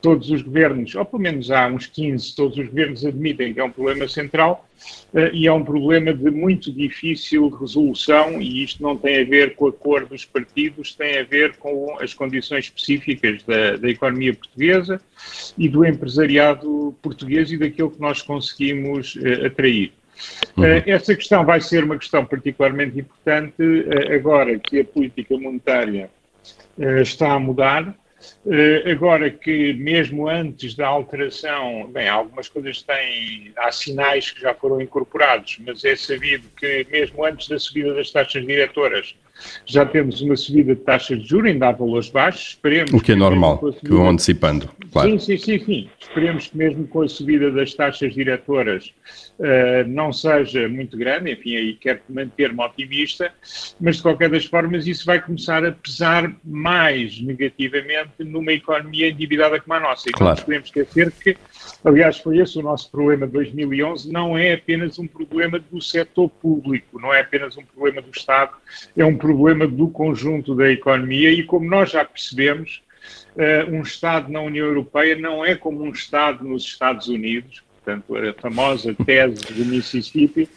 todos 0.00 0.30
os 0.30 0.42
governos, 0.42 0.94
ou 0.94 1.04
pelo 1.04 1.22
menos 1.22 1.50
há 1.50 1.66
uns 1.66 1.86
15, 1.86 2.34
todos 2.34 2.58
os 2.58 2.66
governos 2.66 3.04
admitem 3.04 3.54
que 3.54 3.60
é 3.60 3.64
um 3.64 3.70
problema 3.70 4.08
central 4.08 4.68
uh, 5.14 5.32
e 5.32 5.46
é 5.46 5.52
um 5.52 5.64
problema 5.64 6.12
de 6.12 6.30
muito 6.30 6.72
difícil 6.72 7.48
resolução 7.48 8.40
e 8.40 8.64
isto 8.64 8.82
não 8.82 8.96
tem 8.96 9.20
a 9.20 9.24
ver 9.24 9.54
com 9.54 9.68
a 9.68 9.72
cor 9.72 10.06
dos 10.06 10.24
partidos, 10.24 10.94
tem 10.94 11.18
a 11.18 11.22
ver 11.22 11.56
com 11.56 11.96
as 12.00 12.14
condições 12.14 12.64
específicas 12.64 13.42
da, 13.44 13.76
da 13.76 13.88
economia 13.88 14.34
portuguesa 14.34 15.00
e 15.56 15.68
do 15.68 15.84
empresariado 15.84 16.94
português 17.02 17.52
e 17.52 17.58
daquilo 17.58 17.90
que 17.90 18.00
nós 18.00 18.22
conseguimos 18.22 19.16
uh, 19.16 19.46
atrair. 19.46 19.92
Uhum. 20.56 20.64
Uh, 20.64 20.82
essa 20.86 21.14
questão 21.14 21.44
vai 21.44 21.60
ser 21.60 21.84
uma 21.84 21.96
questão 21.96 22.24
particularmente 22.24 22.98
importante 22.98 23.62
agora 24.14 24.58
que 24.58 24.80
a 24.80 24.84
política 24.84 25.38
monetária 25.38 26.10
está 27.02 27.32
a 27.32 27.38
mudar 27.38 27.94
agora 28.90 29.30
que 29.30 29.72
mesmo 29.74 30.28
antes 30.28 30.74
da 30.74 30.86
alteração, 30.86 31.90
bem, 31.90 32.08
algumas 32.08 32.48
coisas 32.48 32.82
têm, 32.82 33.52
há 33.56 33.70
sinais 33.72 34.30
que 34.30 34.40
já 34.40 34.54
foram 34.54 34.80
incorporados, 34.80 35.58
mas 35.66 35.84
é 35.84 35.96
sabido 35.96 36.48
que 36.58 36.86
mesmo 36.90 37.24
antes 37.24 37.48
da 37.48 37.58
subida 37.58 37.94
das 37.94 38.10
taxas 38.10 38.46
diretoras, 38.46 39.14
já 39.66 39.84
temos 39.84 40.20
uma 40.20 40.36
subida 40.36 40.74
de 40.74 40.80
taxas 40.82 41.20
de 41.20 41.28
juros, 41.28 41.50
ainda 41.50 41.68
há 41.68 41.72
valores 41.72 42.08
baixos, 42.08 42.48
esperemos... 42.48 42.92
O 42.92 43.00
que 43.00 43.12
é 43.12 43.16
normal, 43.16 43.58
subida, 43.58 43.80
que 43.80 43.88
vão 43.88 44.08
antecipando, 44.10 44.70
claro. 44.92 45.10
Sim, 45.10 45.18
sim, 45.18 45.36
sim, 45.36 45.64
sim, 45.64 45.90
esperemos 45.98 46.48
que 46.48 46.56
mesmo 46.56 46.86
com 46.86 47.02
a 47.02 47.08
subida 47.08 47.50
das 47.50 47.74
taxas 47.74 48.14
diretoras 48.14 48.92
uh, 49.38 49.88
não 49.88 50.12
seja 50.12 50.68
muito 50.68 50.96
grande, 50.96 51.32
enfim, 51.32 51.56
aí 51.56 51.74
quero 51.74 52.00
manter-me 52.08 52.62
otimista, 52.62 53.32
mas 53.80 53.96
de 53.96 54.02
qualquer 54.02 54.30
das 54.30 54.44
formas 54.44 54.86
isso 54.86 55.04
vai 55.06 55.20
começar 55.20 55.64
a 55.64 55.72
pesar 55.72 56.32
mais 56.44 57.20
negativamente 57.20 58.24
numa 58.24 58.52
economia 58.52 59.08
endividada 59.08 59.60
como 59.60 59.74
a 59.74 59.80
nossa. 59.80 60.08
E 60.08 60.12
claro. 60.12 60.36
não 60.36 60.44
podemos 60.44 60.68
esquecer 60.68 61.10
que, 61.12 61.36
aliás, 61.84 62.18
foi 62.18 62.38
esse 62.38 62.58
o 62.58 62.62
nosso 62.62 62.90
problema 62.90 63.26
de 63.26 63.32
2011, 63.32 64.12
não 64.12 64.36
é 64.36 64.54
apenas 64.54 64.98
um 64.98 65.06
problema 65.06 65.58
do 65.58 65.80
setor 65.80 66.28
público, 66.28 67.00
não 67.00 67.12
é 67.12 67.20
apenas 67.20 67.56
um 67.56 67.64
problema 67.64 68.02
do 68.02 68.10
Estado, 68.10 68.52
é 68.96 69.04
um 69.04 69.16
problema 69.16 69.29
problema 69.30 69.64
do 69.64 69.88
conjunto 69.88 70.56
da 70.56 70.68
economia 70.68 71.30
e, 71.30 71.44
como 71.44 71.64
nós 71.68 71.92
já 71.92 72.04
percebemos, 72.04 72.82
uh, 73.36 73.70
um 73.70 73.82
Estado 73.82 74.30
na 74.30 74.40
União 74.40 74.66
Europeia 74.66 75.14
não 75.14 75.44
é 75.44 75.54
como 75.54 75.84
um 75.84 75.90
Estado 75.90 76.44
nos 76.44 76.64
Estados 76.64 77.06
Unidos, 77.06 77.62
portanto, 77.98 78.16
a 78.16 78.40
famosa 78.40 78.94
tese 79.04 79.52
do 79.52 79.64
Mississippi, 79.64 80.48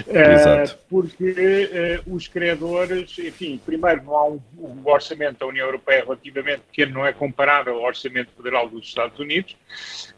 uh, 0.00 0.76
porque 0.88 2.02
uh, 2.06 2.14
os 2.14 2.28
credores, 2.28 3.18
enfim, 3.18 3.60
primeiro 3.64 4.04
não 4.04 4.16
há 4.16 4.28
um, 4.28 4.40
um, 4.58 4.82
orçamento 4.84 5.40
da 5.40 5.46
União 5.46 5.66
Europeia 5.66 6.04
relativamente 6.04 6.62
pequeno, 6.70 6.94
não 6.94 7.06
é 7.06 7.12
comparável 7.12 7.74
ao 7.74 7.84
orçamento 7.84 8.30
federal 8.36 8.68
dos 8.68 8.86
Estados 8.86 9.18
Unidos, 9.18 9.56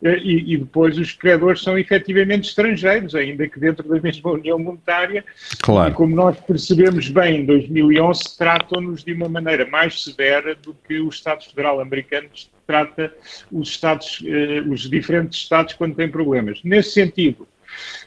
uh, 0.02 0.08
e, 0.08 0.54
e, 0.54 0.56
depois 0.56 0.98
os 0.98 1.12
credores 1.12 1.62
são 1.62 1.78
efetivamente 1.78 2.48
estrangeiros, 2.48 3.14
ainda 3.14 3.48
que 3.48 3.58
dentro 3.58 3.88
da 3.88 4.00
mesma 4.00 4.32
União 4.32 4.58
Monetária, 4.58 5.24
claro. 5.62 5.90
e 5.90 5.94
como 5.94 6.14
nós 6.14 6.38
percebemos 6.40 7.08
bem, 7.08 7.40
em 7.40 7.46
2011 7.46 8.36
tratam-nos 8.36 9.04
de 9.04 9.12
uma 9.12 9.28
maneira 9.28 9.66
mais 9.66 10.02
severa 10.02 10.54
do 10.54 10.74
que 10.86 10.98
os 11.00 11.16
Estados 11.16 11.46
Federal 11.46 11.80
americanos 11.80 12.50
trata 12.66 13.10
os 13.50 13.70
Estados, 13.70 14.22
os 14.70 14.90
diferentes 14.90 15.38
Estados 15.38 15.72
quando 15.72 15.94
têm 15.94 16.08
problemas. 16.10 16.57
Nesse 16.64 16.92
sentido, 16.92 17.46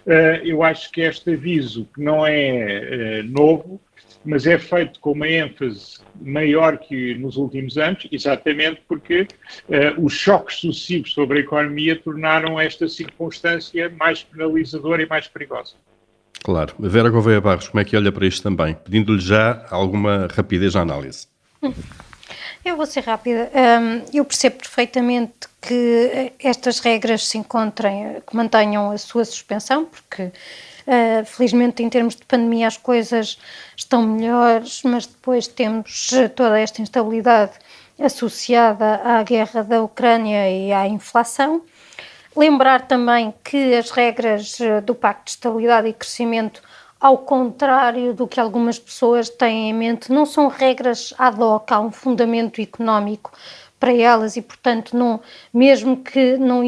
eh, 0.06 0.42
eu 0.44 0.64
acho 0.64 0.92
que 0.92 1.02
este 1.02 1.34
aviso, 1.34 1.88
que 1.94 2.02
não 2.02 2.26
é 2.26 3.20
eh, 3.20 3.24
novo, 3.24 3.80
mas 4.24 4.46
é 4.46 4.58
feito 4.58 5.00
com 5.00 5.14
uma 5.14 5.28
ênfase 5.28 6.00
maior 6.22 6.78
que 6.78 7.16
nos 7.16 7.38
últimos 7.38 7.78
anos, 7.78 8.08
exatamente 8.12 8.82
porque 8.88 9.22
uh, 9.22 10.06
os 10.06 10.14
choques 10.14 10.58
sucessivos 10.58 11.12
sobre 11.12 11.40
a 11.40 11.42
economia 11.42 11.96
tornaram 11.96 12.60
esta 12.60 12.88
circunstância 12.88 13.92
mais 13.98 14.24
penalizadora 14.24 15.02
e 15.02 15.08
mais 15.08 15.28
perigosa. 15.28 15.74
Claro. 16.44 16.74
Vera 16.80 17.10
Gouveia 17.10 17.42
Barros, 17.42 17.68
como 17.70 17.82
é 17.82 17.86
que 17.86 17.96
olha 17.96 18.12
para 18.12 18.26
isto 18.26 18.44
também? 18.44 18.76
Pedindo-lhe 18.76 19.20
já 19.20 19.66
alguma 19.70 20.28
rapidez 20.32 20.76
na 20.76 20.82
análise. 20.82 21.28
Eu 22.64 22.78
vou 22.78 22.86
ser 22.86 23.04
rápida. 23.04 23.52
eu 24.14 24.24
percebo 24.24 24.58
perfeitamente 24.58 25.48
que 25.62 26.34
estas 26.40 26.80
regras 26.80 27.28
se 27.28 27.38
encontrem, 27.38 28.22
que 28.26 28.36
mantenham 28.36 28.92
a 28.92 28.98
sua 28.98 29.26
suspensão, 29.26 29.86
porque 29.86 30.32
Uh, 30.82 31.24
felizmente, 31.26 31.84
em 31.84 31.90
termos 31.90 32.16
de 32.16 32.26
pandemia, 32.26 32.68
as 32.68 32.76
coisas 32.76 33.38
estão 33.76 34.02
melhores, 34.02 34.82
mas 34.84 35.06
depois 35.06 35.48
temos 35.48 36.10
toda 36.36 36.60
esta 36.60 36.82
instabilidade 36.82 37.52
associada 38.00 39.00
à 39.04 39.22
guerra 39.22 39.64
da 39.64 39.82
Ucrânia 39.82 40.50
e 40.50 40.74
à 40.74 40.88
inflação. 40.88 41.62
Lembrar 42.36 42.88
também 42.88 43.34
que 43.44 43.76
as 43.76 43.92
regras 43.92 44.58
do 44.84 44.96
Pacto 44.96 45.26
de 45.26 45.32
Estabilidade 45.32 45.88
e 45.88 45.94
Crescimento 45.94 46.62
ao 47.02 47.18
contrário 47.18 48.14
do 48.14 48.28
que 48.28 48.40
algumas 48.40 48.78
pessoas 48.78 49.28
têm 49.28 49.72
em 49.72 49.74
mente, 49.74 50.12
não 50.12 50.24
são 50.24 50.48
regras 50.48 51.12
ad 51.18 51.42
hoc, 51.42 51.72
há 51.72 51.80
um 51.80 51.92
fundamento 51.92 52.62
económico 52.62 53.32
para 53.80 53.92
elas 53.92 54.38
e, 54.38 54.44
portanto, 54.44 54.96
não, 54.96 55.20
mesmo 55.52 55.98
que, 55.98 56.38
não 56.38 56.62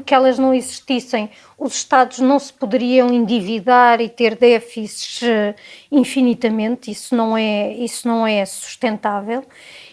que 0.00 0.14
elas 0.14 0.38
não 0.38 0.54
existissem, 0.54 1.28
os 1.58 1.74
Estados 1.74 2.18
não 2.18 2.38
se 2.38 2.50
poderiam 2.50 3.12
endividar 3.12 4.00
e 4.00 4.08
ter 4.08 4.36
déficits 4.36 5.20
uh, 5.20 5.54
infinitamente, 5.92 6.90
isso 6.90 7.14
não, 7.14 7.36
é, 7.36 7.74
isso 7.74 8.08
não 8.08 8.26
é 8.26 8.46
sustentável. 8.46 9.44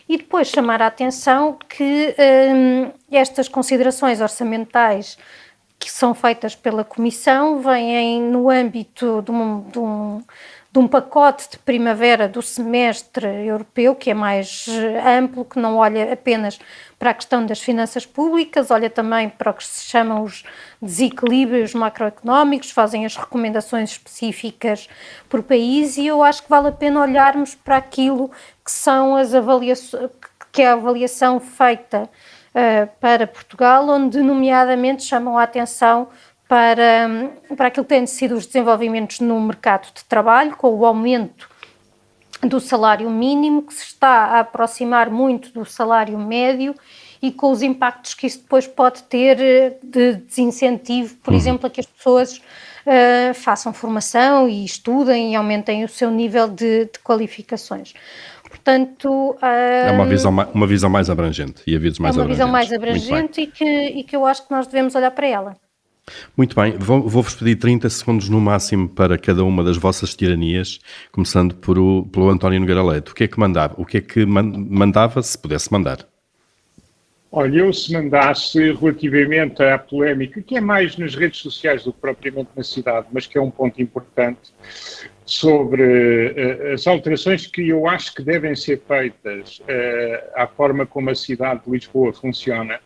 E 0.08 0.16
depois 0.16 0.48
chamar 0.48 0.82
a 0.82 0.88
atenção 0.88 1.58
que 1.68 2.16
um, 2.56 2.92
estas 3.12 3.50
considerações 3.50 4.22
orçamentais 4.22 5.18
que 5.86 5.92
são 5.92 6.14
feitas 6.14 6.56
pela 6.56 6.84
Comissão 6.84 7.60
vêm 7.60 8.22
no 8.22 8.50
âmbito 8.50 9.22
de 9.22 9.32
um, 9.32 9.62
de 9.62 9.80
um 9.80 10.24
de 10.74 10.80
um 10.80 10.88
pacote 10.88 11.52
de 11.52 11.60
primavera 11.60 12.28
do 12.28 12.42
semestre 12.42 13.28
europeu, 13.46 13.94
que 13.94 14.10
é 14.10 14.14
mais 14.16 14.66
eh, 14.68 15.20
amplo, 15.20 15.46
que 15.46 15.60
não 15.60 15.78
olha 15.78 16.12
apenas 16.12 16.60
para 16.98 17.12
a 17.12 17.14
questão 17.14 17.46
das 17.46 17.62
finanças 17.62 18.08
públicas, 18.08 18.72
olha 18.72 18.90
também 18.90 19.30
para 19.30 19.52
o 19.52 19.54
que 19.54 19.64
se 19.64 19.86
chamam 19.86 20.24
os 20.24 20.44
desequilíbrios 20.82 21.76
macroeconómicos, 21.76 22.72
fazem 22.72 23.06
as 23.06 23.16
recomendações 23.16 23.92
específicas 23.92 24.90
por 25.30 25.44
país 25.44 25.96
e 25.98 26.08
eu 26.08 26.24
acho 26.24 26.42
que 26.42 26.50
vale 26.50 26.70
a 26.70 26.72
pena 26.72 27.02
olharmos 27.02 27.54
para 27.54 27.78
aquilo 27.78 28.32
que 28.66 28.72
são 28.72 29.16
as 29.16 29.32
avaliações, 29.36 30.10
que 30.52 30.64
é 30.64 30.70
a 30.70 30.74
avaliação 30.74 31.40
feita 31.40 32.10
uh, 32.54 32.90
para 33.00 33.28
Portugal, 33.28 33.88
onde 33.90 34.22
nomeadamente 34.22 35.04
chamam 35.04 35.38
a 35.38 35.44
atenção 35.44 36.08
para, 36.48 37.32
para 37.56 37.68
aquilo 37.68 37.86
que 37.86 37.90
têm 37.90 38.06
sido 38.06 38.36
os 38.36 38.46
desenvolvimentos 38.46 39.20
no 39.20 39.40
mercado 39.42 39.88
de 39.94 40.04
trabalho, 40.06 40.56
com 40.56 40.70
o 40.70 40.86
aumento 40.86 41.50
do 42.42 42.60
salário 42.60 43.10
mínimo, 43.10 43.64
que 43.64 43.74
se 43.74 43.86
está 43.86 44.10
a 44.10 44.40
aproximar 44.40 45.10
muito 45.10 45.52
do 45.52 45.66
salário 45.66 46.18
médio 46.18 46.76
e 47.22 47.32
com 47.32 47.52
os 47.52 47.62
impactos 47.62 48.14
que 48.14 48.28
isso 48.28 48.40
depois 48.40 48.68
pode 48.68 49.04
ter 49.04 49.40
eh, 49.40 49.78
de 49.82 50.16
desincentivo, 50.16 51.16
por 51.24 51.32
uhum. 51.32 51.40
exemplo, 51.40 51.68
a 51.68 51.70
que 51.70 51.80
as 51.80 51.86
pessoas 51.86 52.38
uh, 52.38 53.34
façam 53.34 53.72
formação 53.72 54.50
e 54.50 54.66
estudem 54.66 55.32
e 55.32 55.36
aumentem 55.36 55.86
o 55.86 55.90
seu 55.90 56.12
nível 56.12 56.50
de, 56.50 56.86
de 56.86 57.00
qualificações. 57.02 57.94
Portanto, 58.54 59.36
é 59.42 59.92
uma 59.92 60.06
visão, 60.06 60.32
uma 60.54 60.68
visão 60.68 60.88
mais 60.88 61.10
abrangente 61.10 61.64
e 61.66 61.76
avisos 61.76 61.98
mais 61.98 62.16
É 62.16 62.20
uma 62.20 62.26
abrangentes. 62.26 62.38
visão 62.38 62.52
mais 62.52 62.72
abrangente 62.72 63.42
e 63.42 63.48
que, 63.48 63.66
e 63.66 64.04
que 64.04 64.16
eu 64.16 64.28
acho 64.28 64.48
que 64.48 64.54
nós 64.54 64.68
devemos 64.68 64.94
olhar 64.94 65.10
para 65.10 65.28
ela. 65.28 65.58
Muito 66.38 66.56
bem, 66.56 66.78
vou-vos 66.78 67.34
pedir 67.34 67.56
30 67.56 67.90
segundos 67.90 68.30
no 68.30 68.40
máximo 68.40 68.88
para 68.88 69.18
cada 69.18 69.44
uma 69.44 69.64
das 69.64 69.76
vossas 69.78 70.14
tiranias, 70.14 70.80
começando 71.12 71.56
por 71.56 71.80
o, 71.80 72.06
pelo 72.12 72.30
António 72.30 72.60
Nogueira 72.60 72.84
Leite. 72.84 73.12
O 73.12 73.16
que 73.16 73.24
é 73.24 73.28
que 73.28 73.40
mandava? 73.40 73.74
O 73.78 73.86
que 73.86 73.98
é 73.98 74.02
que 74.02 74.24
mandava 74.24 75.24
se 75.24 75.36
pudesse 75.38 75.72
mandar? 75.72 76.06
Olha, 77.32 77.58
eu 77.58 77.74
se 77.74 77.92
mandasse 77.92 78.60
relativamente 78.74 79.64
à 79.64 79.80
polémica, 79.80 80.40
que 80.40 80.56
é 80.56 80.62
mais 80.62 80.96
nas 80.98 81.16
redes 81.16 81.40
sociais 81.40 81.84
do 81.84 81.92
que 81.92 82.00
propriamente 82.00 82.50
na 82.56 82.64
cidade, 82.64 83.08
mas 83.12 83.26
que 83.26 83.40
é 83.40 83.42
um 83.42 83.50
ponto 83.50 83.82
importante, 83.82 84.54
sobre 85.26 85.84
uh, 86.32 86.74
as 86.74 86.86
alterações 86.86 87.48
que 87.48 87.70
eu 87.70 87.88
acho 87.88 88.14
que 88.14 88.24
devem 88.24 88.56
ser 88.56 88.82
feitas 88.88 89.60
uh, 89.60 90.32
à 90.36 90.48
forma 90.48 90.86
como 90.86 91.10
a 91.10 91.16
cidade 91.16 91.62
de 91.66 91.72
Lisboa 91.72 92.14
funciona, 92.14 92.80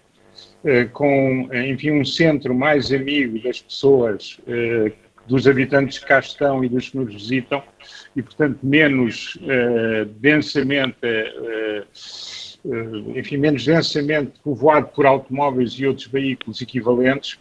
eh, 0.63 0.85
com, 0.85 1.49
enfim, 1.53 1.91
um 1.91 2.05
centro 2.05 2.53
mais 2.53 2.91
amigo 2.91 3.41
das 3.41 3.61
pessoas, 3.61 4.39
dos 5.27 5.47
habitantes 5.47 5.99
que 5.99 6.05
cá 6.05 6.19
estão 6.19 6.63
e 6.63 6.69
dos 6.69 6.89
que 6.89 6.97
nos 6.97 7.13
visitam, 7.13 7.63
e, 8.15 8.21
portanto, 8.21 8.59
menos 8.61 9.37
densamente, 10.19 10.97
enfim, 13.15 13.37
menos 13.37 13.65
densamente 13.65 14.33
povoado 14.43 14.87
por 14.89 15.05
automóveis 15.05 15.73
e 15.73 15.87
outros 15.87 16.07
veículos 16.07 16.61
equivalentes, 16.61 17.37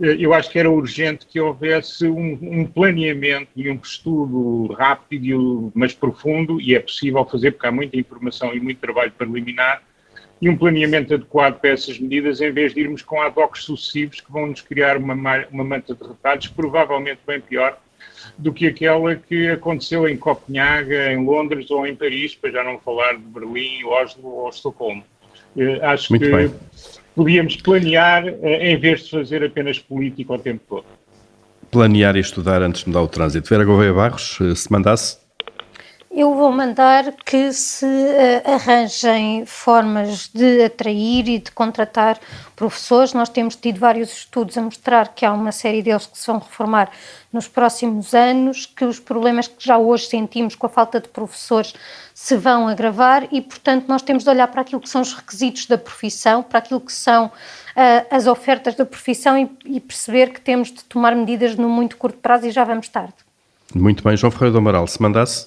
eu 0.00 0.34
acho 0.34 0.50
que 0.50 0.58
era 0.58 0.70
urgente 0.70 1.26
que 1.26 1.40
houvesse 1.40 2.06
um, 2.06 2.38
um, 2.42 2.66
planeamento 2.66 3.50
e 3.54 3.70
um 3.70 3.76
estudo 3.76 4.72
rápido, 4.74 5.70
mas 5.74 5.94
profundo, 5.94 6.60
e 6.60 6.74
é 6.74 6.80
possível 6.80 7.24
fazer 7.24 7.52
porque 7.52 7.66
há 7.66 7.72
muita 7.72 7.96
informação 7.96 8.54
e 8.54 8.60
muito 8.60 8.80
trabalho 8.80 9.12
para 9.12 9.26
eliminar, 9.26 9.82
e 10.40 10.48
um 10.48 10.56
planeamento 10.56 11.14
adequado 11.14 11.60
para 11.60 11.70
essas 11.70 12.00
medidas, 12.00 12.40
em 12.40 12.50
vez 12.50 12.74
de 12.74 12.80
irmos 12.80 13.00
com 13.00 13.22
ad 13.22 13.38
hoc 13.38 13.56
sucessivos 13.56 14.20
que 14.20 14.32
vão 14.32 14.48
nos 14.48 14.60
criar 14.60 14.96
uma, 14.96 15.14
uma 15.52 15.64
manta 15.64 15.94
de 15.94 16.02
retalhos, 16.02 16.48
provavelmente 16.48 17.20
bem 17.24 17.40
pior 17.40 17.78
do 18.36 18.52
que 18.52 18.66
aquela 18.66 19.14
que 19.14 19.50
aconteceu 19.50 20.08
em 20.08 20.16
Copenhague, 20.16 20.94
em 20.94 21.24
Londres 21.24 21.70
ou 21.70 21.86
em 21.86 21.94
Paris, 21.94 22.34
para 22.34 22.50
já 22.50 22.64
não 22.64 22.78
falar 22.80 23.14
de 23.14 23.22
Berlim, 23.22 23.84
Oslo 23.84 24.28
ou 24.28 24.48
Estocolmo. 24.48 25.04
Uh, 25.54 25.84
acho 25.84 26.12
Muito 26.12 26.24
que 26.24 26.34
bem. 26.34 26.52
Podíamos 27.14 27.56
planear 27.56 28.24
uh, 28.24 28.46
em 28.46 28.76
vez 28.78 29.04
de 29.04 29.10
fazer 29.10 29.44
apenas 29.44 29.78
política 29.78 30.32
o 30.32 30.38
tempo 30.38 30.62
todo. 30.68 30.84
Planear 31.70 32.16
e 32.16 32.20
estudar 32.20 32.62
antes 32.62 32.82
de 32.82 32.88
mudar 32.88 33.02
o 33.02 33.08
trânsito. 33.08 33.48
Vera 33.48 33.64
Gouveia 33.64 33.92
Barros, 33.92 34.38
uh, 34.40 34.54
se 34.54 34.70
mandasse 34.70 35.21
eu 36.14 36.34
vou 36.34 36.52
mandar 36.52 37.10
que 37.24 37.52
se 37.54 37.86
uh, 37.86 38.52
arranjem 38.54 39.46
formas 39.46 40.28
de 40.28 40.62
atrair 40.62 41.26
e 41.26 41.38
de 41.38 41.50
contratar 41.50 42.20
professores. 42.54 43.14
Nós 43.14 43.30
temos 43.30 43.56
tido 43.56 43.80
vários 43.80 44.12
estudos 44.12 44.58
a 44.58 44.62
mostrar 44.62 45.08
que 45.08 45.24
há 45.24 45.32
uma 45.32 45.50
série 45.52 45.82
deles 45.82 46.04
que 46.04 46.18
se 46.18 46.26
vão 46.26 46.38
reformar 46.38 46.90
nos 47.32 47.48
próximos 47.48 48.12
anos, 48.12 48.66
que 48.66 48.84
os 48.84 49.00
problemas 49.00 49.48
que 49.48 49.64
já 49.64 49.78
hoje 49.78 50.06
sentimos 50.06 50.54
com 50.54 50.66
a 50.66 50.68
falta 50.68 51.00
de 51.00 51.08
professores 51.08 51.72
se 52.14 52.36
vão 52.36 52.68
agravar 52.68 53.26
e, 53.32 53.40
portanto, 53.40 53.86
nós 53.88 54.02
temos 54.02 54.22
de 54.22 54.28
olhar 54.28 54.48
para 54.48 54.60
aquilo 54.60 54.82
que 54.82 54.90
são 54.90 55.00
os 55.00 55.14
requisitos 55.14 55.64
da 55.64 55.78
profissão, 55.78 56.42
para 56.42 56.58
aquilo 56.58 56.80
que 56.80 56.92
são 56.92 57.26
uh, 57.26 57.30
as 58.10 58.26
ofertas 58.26 58.74
da 58.74 58.84
profissão 58.84 59.38
e, 59.38 59.50
e 59.64 59.80
perceber 59.80 60.30
que 60.30 60.42
temos 60.42 60.70
de 60.70 60.84
tomar 60.84 61.16
medidas 61.16 61.56
no 61.56 61.70
muito 61.70 61.96
curto 61.96 62.18
prazo 62.18 62.46
e 62.46 62.50
já 62.50 62.64
vamos 62.64 62.86
tarde. 62.88 63.14
Muito 63.74 64.04
bem, 64.04 64.14
João 64.14 64.30
Ferreira 64.30 64.52
do 64.52 64.58
Amaral, 64.58 64.86
se 64.86 65.00
mandasse 65.00 65.46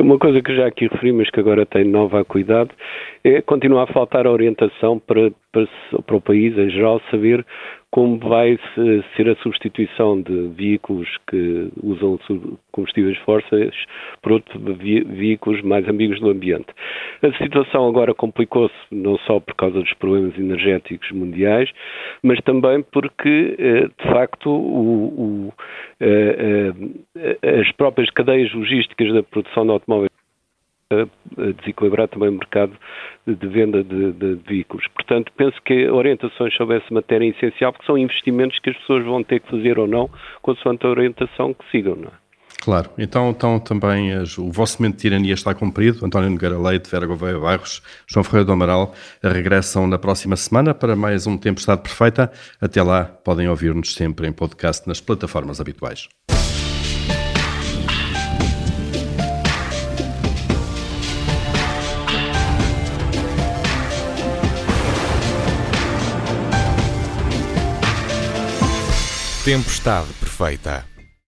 uma 0.00 0.18
coisa 0.18 0.42
que 0.42 0.54
já 0.54 0.66
aqui 0.66 0.88
referi, 0.88 1.12
mas 1.12 1.30
que 1.30 1.40
agora 1.40 1.64
tem 1.64 1.84
nova 1.84 2.20
acuidade, 2.20 2.70
é 3.24 3.40
continuar 3.40 3.84
a 3.84 3.92
faltar 3.92 4.26
a 4.26 4.30
orientação 4.30 4.98
para, 4.98 5.30
para, 5.52 5.66
para 6.02 6.16
o 6.16 6.20
país 6.20 6.56
em 6.58 6.70
geral 6.70 7.00
saber 7.10 7.44
como 7.96 8.18
vai 8.18 8.58
ser 9.16 9.26
a 9.26 9.36
substituição 9.36 10.20
de 10.20 10.48
veículos 10.48 11.08
que 11.30 11.70
usam 11.82 12.18
combustíveis 12.70 13.16
fósseis 13.20 13.74
por 14.20 14.32
outros 14.32 14.62
veículos 14.76 15.62
mais 15.62 15.88
amigos 15.88 16.20
do 16.20 16.28
ambiente. 16.28 16.66
A 17.22 17.32
situação 17.42 17.88
agora 17.88 18.12
complicou-se 18.12 18.74
não 18.90 19.16
só 19.20 19.40
por 19.40 19.54
causa 19.54 19.80
dos 19.80 19.94
problemas 19.94 20.36
energéticos 20.36 21.10
mundiais, 21.10 21.70
mas 22.22 22.38
também 22.42 22.82
porque, 22.82 23.56
eh, 23.58 23.88
de 23.88 24.12
facto, 24.12 24.50
o, 24.50 25.48
o, 25.48 25.52
eh, 25.98 26.72
eh, 27.16 27.60
as 27.60 27.72
próprias 27.72 28.10
cadeias 28.10 28.52
logísticas 28.52 29.10
da 29.14 29.22
produção 29.22 29.64
de 29.64 29.70
automóveis 29.70 30.10
a 30.92 31.52
desequilibrar 31.60 32.08
também 32.08 32.28
o 32.28 32.32
mercado 32.32 32.72
de 33.26 33.48
venda 33.48 33.82
de, 33.82 34.12
de, 34.12 34.34
veículos. 34.46 34.86
Portanto, 34.94 35.32
penso 35.36 35.60
que 35.64 35.88
orientações 35.88 36.54
sobre 36.54 36.76
essa 36.76 36.94
matéria 36.94 37.26
é 37.26 37.30
essencial, 37.30 37.72
porque 37.72 37.86
são 37.86 37.98
investimentos 37.98 38.58
que 38.60 38.70
as 38.70 38.76
pessoas 38.76 39.04
vão 39.04 39.24
ter 39.24 39.40
que 39.40 39.50
fazer 39.50 39.78
ou 39.78 39.88
não, 39.88 40.08
consoante 40.42 40.86
a 40.86 40.90
orientação 40.90 41.52
que 41.52 41.64
sigam, 41.70 41.96
não 41.96 42.08
é? 42.08 42.26
Claro, 42.62 42.90
então, 42.98 43.30
então 43.30 43.60
também 43.60 44.12
as, 44.12 44.38
o 44.38 44.50
vosso 44.50 44.80
momento 44.80 44.96
de 44.96 45.02
tirania 45.02 45.34
está 45.34 45.54
cumprido. 45.54 46.04
António 46.04 46.30
Nogueira 46.30 46.58
Leite, 46.58 46.90
Vera 46.90 47.06
Gouveia 47.06 47.38
Bairros, 47.38 47.82
João 48.08 48.24
Ferreira 48.24 48.44
do 48.44 48.52
Amaral 48.52 48.94
regressam 49.22 49.86
na 49.86 49.98
próxima 49.98 50.34
semana 50.36 50.74
para 50.74 50.96
mais 50.96 51.26
um 51.26 51.36
Tempestade 51.36 51.82
Perfeita. 51.82 52.30
Até 52.60 52.82
lá, 52.82 53.04
podem 53.04 53.48
ouvir-nos 53.48 53.94
sempre 53.94 54.26
em 54.26 54.32
podcast 54.32 54.88
nas 54.88 55.00
plataformas 55.00 55.60
habituais. 55.60 56.08
Tempestade 69.46 70.12
perfeita. 70.18 70.95